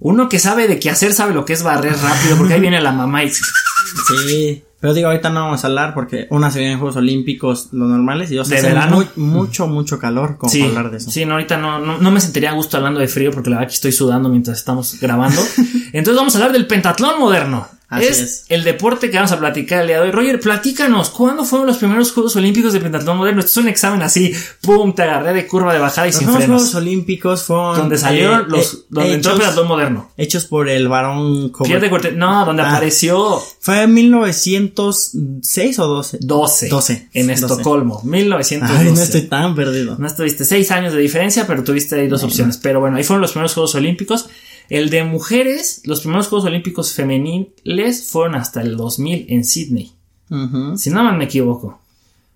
uno 0.00 0.28
que 0.28 0.38
sabe 0.38 0.68
de 0.68 0.78
qué 0.78 0.90
hacer, 0.90 1.12
sabe 1.12 1.34
lo 1.34 1.44
que 1.44 1.52
es 1.54 1.62
barrer 1.62 1.94
rápido 1.96 2.36
porque 2.36 2.54
ahí 2.54 2.60
viene 2.60 2.80
la 2.80 2.92
mamá 2.92 3.24
y 3.24 3.30
Sí. 3.30 4.64
Pero 4.80 4.94
digo, 4.94 5.08
ahorita 5.08 5.30
no 5.30 5.40
vamos 5.46 5.64
a 5.64 5.66
hablar 5.66 5.92
porque 5.92 6.28
una 6.30 6.52
se 6.52 6.60
vienen 6.60 6.78
Juegos 6.78 6.94
Olímpicos, 6.94 7.70
los 7.72 7.88
normales, 7.88 8.30
y 8.30 8.36
dos 8.36 8.48
De 8.48 8.62
verano. 8.62 8.94
muy- 8.94 9.08
mucho, 9.16 9.66
mucho 9.66 9.98
calor 9.98 10.38
como 10.38 10.52
sí, 10.52 10.60
para 10.60 10.76
hablar 10.76 10.90
de 10.92 10.98
eso. 10.98 11.10
sí, 11.10 11.24
no, 11.24 11.32
ahorita 11.32 11.56
no, 11.56 11.80
no, 11.80 11.98
no 11.98 12.10
me 12.12 12.20
sentiría 12.20 12.50
a 12.50 12.54
gusto 12.54 12.76
hablando 12.76 13.00
de 13.00 13.08
frío 13.08 13.32
porque 13.32 13.50
la 13.50 13.56
verdad 13.56 13.70
que 13.70 13.74
estoy 13.74 13.90
sudando 13.90 14.28
mientras 14.28 14.56
estamos 14.58 15.00
grabando. 15.00 15.40
Entonces 15.92 16.14
vamos 16.16 16.32
a 16.36 16.38
hablar 16.38 16.52
del 16.52 16.68
pentatlón 16.68 17.18
moderno. 17.18 17.66
Así 17.90 18.04
es, 18.04 18.18
es. 18.20 18.44
el 18.50 18.64
deporte 18.64 19.10
que 19.10 19.16
vamos 19.16 19.32
a 19.32 19.38
platicar 19.38 19.80
el 19.80 19.86
día 19.86 19.96
de 19.96 20.02
hoy. 20.02 20.10
Roger, 20.10 20.40
platícanos, 20.40 21.08
¿cuándo 21.08 21.44
fueron 21.44 21.66
los 21.66 21.78
primeros 21.78 22.12
Juegos 22.12 22.36
Olímpicos 22.36 22.74
de 22.74 22.80
pentatlón 22.80 23.16
moderno? 23.16 23.40
Esto 23.40 23.52
es 23.60 23.64
un 23.64 23.68
examen 23.68 24.02
así, 24.02 24.34
pum, 24.60 24.94
te 24.94 25.04
agarré 25.04 25.32
de 25.32 25.46
curva 25.46 25.72
de 25.72 25.78
bajada 25.78 26.06
y 26.06 26.10
Los 26.10 26.18
sin 26.18 26.26
primeros 26.26 26.44
frenos. 26.44 26.62
Juegos 26.62 26.74
Olímpicos 26.74 27.42
fueron. 27.44 27.76
Donde 27.78 27.96
salieron 27.96 28.40
eh, 28.42 28.44
los, 28.48 28.74
eh, 28.74 28.76
donde 28.90 29.14
entró 29.14 29.32
el 29.32 29.38
pentatlón 29.38 29.68
moderno. 29.68 30.10
hechos 30.18 30.44
por 30.44 30.68
el 30.68 30.86
varón 30.88 31.50
Pierre 31.64 31.88
Cortés, 31.88 32.14
no, 32.14 32.44
donde 32.44 32.62
Ah. 32.62 32.72
apareció 32.72 33.40
¿Fue 33.60 33.82
en 33.82 33.94
1906 33.94 35.78
o 35.78 35.86
12? 35.86 36.18
12. 36.20 36.68
12. 36.68 37.08
En 37.14 37.26
12. 37.28 37.32
Estocolmo, 37.46 38.02
1912. 38.04 38.88
Ay, 38.88 38.94
no 38.94 39.02
estoy 39.02 39.22
tan 39.22 39.54
perdido. 39.54 39.96
No 39.98 40.06
estuviste 40.06 40.44
seis 40.44 40.70
años 40.70 40.92
de 40.92 40.98
diferencia, 41.00 41.46
pero 41.46 41.64
tuviste 41.64 41.98
ahí 41.98 42.08
dos 42.08 42.22
opciones. 42.22 42.56
Pero 42.58 42.80
bueno, 42.80 42.96
ahí 42.96 43.04
fueron 43.04 43.22
los 43.22 43.32
primeros 43.32 43.54
Juegos 43.54 43.74
Olímpicos. 43.74 44.28
El 44.68 44.90
de 44.90 45.04
mujeres, 45.04 45.82
los 45.84 46.00
primeros 46.00 46.28
Juegos 46.28 46.46
Olímpicos 46.46 46.92
femeniles 46.92 48.04
fueron 48.10 48.34
hasta 48.34 48.60
el 48.60 48.76
2000 48.76 49.26
en 49.28 49.44
Sydney. 49.44 49.92
Si 50.76 50.90
no 50.90 51.02
me 51.12 51.24
equivoco. 51.24 51.80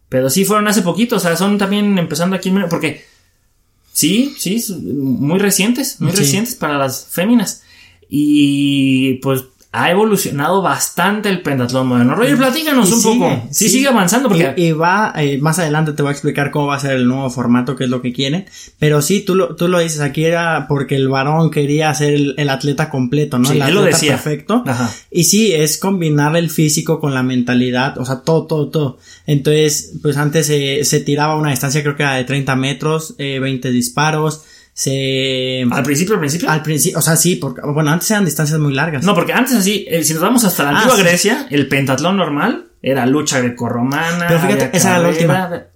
Pero 0.09 0.31
sí 0.31 0.45
fueron 0.45 0.67
hace 0.69 0.83
poquito, 0.83 1.17
o 1.17 1.19
sea, 1.21 1.37
son 1.37 1.59
también 1.59 1.99
empezando 1.99 2.35
aquí 2.37 2.49
en 2.49 2.69
porque 2.69 3.05
sí, 3.93 4.35
sí, 4.39 4.63
muy 4.83 5.39
recientes, 5.39 6.01
muy 6.01 6.13
Sí. 6.13 6.19
recientes 6.19 6.55
para 6.55 6.79
las 6.79 7.07
féminas. 7.07 7.63
Y 8.09 9.15
pues 9.15 9.43
ha 9.75 9.91
evolucionado 9.91 10.61
bastante 10.61 11.31
el 11.31 11.41
pentatlón 11.41 11.87
moderno. 11.89 12.15
Roger, 12.15 12.37
platícanos 12.37 12.91
Y 12.91 12.93
un 12.93 13.01
sigue, 13.01 13.19
poco. 13.19 13.43
Sí, 13.51 13.65
sí. 13.65 13.71
sigue 13.71 13.89
avanzando 13.89 14.29
porque 14.29 14.53
Y, 14.59 14.67
y 14.67 14.73
va, 14.73 15.15
eh, 15.17 15.39
más 15.41 15.59
adelante 15.59 15.95
te 15.95 16.03
voy 16.03 16.11
a 16.11 16.13
explicar 16.13 16.51
cómo 16.51 16.67
va 16.67 16.77
a 16.77 16.81
ser 16.81 16.93
el 16.93 17.09
nuevo 17.09 17.31
formato, 17.31 17.75
qué 17.75 17.85
es 17.85 17.91
lo 17.91 18.03
que 18.03 18.13
quieren. 18.13 18.45
Pero 18.79 19.01
sí, 19.01 19.23
tú 19.23 19.35
lo, 19.35 19.57
tú 19.57 19.69
lo 19.69 19.79
dices, 19.79 20.01
aquí 20.01 20.25
era 20.25 20.67
porque 20.69 20.95
el 20.97 21.09
varón 21.09 21.51
quería 21.51 21.93
ser 21.95 22.13
el, 22.13 22.35
el 22.37 22.51
atleta 22.51 22.91
completo, 22.91 23.39
¿no? 23.39 23.47
Sí, 23.47 23.57
el 23.57 23.63
él 23.63 23.73
lo 23.75 23.81
atleta 23.81 23.97
decía. 23.97 24.13
perfecto. 24.13 24.63
Ajá. 24.67 24.93
Y 25.11 25.25
sí, 25.25 25.53
es 25.53 25.79
combinar 25.79 26.37
el 26.37 26.51
físico 26.51 27.01
con 27.01 27.15
la 27.15 27.23
mentalidad, 27.23 27.97
o 27.97 28.05
sea, 28.05 28.17
todo, 28.21 28.47
todo, 28.47 28.69
todo. 28.69 28.99
Entonces, 29.27 29.95
pues 30.03 30.19
antes 30.19 30.47
se 30.49 30.85
se 30.85 31.01
tiraba 31.01 31.33
a 31.33 31.37
una 31.37 31.51
distancia, 31.51 31.83
creo 31.83 31.97
que 31.97 32.03
era 32.03 32.15
de 32.17 32.25
30 32.25 32.57
metros, 32.57 33.15
eh, 33.17 33.39
20 33.41 33.71
disparos, 33.71 34.43
se... 34.75 35.65
¿Al 35.71 35.83
principio, 35.83 36.15
al 36.15 36.21
principio? 36.21 36.51
Al 36.51 36.63
principio, 36.63 36.99
o 36.99 37.03
sea, 37.03 37.17
sí, 37.17 37.37
porque, 37.37 37.61
bueno, 37.63 37.91
antes 37.91 38.11
eran 38.11 38.25
distancias 38.25 38.59
muy 38.59 38.73
largas. 38.75 39.05
No, 39.05 39.15
porque 39.15 39.33
antes 39.33 39.55
así, 39.55 39.85
eh, 39.89 40.03
si 40.03 40.15
nos 40.15 40.23
vamos 40.23 40.45
hasta 40.45 40.65
la 40.65 40.71
Ah, 40.71 40.77
antigua 40.77 40.97
sí. 40.97 41.03
Grecia, 41.03 41.47
el 41.51 41.69
pentatlón 41.69 42.17
normal 42.17 42.69
era 42.83 43.07
lucha 43.07 43.39
grecorromana. 43.41 44.27
Pero 44.29 44.41
fíjate, 44.41 44.71
esa 44.77 44.97
era 44.97 44.99
la 45.11 45.13
carrera, 45.13 45.67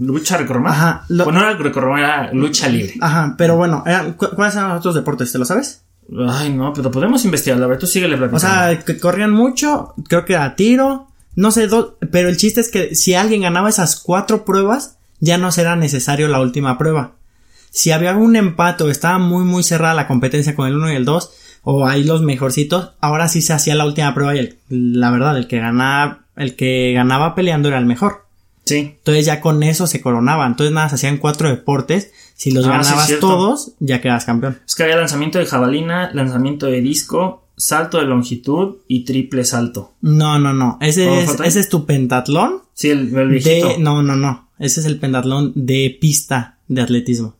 Lucha 0.00 0.36
grecorromana. 0.38 0.74
Ajá, 0.74 1.04
lo- 1.08 1.24
Bueno, 1.24 1.40
no 1.40 1.48
era 1.48 1.58
grecorromana, 1.58 2.02
era 2.24 2.32
lucha 2.32 2.68
libre. 2.68 2.94
Ajá, 3.00 3.34
pero 3.38 3.56
bueno, 3.56 3.84
eran- 3.86 4.14
¿cu- 4.14 4.30
¿cuáles 4.34 4.56
eran 4.56 4.70
los 4.70 4.78
otros 4.78 4.94
deportes? 4.94 5.30
¿Te 5.30 5.38
lo 5.38 5.44
sabes? 5.44 5.82
Ay, 6.28 6.52
no, 6.52 6.72
pero 6.72 6.90
podemos 6.90 7.24
investigarlo. 7.24 7.64
A 7.64 7.68
ver, 7.68 7.78
tú 7.78 7.86
síguele 7.86 8.14
O 8.14 8.18
platicando. 8.18 8.40
sea, 8.40 8.78
que 8.84 8.98
corrían 8.98 9.32
mucho, 9.32 9.94
creo 10.08 10.24
que 10.24 10.32
era 10.34 10.56
tiro, 10.56 11.08
no 11.34 11.50
sé, 11.50 11.66
do- 11.68 11.98
pero 12.10 12.28
el 12.28 12.36
chiste 12.36 12.60
es 12.60 12.70
que 12.70 12.94
si 12.94 13.14
alguien 13.14 13.42
ganaba 13.42 13.68
esas 13.68 14.00
cuatro 14.00 14.44
pruebas, 14.44 14.96
ya 15.20 15.36
no 15.38 15.52
será 15.52 15.76
necesario 15.76 16.26
la 16.28 16.40
última 16.40 16.78
prueba. 16.78 17.12
Si 17.70 17.90
había 17.90 18.16
un 18.16 18.36
empate 18.36 18.84
o 18.84 18.90
estaba 18.90 19.18
muy 19.18 19.44
muy 19.44 19.62
cerrada 19.62 19.94
la 19.94 20.06
competencia 20.08 20.54
con 20.54 20.66
el 20.68 20.76
1 20.76 20.92
y 20.92 20.96
el 20.96 21.04
2, 21.04 21.30
o 21.62 21.86
ahí 21.86 22.04
los 22.04 22.22
mejorcitos, 22.22 22.92
ahora 23.00 23.28
sí 23.28 23.42
se 23.42 23.52
hacía 23.52 23.74
la 23.74 23.84
última 23.86 24.14
prueba 24.14 24.34
y 24.36 24.38
el- 24.38 24.58
la 24.68 25.10
verdad, 25.10 25.36
el 25.36 25.46
que 25.48 25.58
ganaba, 25.58 26.20
el 26.36 26.54
que 26.56 26.92
ganaba 26.94 27.34
peleando 27.34 27.68
era 27.68 27.78
el 27.78 27.86
mejor. 27.86 28.24
sí. 28.64 28.94
Entonces 28.98 29.24
ya 29.26 29.40
con 29.40 29.62
eso 29.62 29.86
se 29.86 30.00
coronaba. 30.00 30.44
Entonces 30.46 30.72
nada, 30.74 30.88
se 30.88 30.96
hacían 30.96 31.18
cuatro 31.18 31.48
deportes. 31.48 32.10
Si 32.34 32.50
los 32.50 32.66
Ah, 32.66 32.70
ganabas 32.70 33.08
todos, 33.20 33.72
ya 33.78 34.00
quedas 34.00 34.24
campeón. 34.24 34.58
Es 34.66 34.74
que 34.74 34.82
había 34.82 34.96
lanzamiento 34.96 35.38
de 35.38 35.46
jabalina, 35.46 36.10
lanzamiento 36.12 36.66
de 36.66 36.80
disco, 36.80 37.46
salto 37.56 37.98
de 37.98 38.04
longitud 38.06 38.78
y 38.88 39.04
triple 39.04 39.44
salto. 39.44 39.94
No, 40.00 40.38
no, 40.40 40.52
no. 40.52 40.78
Ese 40.80 41.06
¿Cómo 41.06 41.20
es, 41.20 41.40
ese 41.44 41.60
es 41.60 41.68
tu 41.68 41.86
pentatlón. 41.86 42.62
Sí, 42.74 42.90
el, 42.90 43.16
el 43.16 43.28
viejito. 43.28 43.68
De, 43.68 43.78
no, 43.78 44.02
no, 44.02 44.16
no. 44.16 44.48
Ese 44.58 44.80
es 44.80 44.86
el 44.86 44.98
pentatlón 44.98 45.52
de 45.54 45.96
pista 46.00 46.58
de 46.68 46.82
atletismo. 46.82 47.34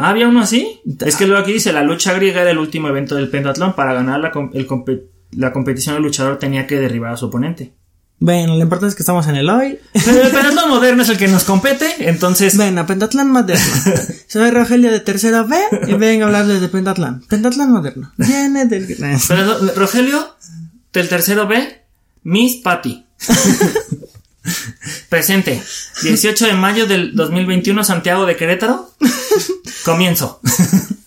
Ah, 0.00 0.10
había 0.10 0.28
uno 0.28 0.40
así. 0.40 0.80
Es 1.04 1.16
que 1.16 1.26
luego 1.26 1.42
aquí 1.42 1.52
dice, 1.52 1.72
la 1.72 1.82
lucha 1.82 2.12
griega 2.14 2.40
era 2.42 2.50
el 2.50 2.58
último 2.58 2.88
evento 2.88 3.14
del 3.16 3.28
pentatlón. 3.28 3.74
Para 3.74 3.92
ganar 3.92 4.20
la, 4.20 4.30
com- 4.30 4.50
el 4.54 4.66
compe- 4.66 5.02
la 5.32 5.52
competición 5.52 5.96
el 5.96 6.02
luchador 6.02 6.38
tenía 6.38 6.66
que 6.66 6.78
derribar 6.80 7.12
a 7.12 7.16
su 7.16 7.26
oponente. 7.26 7.72
Bueno, 8.22 8.54
lo 8.54 8.60
importante 8.62 8.90
es 8.90 8.94
que 8.96 9.02
estamos 9.02 9.26
en 9.28 9.36
el 9.36 9.48
hoy. 9.48 9.78
Pero 9.92 10.22
el 10.22 10.30
pentatlón 10.32 10.68
moderno 10.68 11.02
es 11.02 11.08
el 11.08 11.16
que 11.16 11.26
nos 11.28 11.44
compete, 11.44 11.86
entonces... 12.00 12.54
Bueno, 12.56 12.84
pentatlón 12.86 13.30
moderno. 13.30 13.64
Soy 14.26 14.50
Rogelio 14.50 14.90
de 14.92 15.00
tercera 15.00 15.42
B 15.42 15.56
y 15.88 15.94
vengo 15.94 16.24
a 16.24 16.26
hablarles 16.26 16.60
de 16.60 16.68
pentatlón. 16.68 17.24
Pentatlón 17.28 17.72
moderno. 17.72 18.12
Viene 18.18 18.66
del... 18.66 18.94
Pero, 19.28 19.58
Rogelio, 19.74 20.34
del 20.92 21.08
tercero 21.08 21.46
B, 21.46 21.82
Miss 22.24 22.56
Patty. 22.56 23.06
Presente. 25.08 25.62
18 26.02 26.46
de 26.46 26.52
mayo 26.54 26.86
del 26.86 27.14
2021, 27.14 27.84
Santiago 27.84 28.26
de 28.26 28.36
Querétaro. 28.36 28.88
Comienzo. 29.84 30.40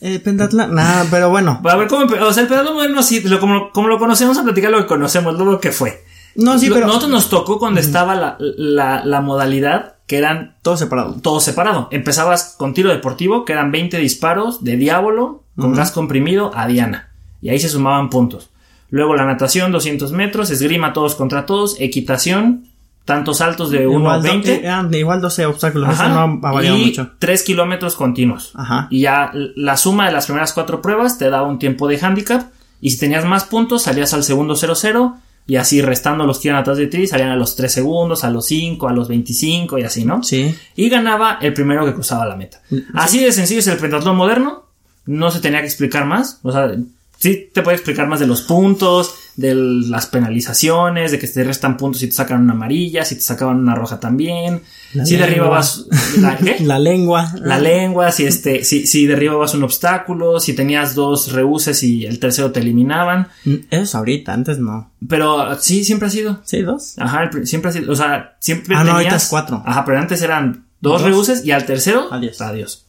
Eh, 0.02 0.19
pentatlón. 0.19 0.76
Nah, 0.76 1.06
pero 1.10 1.30
bueno. 1.30 1.62
A 1.63 1.76
ver, 1.76 1.88
¿cómo? 1.88 2.06
O 2.06 2.34
sea, 2.34 2.43
el 2.43 2.50
pentatlón 2.50 2.76
moderno, 2.76 3.02
sí, 3.04 3.22
lo- 3.22 3.39
como, 3.39 3.72
como 3.72 3.88
lo 3.88 4.00
conocemos, 4.00 4.38
a 4.38 4.43
platicar 4.43 4.72
lo 4.72 4.80
que 4.80 4.86
conocemos, 4.88 5.36
luego 5.36 5.60
que 5.60 5.72
fue. 5.72 6.04
No, 6.36 6.58
sí, 6.60 6.67
Lo- 6.67 6.76
pero... 6.76 6.88
Nosotros 6.88 7.12
nos 7.12 7.30
tocó 7.30 7.60
cuando 7.60 7.80
estaba 7.80 8.15
la, 8.15 8.36
la, 8.39 9.06
la 9.06 9.22
modalidad 9.22 9.96
que 10.08 10.17
eran 10.17 10.58
Todo 10.62 10.78
separado. 10.78 11.15
todo 11.22 11.39
separado. 11.39 11.88
Empezabas 11.91 12.56
con 12.58 12.74
tiro 12.74 12.89
deportivo, 12.89 13.46
que 13.46 13.54
eran 13.54 13.72
20 13.72 13.98
disparos 13.98 14.63
de 14.63 14.76
diablo 14.76 15.43
con 15.58 15.74
gas 15.76 15.91
comprimido 15.91 16.52
a 16.56 16.67
Diana. 16.67 17.12
Y 17.41 17.50
ahí 17.50 17.60
se 17.60 17.69
sumaban 17.69 18.10
puntos. 18.10 18.50
Luego 18.89 19.15
la 19.15 19.26
natación, 19.26 19.72
200 19.72 20.12
metros, 20.12 20.50
esgrima 20.50 20.91
todos 20.93 21.15
contra 21.15 21.46
todos, 21.46 21.78
equitación, 21.80 22.67
tantos 23.05 23.37
saltos 23.39 23.69
de 23.69 23.85
1 23.87 23.97
a 23.97 23.99
Igual, 23.99 24.21
do- 24.23 24.29
20. 24.29 24.53
eh, 24.53 24.59
eran 24.63 24.93
igual 24.93 25.21
12 25.21 25.45
obstáculos. 25.45 25.89
Eso 25.93 26.03
Ajá, 26.03 26.13
no 26.13 26.19
ha 26.47 26.51
variado 26.51 26.77
y 26.77 26.85
mucho. 26.85 27.11
3 27.19 27.43
kilómetros 27.43 27.95
continuos. 27.95 28.51
Ajá. 28.55 28.87
Y 28.89 29.01
ya 29.01 29.31
la 29.33 29.75
suma 29.77 30.05
de 30.07 30.13
las 30.13 30.25
primeras 30.25 30.53
cuatro 30.53 30.81
pruebas 30.81 31.17
te 31.17 31.29
daba 31.29 31.47
un 31.47 31.59
tiempo 31.59 31.87
de 31.87 31.99
handicap. 31.99 32.51
Y 32.81 32.91
si 32.91 32.99
tenías 32.99 33.25
más 33.25 33.43
puntos, 33.45 33.83
salías 33.83 34.13
al 34.13 34.23
segundo 34.23 34.55
0-0. 34.55 35.15
Y 35.45 35.57
así 35.57 35.81
restando 35.81 36.25
los 36.25 36.39
que 36.39 36.47
iban 36.47 36.61
atrás 36.61 36.77
de 36.77 36.87
ti, 36.87 37.05
salían 37.05 37.29
a 37.29 37.35
los 37.35 37.57
3 37.57 37.69
segundos, 37.69 38.23
a 38.23 38.29
los 38.29 38.45
5, 38.45 38.87
a 38.87 38.93
los 38.93 39.09
25 39.09 39.77
y 39.77 39.83
así, 39.83 40.05
¿no? 40.05 40.23
Sí. 40.23 40.55
Y 40.77 40.87
ganaba 40.87 41.37
el 41.41 41.53
primero 41.53 41.85
que 41.85 41.93
cruzaba 41.93 42.25
la 42.25 42.37
meta. 42.37 42.61
Así 42.93 43.19
de 43.21 43.31
sencillo 43.33 43.59
es 43.59 43.67
el 43.67 43.77
pentatlón 43.77 44.15
moderno. 44.15 44.63
No 45.05 45.31
se 45.31 45.41
tenía 45.41 45.59
que 45.59 45.65
explicar 45.67 46.05
más. 46.05 46.39
O 46.43 46.51
sea, 46.53 46.71
sí 47.17 47.49
te 47.53 47.61
puede 47.61 47.75
explicar 47.75 48.07
más 48.07 48.21
de 48.21 48.27
los 48.27 48.41
puntos, 48.43 49.13
de 49.36 49.56
las 49.56 50.06
penalizaciones, 50.06 51.12
de 51.12 51.19
que 51.19 51.28
te 51.28 51.43
restan 51.43 51.78
puntos 51.78 52.02
si 52.02 52.08
te 52.08 52.13
sacan 52.13 52.41
una 52.43 52.54
amarilla, 52.54 53.04
si 53.06 53.15
te 53.15 53.22
sacaban 53.22 53.58
una 53.58 53.76
roja 53.76 54.00
también. 54.00 54.62
La 54.93 55.06
si 55.06 55.13
lengua. 55.17 55.28
derribabas 55.28 55.86
la. 56.19 56.38
La 56.62 56.80
lengua. 56.80 57.34
La 57.41 57.60
lengua, 57.60 58.12
si 58.12 58.26
este, 58.26 58.63
si, 58.63 58.86
si 58.86 59.08
derribabas 59.08 59.56
un 59.56 59.63
obstáculo, 59.63 60.39
si 60.39 60.54
tenías 60.54 60.93
dos 60.93 61.32
reuses 61.32 61.82
y 61.84 62.06
el 62.06 62.19
tercero 62.19 62.52
te 62.52 62.60
eliminaban. 62.60 63.28
Mm, 63.46 63.54
Eso 63.72 63.82
es 63.84 63.96
ahorita, 63.96 64.34
antes 64.34 64.60
no. 64.60 64.91
Pero 65.10 65.60
sí, 65.60 65.84
siempre 65.84 66.08
ha 66.10 66.12
sido. 66.12 66.39
Sí, 66.43 66.62
dos. 66.62 66.93
Ajá, 67.00 67.30
siempre 67.43 67.69
ha 67.69 67.74
sido, 67.74 67.91
o 67.91 67.96
sea, 67.96 68.36
siempre 68.39 68.76
Ah, 68.76 68.80
no, 68.80 68.86
tenías. 68.86 68.96
ahorita 68.98 69.15
es 69.15 69.28
cuatro. 69.30 69.63
Ajá, 69.65 69.84
pero 69.84 69.98
antes 69.98 70.22
eran 70.22 70.65
dos, 70.80 71.02
Dos. 71.02 71.10
reuses 71.10 71.46
y 71.46 71.52
al 71.52 71.65
tercero, 71.65 72.08
Adiós. 72.12 72.39
adiós. 72.41 72.83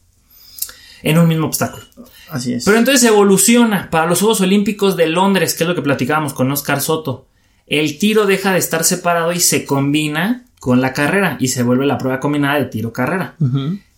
En 1.04 1.18
un 1.18 1.28
mismo 1.28 1.46
obstáculo. 1.46 1.84
Así 2.30 2.54
es. 2.54 2.64
Pero 2.64 2.78
entonces 2.78 3.04
evoluciona 3.08 3.90
para 3.90 4.06
los 4.06 4.20
Juegos 4.20 4.40
Olímpicos 4.40 4.96
de 4.96 5.06
Londres, 5.06 5.54
que 5.54 5.64
es 5.64 5.68
lo 5.68 5.74
que 5.74 5.82
platicábamos 5.82 6.32
con 6.32 6.50
Oscar 6.50 6.80
Soto. 6.80 7.26
El 7.66 7.98
tiro 7.98 8.26
deja 8.26 8.52
de 8.52 8.58
estar 8.58 8.84
separado 8.84 9.32
y 9.32 9.40
se 9.40 9.64
combina 9.64 10.44
con 10.60 10.80
la 10.80 10.92
carrera 10.92 11.36
y 11.40 11.48
se 11.48 11.62
vuelve 11.62 11.86
la 11.86 11.98
prueba 11.98 12.20
combinada 12.20 12.58
de 12.58 12.64
tiro-carrera. 12.66 13.36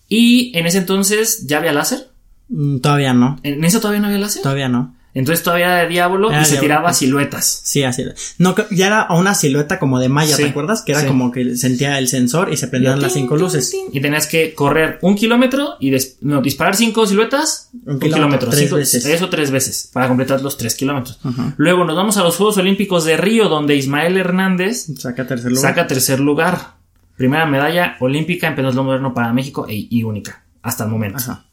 Y 0.08 0.56
en 0.58 0.66
ese 0.66 0.78
entonces 0.78 1.46
ya 1.46 1.58
había 1.58 1.72
láser. 1.72 2.08
Mm, 2.48 2.78
Todavía 2.78 3.14
no. 3.14 3.38
En 3.42 3.64
eso 3.64 3.80
todavía 3.80 4.00
no 4.00 4.06
había 4.06 4.18
láser. 4.18 4.42
Todavía 4.42 4.68
no. 4.68 4.94
Entonces 5.18 5.42
todavía 5.42 5.66
era 5.66 5.76
de 5.82 5.88
diablo 5.88 6.30
Era 6.30 6.42
y 6.42 6.44
se 6.44 6.50
diablo. 6.52 6.60
tiraba 6.62 6.92
siluetas. 6.92 7.60
Sí, 7.64 7.82
así. 7.84 8.04
No, 8.38 8.54
ya 8.70 8.86
era 8.88 9.06
una 9.10 9.34
silueta 9.34 9.78
como 9.78 9.98
de 9.98 10.10
malla, 10.10 10.36
Sí, 10.36 10.42
¿te 10.42 10.48
acuerdas? 10.50 10.82
Que 10.82 10.92
era 10.92 11.00
sí. 11.00 11.06
como 11.06 11.32
que 11.32 11.56
sentía 11.56 11.98
el 11.98 12.08
sensor 12.08 12.52
y 12.52 12.58
se 12.58 12.68
prendían 12.68 13.00
las 13.00 13.14
cinco 13.14 13.36
luces. 13.36 13.74
Y 13.92 14.00
tenías 14.00 14.26
que 14.26 14.52
correr 14.54 14.98
un 15.00 15.14
kilómetro 15.14 15.76
y 15.80 15.96
no, 16.20 16.42
disparar 16.42 16.76
cinco 16.76 17.06
siluetas, 17.06 17.70
Un 17.72 17.94
un, 17.94 17.98
kilómetro, 17.98 18.10
kilómetro. 18.10 18.48
tres 18.50 18.60
cinco- 18.60 18.76
veces. 18.76 19.06
Eso 19.06 19.30
tres 19.30 19.50
veces 19.50 19.88
para 19.92 20.06
completar 20.08 20.42
los 20.42 20.58
tres 20.58 20.74
kilómetros. 20.74 21.18
Luego 21.56 21.84
nos 21.84 21.96
vamos 21.96 22.16
a 22.18 22.22
los 22.22 22.36
Juegos 22.36 22.58
Olímpicos 22.58 23.04
de 23.06 23.16
Río, 23.16 23.48
donde 23.48 23.74
Ismael 23.74 24.18
Hernández 24.18 24.86
Saca 24.98 25.26
tercer 25.26 25.50
lugar. 25.50 25.62
saca 25.70 25.86
tercer 25.86 26.20
lugar. 26.20 26.76
Primera 27.16 27.46
medalla 27.46 27.96
olímpica 28.00 28.48
en 28.48 28.54
pentatlón 28.54 28.84
moderno 28.84 29.14
para 29.14 29.32
México 29.32 29.66
e- 29.66 29.86
y 29.88 30.02
única 30.02 30.44
hasta 30.60 30.84
el 30.84 30.90
momento. 30.90 31.16
Ajá. 31.16 31.45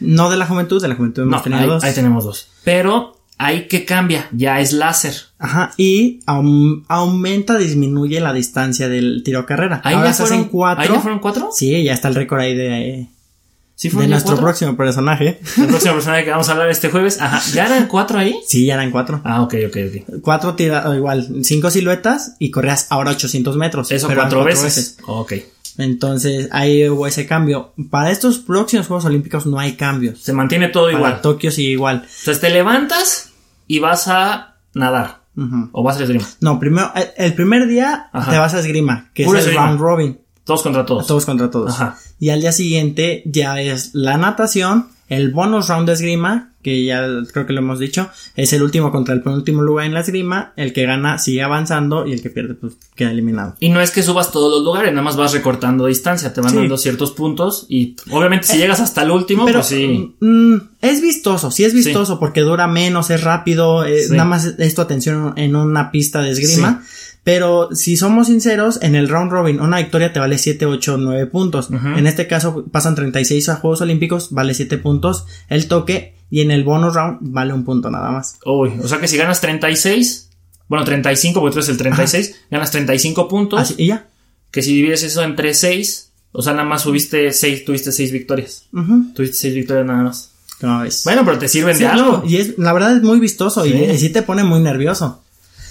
No 0.00 0.30
de 0.30 0.36
la 0.36 0.46
juventud, 0.46 0.80
de 0.80 0.88
la 0.88 0.94
juventud 0.94 1.22
hemos 1.22 1.36
No, 1.36 1.42
tenido 1.42 1.62
ahí, 1.62 1.68
dos. 1.68 1.84
ahí 1.84 1.94
tenemos 1.94 2.24
dos. 2.24 2.48
Pero 2.64 3.16
ahí 3.38 3.68
que 3.68 3.84
cambia, 3.84 4.28
ya 4.32 4.60
es 4.60 4.72
láser. 4.72 5.14
Ajá. 5.38 5.72
Y 5.76 6.20
aum- 6.26 6.84
aumenta, 6.88 7.56
disminuye 7.58 8.20
la 8.20 8.32
distancia 8.32 8.88
del 8.88 9.22
tiro 9.24 9.40
a 9.40 9.46
carrera. 9.46 9.80
Ahí 9.84 9.94
Ahora 9.94 10.08
ya 10.08 10.12
se 10.14 10.22
fueron 10.24 10.38
hacen 10.40 10.50
cuatro. 10.50 10.82
¿Ahí 10.84 10.90
ya 10.92 11.00
fueron 11.00 11.18
cuatro? 11.20 11.48
Sí, 11.52 11.82
ya 11.82 11.92
está 11.94 12.08
el 12.08 12.14
récord 12.14 12.40
ahí 12.40 12.54
de, 12.54 13.08
¿Sí 13.76 13.88
de 13.88 14.08
nuestro 14.08 14.32
cuatro? 14.32 14.44
próximo 14.44 14.76
personaje. 14.76 15.40
La 15.56 15.66
próxima 15.66 15.94
persona 15.94 16.22
que 16.22 16.30
vamos 16.30 16.48
a 16.50 16.52
hablar 16.52 16.68
este 16.68 16.90
jueves. 16.90 17.18
Ajá, 17.18 17.40
¿ya 17.54 17.64
eran 17.64 17.86
cuatro 17.88 18.18
ahí? 18.18 18.38
Sí, 18.46 18.66
ya 18.66 18.74
eran 18.74 18.90
cuatro. 18.90 19.22
Ah, 19.24 19.40
ok, 19.40 19.54
ok, 19.68 19.76
ok. 19.88 20.20
Cuatro 20.20 20.54
tira, 20.54 20.86
o 20.90 20.94
igual, 20.94 21.26
cinco 21.44 21.70
siluetas 21.70 22.34
y 22.38 22.50
corrías 22.50 22.88
ahora 22.90 23.12
800 23.12 23.56
metros. 23.56 23.90
Eso 23.90 24.08
cuatro, 24.08 24.42
eran 24.42 24.44
veces. 24.64 24.98
Ok. 25.06 25.32
Entonces, 25.80 26.48
ahí 26.52 26.88
hubo 26.88 27.06
ese 27.06 27.26
cambio. 27.26 27.72
Para 27.90 28.10
estos 28.10 28.38
próximos 28.38 28.86
Juegos 28.86 29.04
Olímpicos 29.04 29.46
no 29.46 29.58
hay 29.58 29.72
cambios. 29.72 30.20
Se 30.20 30.32
mantiene 30.32 30.68
todo 30.68 30.86
Para 30.86 30.96
igual. 30.98 31.20
Tokio 31.20 31.50
sigue 31.50 31.70
igual. 31.70 31.96
Entonces 32.02 32.40
te 32.40 32.50
levantas 32.50 33.32
y 33.66 33.78
vas 33.78 34.08
a 34.08 34.56
nadar. 34.74 35.20
O 35.72 35.82
vas 35.82 35.98
a 35.98 36.02
esgrima. 36.02 36.26
No, 36.40 36.60
primero, 36.60 36.92
el, 36.94 37.08
el 37.16 37.34
primer 37.34 37.66
día 37.66 38.10
Ajá. 38.12 38.30
te 38.30 38.38
vas 38.38 38.52
a 38.52 38.58
esgrima, 38.60 39.10
que 39.14 39.22
es 39.22 39.30
el 39.30 39.36
esgrima. 39.38 39.66
round 39.68 39.80
robin. 39.80 40.20
Todos 40.44 40.62
contra 40.62 40.84
todos. 40.84 41.06
Todos 41.06 41.24
contra 41.24 41.50
todos. 41.50 41.70
Ajá. 41.72 41.96
Y 42.18 42.28
al 42.28 42.40
día 42.42 42.52
siguiente 42.52 43.22
ya 43.24 43.60
es 43.60 43.94
la 43.94 44.18
natación, 44.18 44.88
el 45.10 45.30
bonus 45.32 45.68
round 45.68 45.86
de 45.86 45.92
esgrima, 45.92 46.52
que 46.62 46.84
ya 46.84 47.06
creo 47.32 47.46
que 47.46 47.52
lo 47.52 47.60
hemos 47.60 47.78
dicho, 47.78 48.10
es 48.36 48.52
el 48.52 48.62
último 48.62 48.90
contra 48.92 49.14
el 49.14 49.22
penúltimo 49.22 49.60
lugar 49.62 49.86
en 49.86 49.94
la 49.94 50.00
esgrima, 50.00 50.52
el 50.56 50.72
que 50.72 50.84
gana 50.86 51.18
sigue 51.18 51.42
avanzando 51.42 52.06
y 52.06 52.12
el 52.12 52.22
que 52.22 52.30
pierde 52.30 52.54
pues 52.54 52.74
queda 52.94 53.10
eliminado. 53.10 53.56
Y 53.60 53.70
no 53.70 53.80
es 53.80 53.90
que 53.90 54.02
subas 54.02 54.30
todos 54.30 54.50
los 54.52 54.64
lugares, 54.64 54.92
nada 54.92 55.02
más 55.02 55.16
vas 55.16 55.32
recortando 55.32 55.86
distancia, 55.86 56.32
te 56.32 56.40
van 56.40 56.50
Sí. 56.50 56.56
dando 56.56 56.76
ciertos 56.78 57.10
puntos 57.12 57.66
y 57.68 57.96
obviamente 58.10 58.46
si 58.46 58.56
llegas 58.58 58.80
hasta 58.80 59.02
el 59.02 59.10
último, 59.10 59.44
Pero 59.46 59.58
pues 59.60 59.66
sí. 59.68 60.14
mm, 60.20 60.56
es 60.82 61.00
vistoso, 61.02 61.50
sí 61.50 61.64
es 61.64 61.74
vistoso 61.74 62.18
porque 62.20 62.40
dura 62.42 62.66
menos, 62.68 63.10
es 63.10 63.22
rápido, 63.24 63.84
eh, 63.84 64.04
Sí. 64.04 64.12
nada 64.12 64.24
más 64.26 64.44
es 64.58 64.74
tu 64.74 64.80
atención 64.82 65.32
en 65.36 65.56
una 65.56 65.90
pista 65.90 66.22
de 66.22 66.30
esgrima. 66.30 66.82
Pero 67.22 67.68
si 67.74 67.96
somos 67.96 68.28
sinceros, 68.28 68.78
en 68.82 68.94
el 68.94 69.08
round 69.08 69.30
robin 69.30 69.60
una 69.60 69.76
victoria 69.78 70.12
te 70.12 70.20
vale 70.20 70.38
7, 70.38 70.64
8, 70.66 70.96
9 70.96 71.26
puntos. 71.26 71.68
Ujú. 71.70 71.88
En 71.98 72.06
este 72.06 72.26
caso 72.26 72.64
pasan 72.72 72.94
36 72.94 73.48
a 73.50 73.56
Juegos 73.56 73.80
Olímpicos, 73.82 74.30
vale 74.30 74.54
7 74.54 74.78
puntos 74.78 75.26
el 75.48 75.68
toque 75.68 76.14
y 76.30 76.40
en 76.40 76.50
el 76.50 76.64
bonus 76.64 76.94
round 76.94 77.18
vale 77.20 77.52
un 77.52 77.64
punto 77.64 77.90
nada 77.90 78.10
más. 78.10 78.38
Uy, 78.46 78.72
o 78.82 78.88
sea 78.88 78.98
que 79.00 79.08
si 79.08 79.16
ganas 79.18 79.40
36, 79.40 80.30
bueno, 80.68 80.84
35, 80.84 81.40
porque 81.40 81.52
tú 81.52 81.58
eres 81.58 81.68
el 81.68 81.76
36, 81.76 82.36
ganas 82.50 82.70
35 82.70 83.28
puntos, 83.28 83.60
Así, 83.60 83.74
y 83.76 83.88
ya. 83.88 84.06
que 84.50 84.62
si 84.62 84.72
divides 84.74 85.02
eso 85.02 85.22
entre 85.22 85.52
6, 85.52 86.12
o 86.32 86.42
sea, 86.42 86.52
nada 86.54 86.68
más 86.68 86.82
subiste 86.82 87.32
6, 87.32 87.64
tuviste 87.64 87.90
6 87.92 88.12
victorias. 88.12 88.64
Ujú. 88.72 89.12
Tuviste 89.14 89.36
6 89.36 89.54
victorias 89.56 89.84
nada 89.86 90.04
más. 90.04 90.30
¿Cómo 90.60 90.80
ves? 90.80 91.02
Bueno, 91.04 91.22
pero 91.24 91.38
te 91.38 91.48
sirven 91.48 91.74
Sí, 91.74 91.80
de 91.82 91.88
algo. 91.88 92.18
no, 92.18 92.28
y 92.28 92.36
es, 92.36 92.56
la 92.58 92.72
verdad 92.72 92.96
es 92.96 93.02
muy 93.02 93.18
vistoso 93.18 93.66
y, 93.66 93.72
Sí. 93.72 93.84
y 93.92 93.98
sí 93.98 94.10
te 94.10 94.22
pone 94.22 94.44
muy 94.44 94.60
nervioso. 94.60 95.22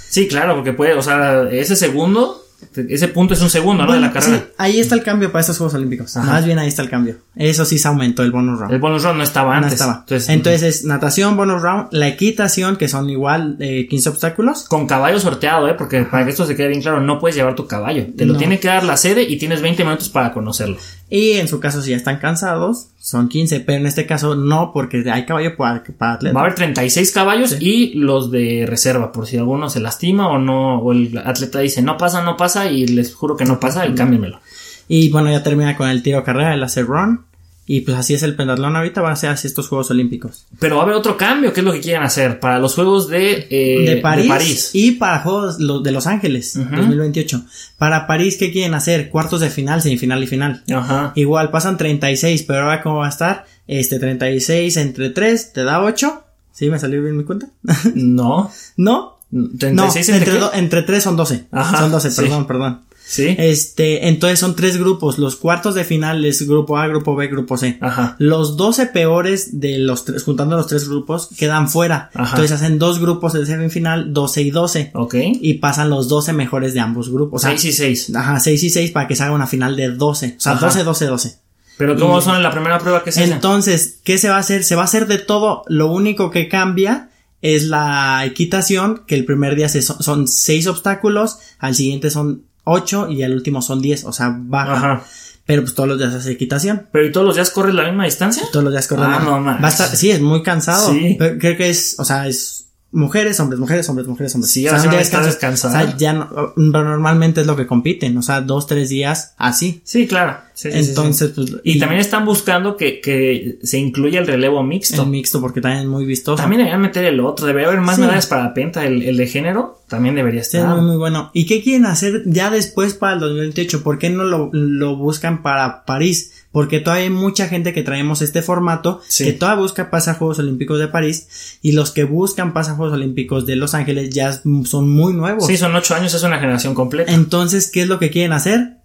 Sí, 0.09 0.27
claro, 0.27 0.55
porque 0.55 0.73
puede, 0.73 0.95
o 0.95 1.01
sea, 1.03 1.47
ese 1.51 1.75
segundo, 1.75 2.43
ese 2.75 3.07
punto 3.09 3.33
es 3.33 3.41
un 3.41 3.49
segundo, 3.49 3.85
¿no? 3.85 3.93
de 3.93 3.99
la 3.99 4.11
carrera. 4.11 4.37
sí, 4.37 4.43
ahí 4.57 4.79
está 4.79 4.95
el 4.95 5.03
cambio 5.03 5.31
para 5.31 5.41
estos 5.41 5.57
Juegos 5.57 5.73
Olímpicos. 5.75 6.15
Ajá. 6.17 6.31
Más 6.31 6.45
bien 6.45 6.59
ahí 6.59 6.67
está 6.67 6.81
el 6.81 6.89
cambio. 6.89 7.17
Eso 7.35 7.65
sí 7.65 7.77
se 7.79 7.87
aumentó 7.87 8.23
el 8.23 8.31
bonus 8.31 8.59
round. 8.59 8.73
El 8.73 8.79
bonus 8.79 9.03
round 9.03 9.17
no 9.17 9.23
estaba 9.23 9.51
No 9.51 9.57
antes. 9.57 9.73
estaba. 9.73 9.99
Entonces, 10.01 10.29
Entonces, 10.29 10.63
es 10.63 10.85
natación, 10.85 11.37
bonus 11.37 11.61
round, 11.61 11.87
la 11.91 12.07
equitación, 12.07 12.75
que 12.75 12.87
son 12.87 13.09
igual 13.09 13.57
eh, 13.59 13.87
15 13.89 14.09
obstáculos. 14.09 14.63
con 14.65 14.87
caballo 14.87 15.19
sorteado, 15.19 15.67
¿eh? 15.69 15.73
Porque 15.75 16.03
para 16.03 16.25
que 16.25 16.31
esto 16.31 16.45
se 16.45 16.55
quede 16.55 16.67
bien 16.69 16.81
claro, 16.81 16.99
no 17.01 17.19
puedes 17.19 17.35
llevar 17.35 17.55
tu 17.55 17.67
caballo. 17.67 18.05
Te 18.17 18.25
lo 18.25 18.33
No. 18.33 18.39
tiene 18.39 18.59
que 18.59 18.67
dar 18.67 18.83
la 18.83 18.97
sede 18.97 19.23
y 19.23 19.37
tienes 19.37 19.61
20 19.61 19.83
minutos 19.83 20.09
para 20.09 20.31
conocerlo. 20.33 20.77
Y 21.11 21.33
en 21.33 21.47
su 21.47 21.59
caso, 21.59 21.81
si 21.81 21.89
ya 21.91 21.97
están 21.97 22.19
cansados, 22.19 22.89
son 22.99 23.29
15. 23.29 23.61
Pero 23.61 23.79
en 23.79 23.87
este 23.87 24.05
caso, 24.05 24.35
no, 24.35 24.71
porque 24.73 25.03
hay 25.11 25.25
caballo 25.25 25.55
para, 25.57 25.83
para 25.97 26.13
atleta. 26.13 26.33
Va 26.35 26.41
a 26.41 26.43
haber 26.43 26.55
36 26.55 27.11
caballos 27.11 27.55
y 27.59 27.93
los 27.95 28.29
de 28.31 28.65
reserva, 28.67 29.11
por 29.11 29.25
si 29.25 29.37
alguno 29.37 29.69
se 29.69 29.79
lastima 29.79 30.27
o 30.29 30.37
no, 30.37 30.79
o 30.79 30.91
el 30.91 31.17
atleta 31.17 31.59
dice 31.59 31.81
no 31.81 31.97
pasa, 31.97 32.21
no 32.21 32.37
pasa, 32.37 32.48
y 32.71 32.87
les 32.87 33.13
juro 33.13 33.35
que 33.37 33.45
no 33.45 33.59
pasa 33.59 33.85
y 33.87 33.93
cámbienmelo. 33.95 34.39
Y 34.87 35.09
bueno, 35.09 35.29
ya 35.31 35.43
termina 35.43 35.75
con 35.77 35.89
el 35.89 36.01
tiro 36.03 36.23
carrera, 36.23 36.53
el 36.53 36.63
hacer 36.63 36.85
run. 36.85 37.25
Y 37.71 37.81
pues 37.81 37.95
así 37.95 38.15
es 38.15 38.23
el 38.23 38.35
pentatlón 38.35 38.75
ahorita, 38.75 38.99
van 38.99 39.11
a 39.13 39.15
ser 39.15 39.29
así 39.29 39.45
estos 39.45 39.67
Juegos 39.67 39.91
Olímpicos. 39.91 40.47
Pero 40.59 40.77
va 40.77 40.81
a 40.81 40.85
haber 40.85 40.95
otro 40.95 41.15
cambio, 41.15 41.53
¿qué 41.53 41.59
es 41.59 41.65
lo 41.67 41.71
que 41.71 41.81
quieren 41.81 42.01
hacer? 42.01 42.39
Para 42.39 42.57
los 42.57 42.73
Juegos 42.73 43.07
de, 43.09 43.45
eh, 43.51 43.85
de, 43.87 43.97
París, 43.97 44.23
de 44.23 44.29
París. 44.29 44.69
y 44.73 44.91
para 44.93 45.19
Juegos 45.19 45.59
de 45.83 45.91
Los 45.91 46.07
Ángeles, 46.07 46.55
Ujú. 46.55 46.75
2028. 46.75 47.43
Para 47.77 48.07
París, 48.07 48.37
¿qué 48.39 48.51
quieren 48.51 48.73
hacer? 48.73 49.09
Cuartos 49.11 49.41
de 49.41 49.51
final, 49.51 49.83
semifinal 49.83 50.23
y 50.23 50.25
final. 50.25 50.63
Ajá. 50.73 51.13
Igual 51.15 51.51
pasan 51.51 51.77
36, 51.77 52.41
pero 52.47 52.61
ahora 52.63 52.81
cómo 52.81 52.97
va 52.97 53.05
a 53.05 53.09
estar? 53.09 53.45
Este 53.67 53.99
36 53.99 54.75
entre 54.77 55.11
3 55.11 55.53
te 55.53 55.63
da 55.63 55.83
8. 55.83 56.23
¿Sí 56.51 56.71
me 56.71 56.79
salió 56.79 57.03
bien 57.03 57.17
mi 57.17 57.23
cuenta? 57.23 57.49
No. 57.93 58.51
¿No? 58.77 59.18
36 59.31 60.09
no, 60.09 60.15
entre, 60.15 60.31
entre, 60.31 60.39
do- 60.39 60.53
entre 60.53 60.81
3 60.83 61.03
son 61.03 61.15
12. 61.15 61.47
Ajá, 61.51 61.77
son 61.79 61.91
12, 61.91 62.11
sí. 62.11 62.21
perdón, 62.21 62.47
perdón. 62.47 62.81
Sí. 63.05 63.35
Este, 63.39 64.07
entonces 64.07 64.37
son 64.39 64.55
tres 64.55 64.77
grupos. 64.77 65.17
Los 65.17 65.35
cuartos 65.35 65.73
de 65.73 65.83
final 65.83 66.23
es 66.25 66.47
grupo 66.47 66.77
A, 66.77 66.87
grupo 66.87 67.15
B, 67.15 67.25
grupo 67.27 67.57
C. 67.57 67.79
Ajá. 67.81 68.15
Los 68.19 68.55
12 68.55 68.85
peores 68.85 69.59
de 69.59 69.79
los 69.79 70.05
tres, 70.05 70.23
juntando 70.23 70.55
los 70.55 70.67
tres 70.67 70.87
grupos, 70.87 71.29
quedan 71.35 71.69
fuera. 71.69 72.11
Ajá. 72.13 72.35
Entonces 72.35 72.51
hacen 72.51 72.77
dos 72.77 72.99
grupos 72.99 73.33
de 73.33 73.47
semifinal, 73.47 74.13
12 74.13 74.41
y 74.43 74.51
12. 74.51 74.91
Ok. 74.93 75.15
Y 75.41 75.55
pasan 75.55 75.89
los 75.89 76.07
12 76.07 76.33
mejores 76.33 76.75
de 76.75 76.81
ambos 76.81 77.09
grupos. 77.11 77.41
O 77.41 77.47
sea, 77.47 77.57
6 77.57 77.65
y 77.65 77.73
6. 77.73 78.15
Ajá, 78.15 78.39
6 78.39 78.63
y 78.63 78.69
6 78.69 78.91
para 78.91 79.07
que 79.07 79.15
se 79.15 79.23
haga 79.23 79.33
una 79.33 79.47
final 79.47 79.75
de 79.75 79.89
12. 79.89 80.35
O 80.37 80.39
sea, 80.39 80.51
Ajá. 80.51 80.67
12, 80.67 80.83
12, 80.83 81.05
12. 81.07 81.39
Pero 81.79 81.97
¿cómo 81.97 82.19
Y- 82.19 82.21
son 82.21 82.35
en 82.35 82.43
la 82.43 82.51
primera 82.51 82.77
prueba 82.77 83.03
que 83.03 83.11
se 83.11 83.23
hace? 83.23 83.31
Entonces, 83.33 84.01
¿qué 84.03 84.19
se 84.19 84.29
va 84.29 84.35
a 84.35 84.39
hacer? 84.39 84.63
Se 84.63 84.75
va 84.75 84.83
a 84.83 84.85
hacer 84.85 85.07
de 85.07 85.17
todo. 85.17 85.63
Lo 85.67 85.91
único 85.91 86.29
que 86.29 86.47
cambia 86.47 87.08
es 87.41 87.65
la 87.65 88.23
equitación, 88.25 89.03
que 89.07 89.15
el 89.15 89.25
primer 89.25 89.55
día 89.55 89.69
se- 89.69 89.81
son, 89.81 90.01
son 90.03 90.27
seis 90.27 90.67
obstáculos, 90.67 91.37
al 91.59 91.75
siguiente 91.75 92.09
son 92.09 92.43
ocho 92.63 93.09
y 93.09 93.23
al 93.23 93.33
último 93.33 93.61
son 93.61 93.81
10. 93.81 94.03
O 94.05 94.13
sea, 94.13 94.35
baja. 94.37 94.73
Ajá. 94.73 95.03
Pero 95.45 95.63
pues 95.63 95.73
todos 95.73 95.89
los 95.89 95.97
días 95.97 96.13
hace 96.13 96.31
equitación. 96.33 96.87
Pero 96.91 97.07
¿y 97.07 97.11
todos 97.11 97.25
los 97.25 97.35
días 97.35 97.49
corres 97.49 97.73
la 97.73 97.85
misma 97.85 98.05
distancia? 98.05 98.43
Todos 98.51 98.63
los 98.63 98.71
días 98.73 98.87
corren. 98.87 99.05
Ah, 99.05 99.19
no 99.23 99.31
Va 99.31 99.37
a 99.37 99.39
manches. 99.39 99.79
estar, 99.79 99.95
sí, 99.97 100.11
es 100.11 100.21
muy 100.21 100.43
cansado. 100.43 100.91
Sí. 100.91 101.15
Pero 101.17 101.39
creo 101.39 101.57
que 101.57 101.69
es, 101.71 101.95
o 101.97 102.05
sea, 102.05 102.27
es 102.27 102.67
mujeres, 102.91 103.39
hombres, 103.39 103.59
mujeres, 103.59 103.87
hombres, 103.89 104.07
mujeres, 104.07 104.33
hombres. 104.35 104.51
Sí, 104.51 104.67
o 104.67 104.71
sea, 104.71 104.81
un 104.81 104.89
día 104.89 104.99
descanso. 104.99 105.27
O 105.27 105.31
descansadas. 105.31 105.85
sea, 105.85 105.97
ya 105.97 106.13
no, 106.13 106.53
normalmente 106.55 107.41
es 107.41 107.47
lo 107.47 107.55
que 107.55 107.67
compiten. 107.67 108.17
O 108.17 108.21
sea, 108.21 108.41
dos, 108.41 108.67
tres 108.67 108.89
días 108.89 109.35
así. 109.37 109.81
Sí, 109.83 110.07
claro. 110.07 110.37
Sí, 110.53 110.71
sí, 110.71 110.77
sí, 110.77 110.83
sí. 110.83 110.89
Entonces, 110.89 111.31
pues. 111.35 111.55
Y, 111.63 111.79
también 111.79 112.01
están 112.01 112.25
buscando 112.25 112.75
que, 112.75 112.99
que 112.99 113.59
se 113.63 113.77
incluya 113.77 114.19
el 114.19 114.27
relevo 114.27 114.63
mixto. 114.63 115.03
el 115.03 115.09
mixto, 115.09 115.39
porque 115.39 115.61
también 115.61 115.83
es 115.83 115.89
muy 115.89 116.05
vistoso. 116.05 116.41
También 116.41 116.59
deberían 116.59 116.81
meter 116.81 117.05
el 117.05 117.19
otro. 117.19 117.45
Debería 117.45 117.69
haber 117.69 117.81
más 117.81 117.99
medallas 117.99 118.27
para 118.27 118.53
penta. 118.53 118.85
El, 118.85 119.03
el 119.03 119.17
de 119.17 119.27
género 119.27 119.81
también 119.87 120.15
debería 120.15 120.41
estar. 120.41 120.61
es 120.61 120.67
muy, 120.67 120.85
muy 120.85 120.97
bueno. 120.97 121.31
¿Y 121.33 121.45
qué 121.45 121.61
quieren 121.61 121.85
hacer 121.85 122.23
ya 122.25 122.49
después 122.49 122.93
para 122.93 123.13
el 123.13 123.19
2028? 123.19 123.83
¿Por 123.83 123.99
qué 123.99 124.09
no 124.09 124.23
lo, 124.23 124.49
lo 124.51 124.95
buscan 124.95 125.41
para 125.41 125.85
París? 125.85 126.33
Porque 126.51 126.79
todavía 126.79 127.03
hay 127.05 127.09
mucha 127.11 127.47
gente 127.47 127.73
que 127.73 127.83
traemos 127.83 128.21
este 128.23 128.41
formato 128.41 129.01
Sí. 129.07 129.25
que 129.25 129.33
todavía 129.33 129.61
busca 129.61 129.91
pasar 129.91 130.17
Juegos 130.17 130.39
Olímpicos 130.39 130.79
de 130.79 130.87
París 130.87 131.59
y 131.61 131.73
los 131.73 131.91
que 131.91 132.05
buscan 132.05 132.53
pasar 132.53 132.75
Juegos 132.75 132.95
Olímpicos 132.95 133.45
de 133.45 133.55
Los 133.55 133.75
Ángeles 133.75 134.09
ya 134.09 134.33
son 134.65 134.89
muy 134.89 135.13
nuevos. 135.13 135.45
Sí, 135.45 135.57
son 135.57 135.75
ocho 135.75 135.93
años, 135.93 136.13
es 136.13 136.23
una 136.23 136.39
generación 136.39 136.73
completa. 136.73 137.13
Entonces, 137.13 137.69
¿qué 137.71 137.83
es 137.83 137.87
lo 137.87 137.99
que 137.99 138.09
quieren 138.09 138.33
hacer? 138.33 138.77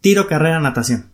Tiro, 0.00 0.26
carrera, 0.28 0.60
natación. 0.60 1.06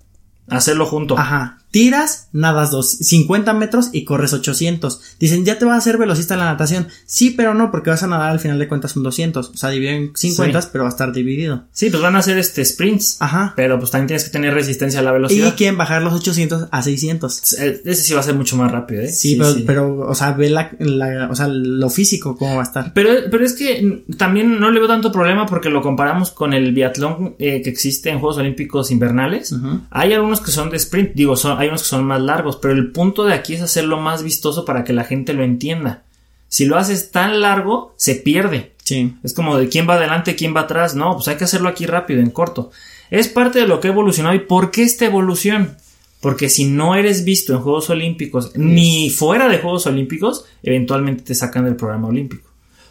Hacerlo 0.49 0.87
junto. 0.87 1.19
Ajá. 1.19 1.59
Tiras, 1.81 2.31
nadas 2.33 2.71
dos, 2.71 2.91
50 3.03 3.53
metros 3.53 3.91
y 3.93 4.05
corres 4.07 4.33
800. 4.33 4.99
Dicen, 5.21 5.45
ya 5.45 5.59
te 5.59 5.67
vas 5.67 5.75
a 5.75 5.77
hacer 5.77 5.99
velocista 5.99 6.33
en 6.33 6.41
la 6.41 6.47
natación. 6.47 6.89
Sí, 7.05 7.33
pero 7.33 7.53
no, 7.53 7.71
porque 7.71 7.91
vas 7.91 8.03
a 8.03 8.07
nadar 8.07 8.31
al 8.31 8.41
final 8.41 8.59
de 8.59 8.67
cuentas 8.67 8.97
un 8.97 9.03
200. 9.03 9.51
O 9.51 9.57
sea, 9.59 9.69
dividido 9.69 9.95
en 9.99 10.13
50, 10.17 10.63
Sí. 10.63 10.69
pero 10.73 10.85
va 10.85 10.89
a 10.89 10.93
estar 10.93 11.13
dividido. 11.13 11.65
Sí, 11.73 11.91
pues 11.91 12.03
van 12.03 12.17
a 12.17 12.21
hacer 12.21 12.39
este 12.39 12.65
sprints. 12.65 13.19
Ajá. 13.21 13.53
Pero 13.57 13.79
pues 13.79 13.91
también 13.91 14.07
tienes 14.07 14.25
que 14.25 14.31
tener 14.31 14.55
resistencia 14.55 15.01
a 15.01 15.03
la 15.03 15.11
Y 15.11 15.13
velocidad. 15.13 15.55
quieren 15.55 15.77
bajar 15.77 16.01
los 16.01 16.15
800 16.15 16.69
a 16.71 16.83
600. 16.83 17.53
Eh, 17.61 17.83
Ese 17.85 18.03
sí 18.05 18.15
va 18.15 18.21
a 18.21 18.23
ser 18.23 18.37
mucho 18.37 18.57
más 18.57 18.73
rápido, 18.73 19.03
¿eh? 19.03 19.09
Sí, 19.09 19.37
pero, 19.39 19.55
pero, 19.67 19.99
o 20.09 20.15
sea, 20.15 20.33
ve 20.33 20.49
la, 20.49 20.71
la- 20.79 21.29
o 21.31 21.35
sea, 21.37 21.47
lo 21.49 21.91
físico, 21.91 22.39
cómo 22.39 22.55
va 22.55 22.63
a 22.63 22.65
estar. 22.65 22.95
Pero, 22.95 23.11
pero 23.31 23.45
es 23.45 23.53
que 23.53 24.03
también 24.17 24.59
no 24.59 24.71
le 24.71 24.79
veo 24.79 24.89
tanto 24.89 25.13
problema 25.13 25.45
porque 25.45 25.69
lo 25.69 25.83
comparamos 25.83 26.31
con 26.31 26.55
el 26.55 26.73
biatlón 26.73 27.37
eh, 27.39 27.61
que 27.61 27.69
existe 27.69 28.09
en 28.09 28.19
Juegos 28.19 28.39
Olímpicos 28.39 28.91
invernales. 28.91 29.55
Hay 29.91 30.15
algunos 30.15 30.41
que 30.41 30.51
son 30.51 30.71
de 30.71 30.79
sprint, 30.79 31.13
digo, 31.15 31.37
son, 31.37 31.59
hay 31.59 31.66
unos 31.69 31.83
que 31.83 31.89
son 31.89 32.05
más 32.05 32.21
largos, 32.21 32.57
pero 32.57 32.75
el 32.75 32.93
punto 32.93 33.25
de 33.25 33.35
aquí 33.35 33.55
es 33.55 33.63
hacerlo 33.63 33.99
más 33.99 34.23
vistoso 34.23 34.65
para 34.65 34.85
que 34.85 34.93
la 34.93 35.05
gente 35.05 35.33
lo 35.33 35.45
entienda. 35.45 36.03
Si 36.49 36.65
lo 36.65 36.77
haces 36.77 37.11
tan 37.11 37.41
largo, 37.41 37.95
se 37.97 38.15
pierde. 38.15 38.73
Sí. 38.85 39.15
Es 39.23 39.35
como 39.35 39.59
de 39.59 39.69
quién 39.69 39.89
va 39.89 39.95
adelante, 39.95 40.37
quién 40.37 40.55
va 40.55 40.61
atrás. 40.63 40.95
No, 40.95 41.15
pues 41.15 41.29
hay 41.29 41.37
que 41.37 41.45
hacerlo 41.45 41.69
aquí 41.69 41.87
rápido, 41.87 42.21
en 42.21 42.31
corto. 42.31 42.71
Es 43.11 43.29
parte 43.29 43.59
de 43.59 43.67
lo 43.67 43.81
que 43.81 43.89
ha 43.89 43.93
evolucionado. 43.93 44.35
¿Y 44.35 44.41
por 44.41 44.71
qué 44.71 44.83
esta 44.83 45.05
evolución? 45.05 45.77
Porque 46.21 46.49
si 46.49 46.65
no 46.65 46.95
eres 46.95 47.25
visto 47.25 47.53
en 47.53 47.61
Juegos 47.61 47.91
Olímpicos, 47.91 48.53
ni 48.57 49.11
fuera 49.11 49.49
de 49.49 49.59
Juegos 49.59 49.87
Olímpicos, 49.87 50.45
eventualmente 50.63 51.25
te 51.25 51.35
sacan 51.35 51.65
del 51.65 51.77
programa 51.77 52.09
olímpico. 52.09 52.49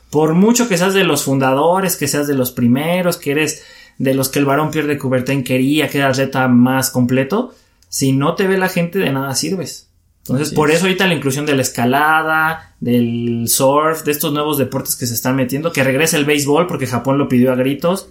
Por 0.10 0.34
mucho 0.34 0.70
que 0.70 0.78
seas 0.78 0.94
de 0.94 1.04
los 1.04 1.24
fundadores, 1.24 1.96
que 1.96 2.08
seas 2.08 2.28
de 2.28 2.36
los 2.36 2.52
primeros, 2.52 3.18
que 3.18 3.32
eres 3.32 3.64
de 3.98 4.14
los 4.14 4.30
que 4.30 4.40
el 4.40 4.46
varón 4.46 4.72
Pierre 4.72 4.88
de 4.88 4.98
Coubertin 4.98 5.44
quería, 5.44 5.90
que 5.90 5.98
era 5.98 6.08
el 6.08 6.14
atleta 6.14 6.48
más 6.48 6.90
completo, 6.90 7.54
si 7.96 8.12
no 8.12 8.36
te 8.36 8.46
ve 8.48 8.58
la 8.58 8.68
gente, 8.68 9.00
de 9.00 9.10
nada 9.12 9.34
sirves. 9.36 9.90
Entonces, 10.20 10.48
Así 10.48 10.56
por 10.56 10.70
es. 10.70 10.78
eso 10.78 10.86
ahorita 10.86 11.08
la 11.08 11.14
inclusión 11.14 11.46
de 11.46 11.56
la 11.56 11.62
escalada, 11.62 12.76
del 12.80 13.46
surf, 13.48 14.04
de 14.04 14.12
estos 14.12 14.34
nuevos 14.34 14.58
deportes 14.58 14.96
que 14.96 15.06
se 15.06 15.14
están 15.14 15.36
metiendo, 15.36 15.72
que 15.72 15.84
regrese 15.84 16.18
el 16.18 16.26
béisbol 16.26 16.68
porque 16.68 16.88
Japón 16.88 17.18
lo 17.18 17.30
pidió 17.30 17.52
a 17.52 17.56
gritos, 17.56 18.10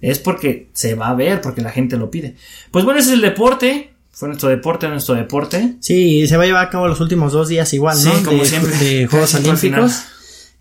es 0.00 0.18
porque 0.18 0.68
se 0.72 0.94
va 0.94 1.08
a 1.08 1.14
ver, 1.14 1.40
porque 1.40 1.62
la 1.62 1.70
gente 1.70 1.96
lo 1.96 2.10
pide. 2.10 2.34
Pues 2.70 2.84
bueno, 2.84 3.00
ese 3.00 3.10
es 3.10 3.14
el 3.14 3.20
deporte. 3.22 3.92
Fue 4.10 4.28
nuestro 4.28 4.48
deporte, 4.48 4.88
nuestro 4.88 5.14
deporte. 5.14 5.76
Sí, 5.80 6.26
se 6.26 6.36
va 6.36 6.42
a 6.42 6.46
llevar 6.46 6.66
a 6.66 6.70
cabo 6.70 6.86
los 6.86 7.00
últimos 7.00 7.32
dos 7.32 7.48
días 7.48 7.72
igual, 7.72 7.96
Sí, 7.96 8.08
¿no? 8.12 8.22
como 8.24 8.42
de, 8.42 8.48
siempre. 8.48 8.76
De 8.76 9.06
Juegos. 9.10 9.34
Olímpicos. 9.34 10.02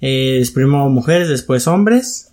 Eh, 0.01 0.39
es 0.41 0.51
primero 0.51 0.88
mujeres, 0.89 1.28
después 1.28 1.68
hombres. 1.68 2.30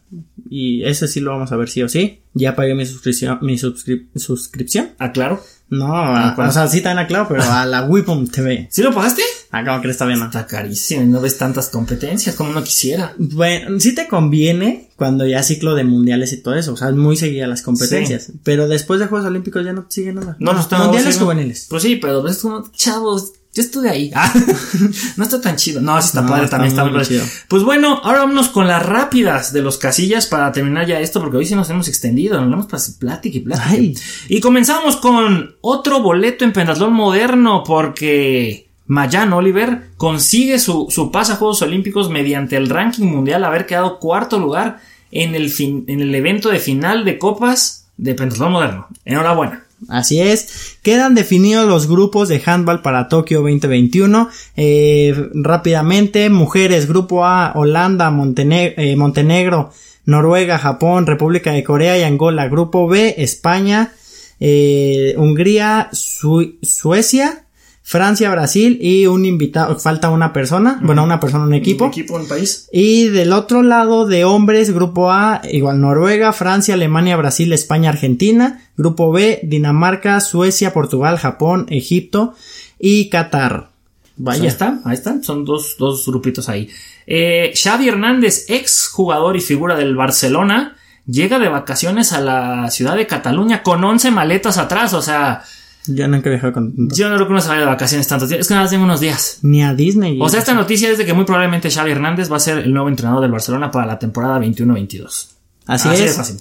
Y 0.49 0.83
ese 0.85 1.09
sí 1.09 1.21
lo 1.21 1.31
vamos 1.33 1.53
a 1.53 1.57
ver 1.57 1.69
sí 1.69 1.83
o 1.83 1.89
sí. 1.89 2.21
Ya 2.35 2.55
pagué 2.57 2.75
mi 2.75 2.85
suscripción. 2.87 3.39
Mi 3.43 3.55
suscri- 3.57 4.07
suscripción. 4.17 4.91
Ah, 4.99 5.13
claro. 5.13 5.43
No, 5.71 5.95
a- 5.95 6.35
¿cuál? 6.35 6.49
o 6.49 6.53
sea, 6.53 6.67
sí 6.69 6.81
también 6.81 7.07
claro, 7.07 7.27
pero 7.29 7.43
a 7.45 7.65
la 7.65 7.85
Wipom 7.85 8.27
TV. 8.29 8.69
¿Sí 8.73 8.83
lo 8.83 8.93
pagaste? 8.95 9.23
Ah, 9.53 9.65
como 9.65 9.81
que 9.81 9.91
está 9.91 10.05
bien, 10.07 10.19
¿no? 10.19 10.27
Está 10.27 10.47
carísimo 10.47 11.03
y 11.03 11.07
no 11.07 11.21
ves 11.21 11.39
tantas 11.39 11.69
competencias 11.71 12.37
como 12.37 12.51
uno 12.51 12.63
quisiera. 12.63 13.15
Bueno, 13.19 13.81
sí 13.81 13.95
te 13.95 14.07
conviene 14.07 14.91
cuando 14.97 15.27
ya 15.27 15.43
ciclo 15.43 15.75
de 15.75 15.83
mundiales 15.85 16.33
y 16.33 16.37
todo 16.43 16.55
eso. 16.55 16.73
O 16.73 16.77
sea, 16.77 16.91
muy 16.93 17.17
seguida 17.17 17.47
las 17.49 17.63
competencias. 17.63 18.33
Pero 18.45 18.69
después 18.69 19.01
de 19.01 19.07
Juegos 19.07 19.27
Olímpicos 19.27 19.65
ya 19.65 19.73
no 19.73 19.87
sigue 19.89 20.13
nada. 20.13 20.37
No, 20.39 20.53
no 20.53 20.61
está 20.61 20.79
Mundiales 20.79 21.17
no. 21.19 21.23
juveniles. 21.25 21.67
Pues 21.69 21.83
sí, 21.83 21.97
pero 21.97 22.27
es 22.29 22.39
como, 22.39 22.71
chavos, 22.73 23.33
yo 23.53 23.63
estuve 23.63 23.91
ahí. 23.91 24.11
Ah, 24.15 24.33
no 25.17 25.25
está 25.25 25.41
tan 25.41 25.57
chido. 25.57 25.81
No, 25.81 26.01
sí 26.01 26.07
está 26.09 26.23
No, 26.23 26.29
padre, 26.29 26.45
está 26.45 26.57
también 26.59 26.73
está 26.79 26.85
muy 26.85 27.03
chido. 27.05 27.25
Pues 27.49 27.63
bueno, 27.65 28.01
ahora 28.05 28.21
vámonos 28.21 28.49
con 28.49 28.69
las 28.69 28.85
rápidas 28.85 29.53
de 29.53 29.61
los 29.63 29.77
casillas 29.79 30.27
para 30.27 30.53
terminar 30.53 30.87
ya 30.87 31.01
esto, 31.01 31.21
porque 31.21 31.37
hoy 31.37 31.47
sí 31.47 31.55
nos 31.55 31.69
hemos 31.71 31.89
extendido, 31.89 32.41
nos 32.41 32.53
hemos 32.53 32.67
pasado 32.67 32.99
plática 32.99 33.39
y 33.39 33.41
plática. 33.41 33.67
Ay. 33.69 33.95
Y 34.29 34.41
comenzamos 34.41 34.97
con 34.97 35.57
otro 35.63 36.01
boleto 36.01 36.45
en 36.45 36.53
pentatlón 36.53 36.93
moderno, 36.93 37.65
porque 37.67 38.69
Mayan 38.87 39.33
Oliver 39.33 39.89
consigue 39.97 40.59
su, 40.59 40.87
su 40.91 41.11
pase 41.11 41.33
a 41.33 41.37
Juegos 41.37 41.63
Olímpicos 41.63 42.09
mediante 42.11 42.57
el 42.57 42.69
ranking 42.69 43.07
mundial, 43.07 43.45
haber 43.45 43.67
quedado 43.67 43.99
cuarto 43.99 44.39
lugar 44.39 44.79
en 45.13 45.35
el, 45.35 45.51
fin- 45.51 45.85
en 45.89 46.01
el 46.01 46.15
evento 46.15 46.51
de 46.51 46.61
final 46.61 47.05
de 47.05 47.19
copas 47.19 47.89
de 47.97 48.15
pentatlón 48.15 48.53
moderno. 48.53 48.87
Enhorabuena. 49.05 49.65
Así 49.89 50.21
es. 50.21 50.77
Quedan 50.83 51.15
definidos 51.15 51.67
los 51.67 51.89
grupos 51.89 52.29
de 52.29 52.43
handball 52.45 52.83
para 52.83 53.09
Tokio 53.09 53.41
2021. 53.41 54.29
Eh, 54.57 55.29
rápidamente, 55.35 56.29
mujeres, 56.31 56.87
grupo 56.87 57.25
A, 57.25 57.53
Holanda, 57.55 58.13
eh, 58.37 58.97
Montenegro, 58.97 59.73
Noruega, 60.05 60.59
Japón, 60.59 61.07
República 61.07 61.53
de 61.53 61.65
Corea 61.65 61.99
y 61.99 62.03
Angola. 62.03 62.49
Grupo 62.49 62.89
B, 62.89 63.15
España, 63.19 63.93
eh, 64.39 65.15
Hungría, 65.17 65.89
Su- 65.93 66.57
Suecia, 66.63 67.45
Francia, 67.91 68.31
Brasil 68.31 68.79
y 68.81 69.09
un 69.09 69.25
invitado, 69.27 69.77
falta 69.77 70.11
una 70.11 70.33
persona, 70.33 70.79
bueno, 70.81 71.03
una 71.03 71.19
persona, 71.19 71.43
un 71.43 71.55
equipo. 71.55 71.87
Un 71.87 71.91
equipo, 71.91 72.15
un 72.15 72.29
país. 72.29 72.69
Y 72.71 73.09
del 73.09 73.33
otro 73.33 73.65
lado 73.65 74.07
de 74.07 74.25
hombres, 74.25 74.73
grupo 74.73 75.11
A, 75.11 75.43
igual 75.51 75.81
Noruega, 75.81 76.33
Francia, 76.33 76.75
Alemania, 76.75 77.17
Brasil, 77.17 77.53
España, 77.53 77.91
Argentina. 77.91 78.63
Grupo 78.77 79.11
B, 79.11 79.41
Dinamarca, 79.43 80.21
Suecia, 80.21 80.73
Portugal, 80.73 81.19
Japón, 81.19 81.67
Egipto 81.69 82.35
y 82.79 83.09
Qatar. 83.09 83.71
Vaya. 84.17 84.43
Ahí 84.43 84.47
están, 84.47 84.83
ahí 84.85 84.95
están, 84.95 85.25
son 85.25 85.45
dos, 85.45 85.75
dos 85.77 86.07
grupitos 86.07 86.49
ahí. 86.49 86.69
Eh, 87.09 87.53
Xavi 87.61 87.89
Hernández, 87.89 88.45
ex 88.51 88.87
jugador 88.87 89.37
y 89.37 89.41
figura 89.41 89.75
del 89.75 89.97
Barcelona, 89.97 90.77
llega 91.07 91.41
de 91.41 91.49
vacaciones 91.49 92.13
a 92.13 92.21
la 92.21 92.71
ciudad 92.71 92.95
de 92.95 93.09
Cataluña 93.09 93.65
con 93.65 93.83
11 93.83 94.13
maletas 94.13 94.59
atrás, 94.59 94.95
o 94.95 95.03
sea, 95.03 95.43
yo 95.87 96.09
nunca 96.09 96.29
he 96.29 96.33
viajado 96.33 96.53
con. 96.53 96.89
Yo 96.91 97.09
no 97.09 97.17
creo 97.17 97.27
que 97.27 97.33
uno 97.33 97.41
se 97.41 97.49
vaya 97.49 97.61
de 97.61 97.67
vacaciones 97.67 98.07
tantos 98.07 98.29
días. 98.29 98.43
Es 98.43 98.49
que 98.49 98.55
nada 98.55 98.65
más 98.65 98.71
tengo 98.71 98.85
unos 98.85 99.01
días. 99.01 99.39
Ni 99.43 99.63
a 99.63 99.75
Disney. 99.75 100.19
O 100.21 100.29
sea, 100.29 100.41
esta 100.41 100.55
noticia 100.55 100.91
es 100.91 100.99
de 100.99 101.07
que 101.07 101.15
muy 101.15 101.25
probablemente 101.25 101.71
Xavi 101.71 101.91
Hernández 101.91 102.31
va 102.31 102.37
a 102.37 102.41
ser 102.41 102.59
el 102.59 102.73
nuevo 102.73 102.89
entrenador 102.89 103.23
del 103.23 103.31
Barcelona 103.31 103.71
para 103.71 103.87
la 103.87 103.99
temporada 103.99 104.39
21-22. 104.41 105.29
Así, 105.67 105.89
es. 105.89 106.17
fácil. 106.17 106.37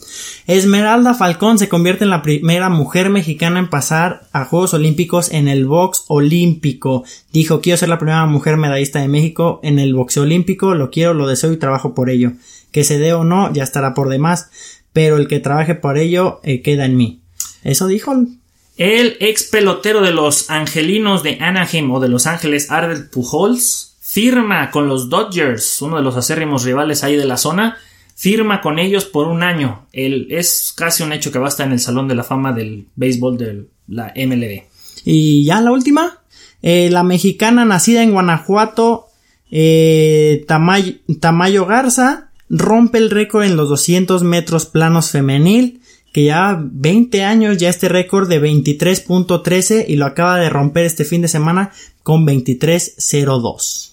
Esmeralda 0.47 1.13
Falcón 1.13 1.59
se 1.59 1.69
convierte 1.69 2.03
en 2.03 2.09
la 2.09 2.23
primera 2.23 2.69
mujer 2.69 3.09
mexicana 3.09 3.59
en 3.59 3.69
pasar 3.69 4.27
a 4.33 4.45
Juegos 4.45 4.73
Olímpicos 4.73 5.31
en 5.31 5.47
el 5.47 5.65
box 5.65 6.05
olímpico. 6.07 7.03
Dijo, 7.31 7.61
quiero 7.61 7.77
ser 7.77 7.89
la 7.89 7.99
primera 7.99 8.25
mujer 8.25 8.57
medallista 8.57 8.99
de 8.99 9.07
México 9.07 9.59
en 9.61 9.77
el 9.77 9.93
boxeo 9.93 10.23
olímpico, 10.23 10.73
lo 10.73 10.89
quiero, 10.89 11.13
lo 11.13 11.27
deseo 11.27 11.53
y 11.53 11.57
trabajo 11.57 11.93
por 11.93 12.09
ello. 12.09 12.31
Que 12.71 12.83
se 12.83 12.97
dé 12.97 13.13
o 13.13 13.23
no, 13.23 13.53
ya 13.53 13.63
estará 13.63 13.93
por 13.93 14.09
demás, 14.09 14.49
pero 14.93 15.17
el 15.17 15.27
que 15.27 15.39
trabaje 15.39 15.75
por 15.75 15.99
ello 15.99 16.39
eh, 16.43 16.63
queda 16.63 16.85
en 16.85 16.97
mí. 16.97 17.21
Eso 17.63 17.85
dijo 17.85 18.13
el 18.13 18.38
ex 18.79 19.43
pelotero 19.43 20.01
de 20.01 20.11
los 20.11 20.49
Angelinos 20.49 21.21
de 21.21 21.37
Anaheim 21.41 21.91
o 21.91 21.99
de 21.99 22.07
Los 22.07 22.27
Ángeles, 22.27 22.71
Ardel 22.71 23.09
Pujols, 23.09 23.97
firma 23.99 24.71
con 24.71 24.87
los 24.87 25.09
Dodgers, 25.09 25.81
uno 25.81 25.97
de 25.97 26.03
los 26.03 26.15
acérrimos 26.15 26.63
rivales 26.63 27.03
ahí 27.03 27.17
de 27.17 27.25
la 27.25 27.35
zona, 27.35 27.77
firma 28.15 28.61
con 28.61 28.79
ellos 28.79 29.03
por 29.03 29.27
un 29.27 29.43
año. 29.43 29.85
El, 29.91 30.27
es 30.31 30.73
casi 30.75 31.03
un 31.03 31.11
hecho 31.11 31.31
que 31.31 31.39
va 31.39 31.49
en 31.59 31.73
el 31.73 31.79
Salón 31.79 32.07
de 32.07 32.15
la 32.15 32.23
Fama 32.23 32.53
del 32.53 32.87
béisbol 32.95 33.37
de 33.37 33.65
la 33.89 34.13
MLB. 34.15 34.63
Y 35.03 35.43
ya 35.43 35.59
la 35.59 35.71
última, 35.71 36.19
eh, 36.61 36.89
la 36.89 37.03
mexicana 37.03 37.65
nacida 37.65 38.01
en 38.01 38.11
Guanajuato, 38.11 39.07
eh, 39.51 40.45
Tamayo 40.47 41.65
Garza, 41.65 42.29
rompe 42.49 42.97
el 42.97 43.09
récord 43.09 43.43
en 43.43 43.57
los 43.57 43.67
200 43.67 44.23
metros 44.23 44.65
planos 44.65 45.11
femenil 45.11 45.78
que 46.11 46.25
ya 46.25 46.57
20 46.59 47.23
años 47.23 47.57
ya 47.57 47.69
este 47.69 47.89
récord 47.89 48.27
de 48.27 48.41
23.13 48.41 49.85
y 49.87 49.95
lo 49.95 50.05
acaba 50.05 50.37
de 50.37 50.49
romper 50.49 50.85
este 50.85 51.05
fin 51.05 51.21
de 51.21 51.27
semana 51.27 51.71
con 52.03 52.25
23.02. 52.25 53.89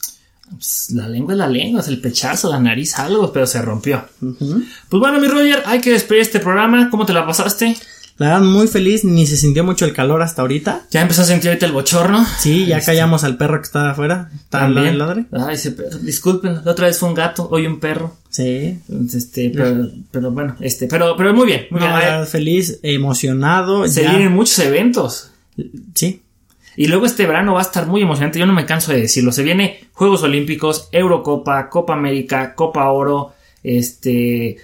Pues, 0.50 0.90
la 0.92 1.08
lengua 1.08 1.34
es 1.34 1.38
la 1.38 1.48
lengua, 1.48 1.80
es 1.80 1.88
el 1.88 2.00
pechazo, 2.00 2.50
la 2.50 2.60
nariz, 2.60 2.98
algo, 2.98 3.32
pero 3.32 3.46
se 3.46 3.60
rompió. 3.60 4.04
Pues 4.20 5.00
bueno, 5.00 5.20
mi 5.20 5.26
Roger, 5.26 5.62
hay 5.66 5.80
que 5.80 5.90
despedir 5.90 6.22
este 6.22 6.40
programa. 6.40 6.88
¿Cómo 6.90 7.04
te 7.04 7.12
la 7.12 7.26
pasaste? 7.26 7.76
La 8.18 8.28
verdad, 8.28 8.42
muy 8.42 8.66
feliz, 8.66 9.04
ni 9.04 9.26
se 9.26 9.36
sintió 9.36 9.62
mucho 9.62 9.84
el 9.84 9.92
calor 9.92 10.22
hasta 10.22 10.40
ahorita. 10.40 10.86
¿Ya 10.90 11.02
empezó 11.02 11.22
a 11.22 11.26
sentir 11.26 11.50
ahorita 11.50 11.66
el 11.66 11.72
bochorno? 11.72 12.24
Sí, 12.38 12.64
ya 12.64 12.78
este. 12.78 12.92
callamos 12.92 13.24
al 13.24 13.36
perro 13.36 13.58
que 13.58 13.66
estaba 13.66 13.90
afuera. 13.90 14.30
También. 14.48 14.98
ladre. 14.98 15.26
Ay, 15.32 15.54
ese 15.54 15.72
perro. 15.72 15.98
Disculpen, 15.98 16.64
la 16.64 16.70
otra 16.70 16.86
vez 16.86 16.98
fue 16.98 17.10
un 17.10 17.14
gato, 17.14 17.46
hoy 17.50 17.66
un 17.66 17.78
perro. 17.78 18.16
Sí. 18.30 18.78
Este, 19.14 19.50
pero, 19.50 19.90
pero 20.10 20.30
bueno, 20.30 20.56
este, 20.60 20.86
pero, 20.86 21.14
pero 21.16 21.34
muy 21.34 21.46
bien. 21.46 21.66
Muy 21.70 21.80
bien. 21.80 22.26
feliz, 22.26 22.78
emocionado. 22.82 23.86
Se 23.86 24.00
vienen 24.00 24.32
muchos 24.32 24.58
eventos. 24.60 25.30
Sí. 25.94 26.22
Y 26.76 26.88
luego 26.88 27.06
este 27.06 27.26
verano 27.26 27.54
va 27.54 27.60
a 27.60 27.62
estar 27.62 27.86
muy 27.86 28.02
emocionante, 28.02 28.38
yo 28.38 28.46
no 28.46 28.52
me 28.52 28.66
canso 28.66 28.92
de 28.92 29.00
decirlo. 29.00 29.32
Se 29.32 29.42
viene 29.42 29.80
Juegos 29.92 30.22
Olímpicos, 30.22 30.88
Eurocopa, 30.92 31.70
Copa 31.70 31.94
América, 31.94 32.54
Copa 32.54 32.90
Oro, 32.90 33.32
este 33.62 34.58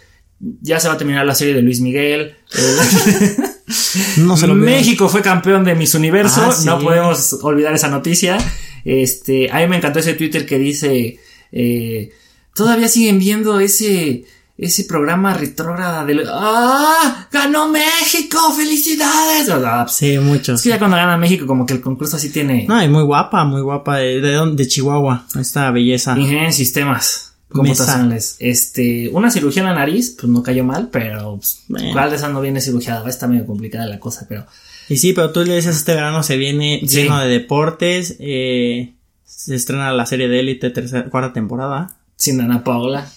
ya 0.61 0.80
se 0.80 0.88
va 0.88 0.95
a 0.95 0.99
terminar 0.99 1.24
la 1.24 1.34
serie 1.34 1.55
de 1.55 1.62
Luis 1.62 1.80
Miguel. 1.80 2.34
no 4.18 4.36
se 4.36 4.47
México 4.49 5.09
fue 5.09 5.22
campeón 5.22 5.64
de 5.64 5.74
Miss 5.74 5.95
Universo. 5.95 6.43
Ah, 6.45 6.55
no 6.64 6.80
podemos 6.80 7.38
olvidar 7.43 7.74
esa 7.74 7.88
noticia. 7.88 8.38
Este, 8.84 9.51
a 9.51 9.61
mí 9.61 9.68
me 9.68 9.76
encantó 9.76 10.01
ese 10.01 10.14
Twitter 10.14 10.45
que 10.45 10.59
dice, 10.59 11.20
eh, 11.53 12.11
todavía 12.55 12.88
siguen 12.88 13.20
viendo 13.20 13.61
ese, 13.61 14.24
ese 14.59 14.84
programa 14.84 15.34
retrógrada 15.34 16.05
de, 16.05 16.24
¡ah! 16.28 17.28
¡Ganó 17.30 17.68
México! 17.68 18.38
¡Felicidades! 18.57 19.49
Sí, 19.93 20.18
muchos. 20.18 20.59
Es 20.59 20.62
que 20.64 20.70
ya 20.70 20.80
cuando 20.80 20.97
gana 20.97 21.16
México, 21.16 21.47
como 21.47 21.64
que 21.64 21.74
el 21.74 21.80
concurso 21.80 22.16
así 22.16 22.30
tiene. 22.30 22.66
No, 22.68 22.82
y 22.82 22.88
muy 22.88 23.05
guapa, 23.05 23.45
muy 23.45 23.61
guapa. 23.61 23.99
¿De, 23.99 24.20
de, 24.20 24.53
de 24.55 24.66
Chihuahua? 24.66 25.26
Esta 25.38 25.70
belleza. 25.70 26.18
Ingeniería 26.18 26.47
en 26.47 26.53
sistemas 26.53 27.32
computacionales. 27.53 28.36
Este, 28.38 29.09
una 29.11 29.30
cirugía 29.30 29.62
en 29.62 29.68
la 29.68 29.74
nariz, 29.74 30.16
pues 30.18 30.30
no 30.30 30.42
cayó 30.42 30.64
mal, 30.64 30.88
pero 30.90 31.38
pues, 31.38 31.62
esa 32.12 32.28
no 32.28 32.40
viene 32.40 32.61
cirugiada, 32.61 33.09
está 33.09 33.28
medio 33.28 33.46
complicada 33.46 33.86
la 33.86 34.00
cosa, 34.00 34.26
pero. 34.28 34.46
Y 34.88 34.96
sí, 34.96 35.12
pero 35.12 35.30
tú 35.30 35.44
le 35.44 35.57
dices 35.57 35.76
este 35.76 35.94
verano 35.94 36.22
se 36.22 36.36
viene 36.36 36.80
lleno 36.80 37.18
de 37.20 37.28
deportes, 37.28 38.16
eh, 38.18 38.94
se 39.24 39.55
estrena 39.55 39.92
la 39.92 40.07
serie 40.07 40.28
de 40.28 40.40
élite 40.40 40.70
tercera, 40.70 41.09
cuarta 41.09 41.32
temporada. 41.32 41.96
Sin 42.16 42.40
Ana 42.40 42.64
Paola. 42.64 43.11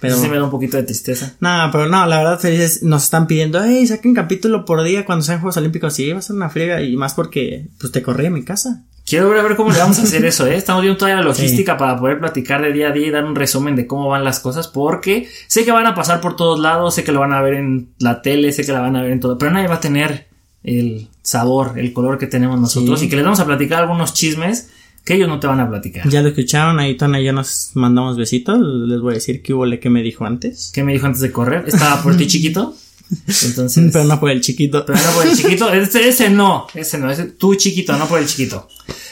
Pero 0.00 0.18
sí 0.18 0.28
me 0.28 0.36
da 0.36 0.44
un 0.44 0.50
poquito 0.50 0.76
de 0.76 0.82
tristeza. 0.82 1.34
No, 1.40 1.70
pero 1.72 1.88
no, 1.88 2.04
la 2.06 2.18
verdad 2.18 2.38
felices 2.38 2.82
nos 2.82 3.04
están 3.04 3.26
pidiendo, 3.26 3.62
hey, 3.64 3.86
saquen 3.86 4.12
capítulo 4.12 4.66
por 4.66 4.82
día 4.82 5.06
cuando 5.06 5.24
sean 5.24 5.40
Juegos 5.40 5.56
Olímpicos. 5.56 5.94
Sí, 5.94 6.12
va 6.12 6.18
a 6.18 6.22
ser 6.22 6.36
una 6.36 6.50
friega 6.50 6.82
y 6.82 6.94
más 6.96 7.14
porque 7.14 7.68
pues 7.80 7.90
te 7.90 8.02
corrí 8.02 8.26
en 8.26 8.34
mi 8.34 8.44
casa. 8.44 8.84
Quiero 9.06 9.28
ver, 9.28 9.40
a 9.40 9.42
ver 9.42 9.56
cómo 9.56 9.70
le 9.70 9.78
vamos 9.78 9.98
a 9.98 10.02
hacer 10.02 10.24
eso, 10.26 10.46
¿eh? 10.46 10.56
Estamos 10.56 10.82
viendo 10.82 10.98
toda 10.98 11.14
la 11.14 11.22
logística 11.22 11.76
para 11.76 11.98
poder 11.98 12.18
platicar 12.18 12.62
de 12.62 12.72
día 12.72 12.88
a 12.88 12.92
día 12.92 13.06
y 13.06 13.10
dar 13.10 13.24
un 13.24 13.34
resumen 13.34 13.76
de 13.76 13.86
cómo 13.86 14.08
van 14.08 14.24
las 14.24 14.40
cosas, 14.40 14.68
porque 14.68 15.28
sé 15.46 15.64
que 15.64 15.72
van 15.72 15.86
a 15.86 15.94
pasar 15.94 16.20
por 16.20 16.36
todos 16.36 16.58
lados, 16.58 16.94
sé 16.94 17.04
que 17.04 17.12
lo 17.12 17.20
van 17.20 17.32
a 17.32 17.42
ver 17.42 17.54
en 17.54 17.90
la 17.98 18.22
tele, 18.22 18.52
sé 18.52 18.64
que 18.64 18.72
la 18.72 18.80
van 18.80 18.96
a 18.96 19.02
ver 19.02 19.12
en 19.12 19.20
todo, 19.20 19.36
pero 19.36 19.50
nadie 19.50 19.68
va 19.68 19.76
a 19.76 19.80
tener 19.80 20.28
el 20.62 21.08
sabor, 21.22 21.78
el 21.78 21.92
color 21.92 22.18
que 22.18 22.26
tenemos 22.26 22.58
nosotros 22.58 23.02
y 23.02 23.08
que 23.08 23.16
les 23.16 23.24
vamos 23.24 23.40
a 23.40 23.46
platicar 23.46 23.82
algunos 23.82 24.14
chismes 24.14 24.70
que 25.04 25.14
ellos 25.14 25.28
no 25.28 25.38
te 25.38 25.46
van 25.46 25.60
a 25.60 25.68
platicar. 25.68 26.08
Ya 26.08 26.22
lo 26.22 26.28
escucharon, 26.28 26.80
ahí 26.80 26.96
Tona 26.96 27.20
y 27.20 27.24
yo 27.24 27.32
nos 27.34 27.72
mandamos 27.74 28.16
besitos, 28.16 28.58
les 28.58 29.00
voy 29.00 29.12
a 29.12 29.14
decir 29.16 29.42
qué 29.42 29.52
hubo 29.52 29.64
que 29.78 29.90
me 29.90 30.02
dijo 30.02 30.24
antes. 30.24 30.70
¿Qué 30.74 30.82
me 30.82 30.94
dijo 30.94 31.04
antes 31.04 31.20
de 31.20 31.30
correr? 31.30 31.64
¿Estaba 31.66 32.02
por 32.02 32.16
ti 32.16 32.26
chiquito? 32.26 32.74
Entonces, 33.10 33.90
pero 33.92 34.04
no 34.04 34.18
por 34.18 34.30
el 34.30 34.40
chiquito. 34.40 34.84
Pero 34.86 34.98
no 34.98 35.10
por 35.12 35.26
el 35.26 35.36
chiquito. 35.36 35.68
Ese, 35.72 36.08
ese 36.08 36.30
no. 36.30 36.66
Ese 36.74 36.98
no. 36.98 37.10
Ese 37.10 37.24
tú 37.24 37.54
chiquito, 37.54 37.96
no 37.96 38.06
por 38.06 38.18
el 38.18 38.26
chiquito. 38.26 38.68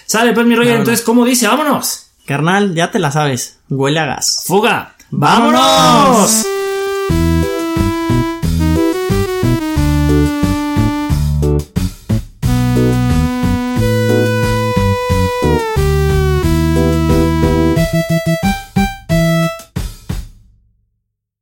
Sale 0.07 0.33
pues 0.33 0.47
mi 0.47 0.55
rollo. 0.55 0.75
Entonces, 0.75 1.03
¿cómo 1.05 1.25
dice? 1.25 1.47
Vámonos. 1.47 2.07
Carnal, 2.27 2.75
ya 2.75 2.91
te 2.91 2.99
la 2.99 3.11
sabes. 3.11 3.59
Huele 3.69 4.01
a 4.01 4.07
gas. 4.07 4.45
Fuga. 4.47 4.97
¡Vámonos! 5.11 6.47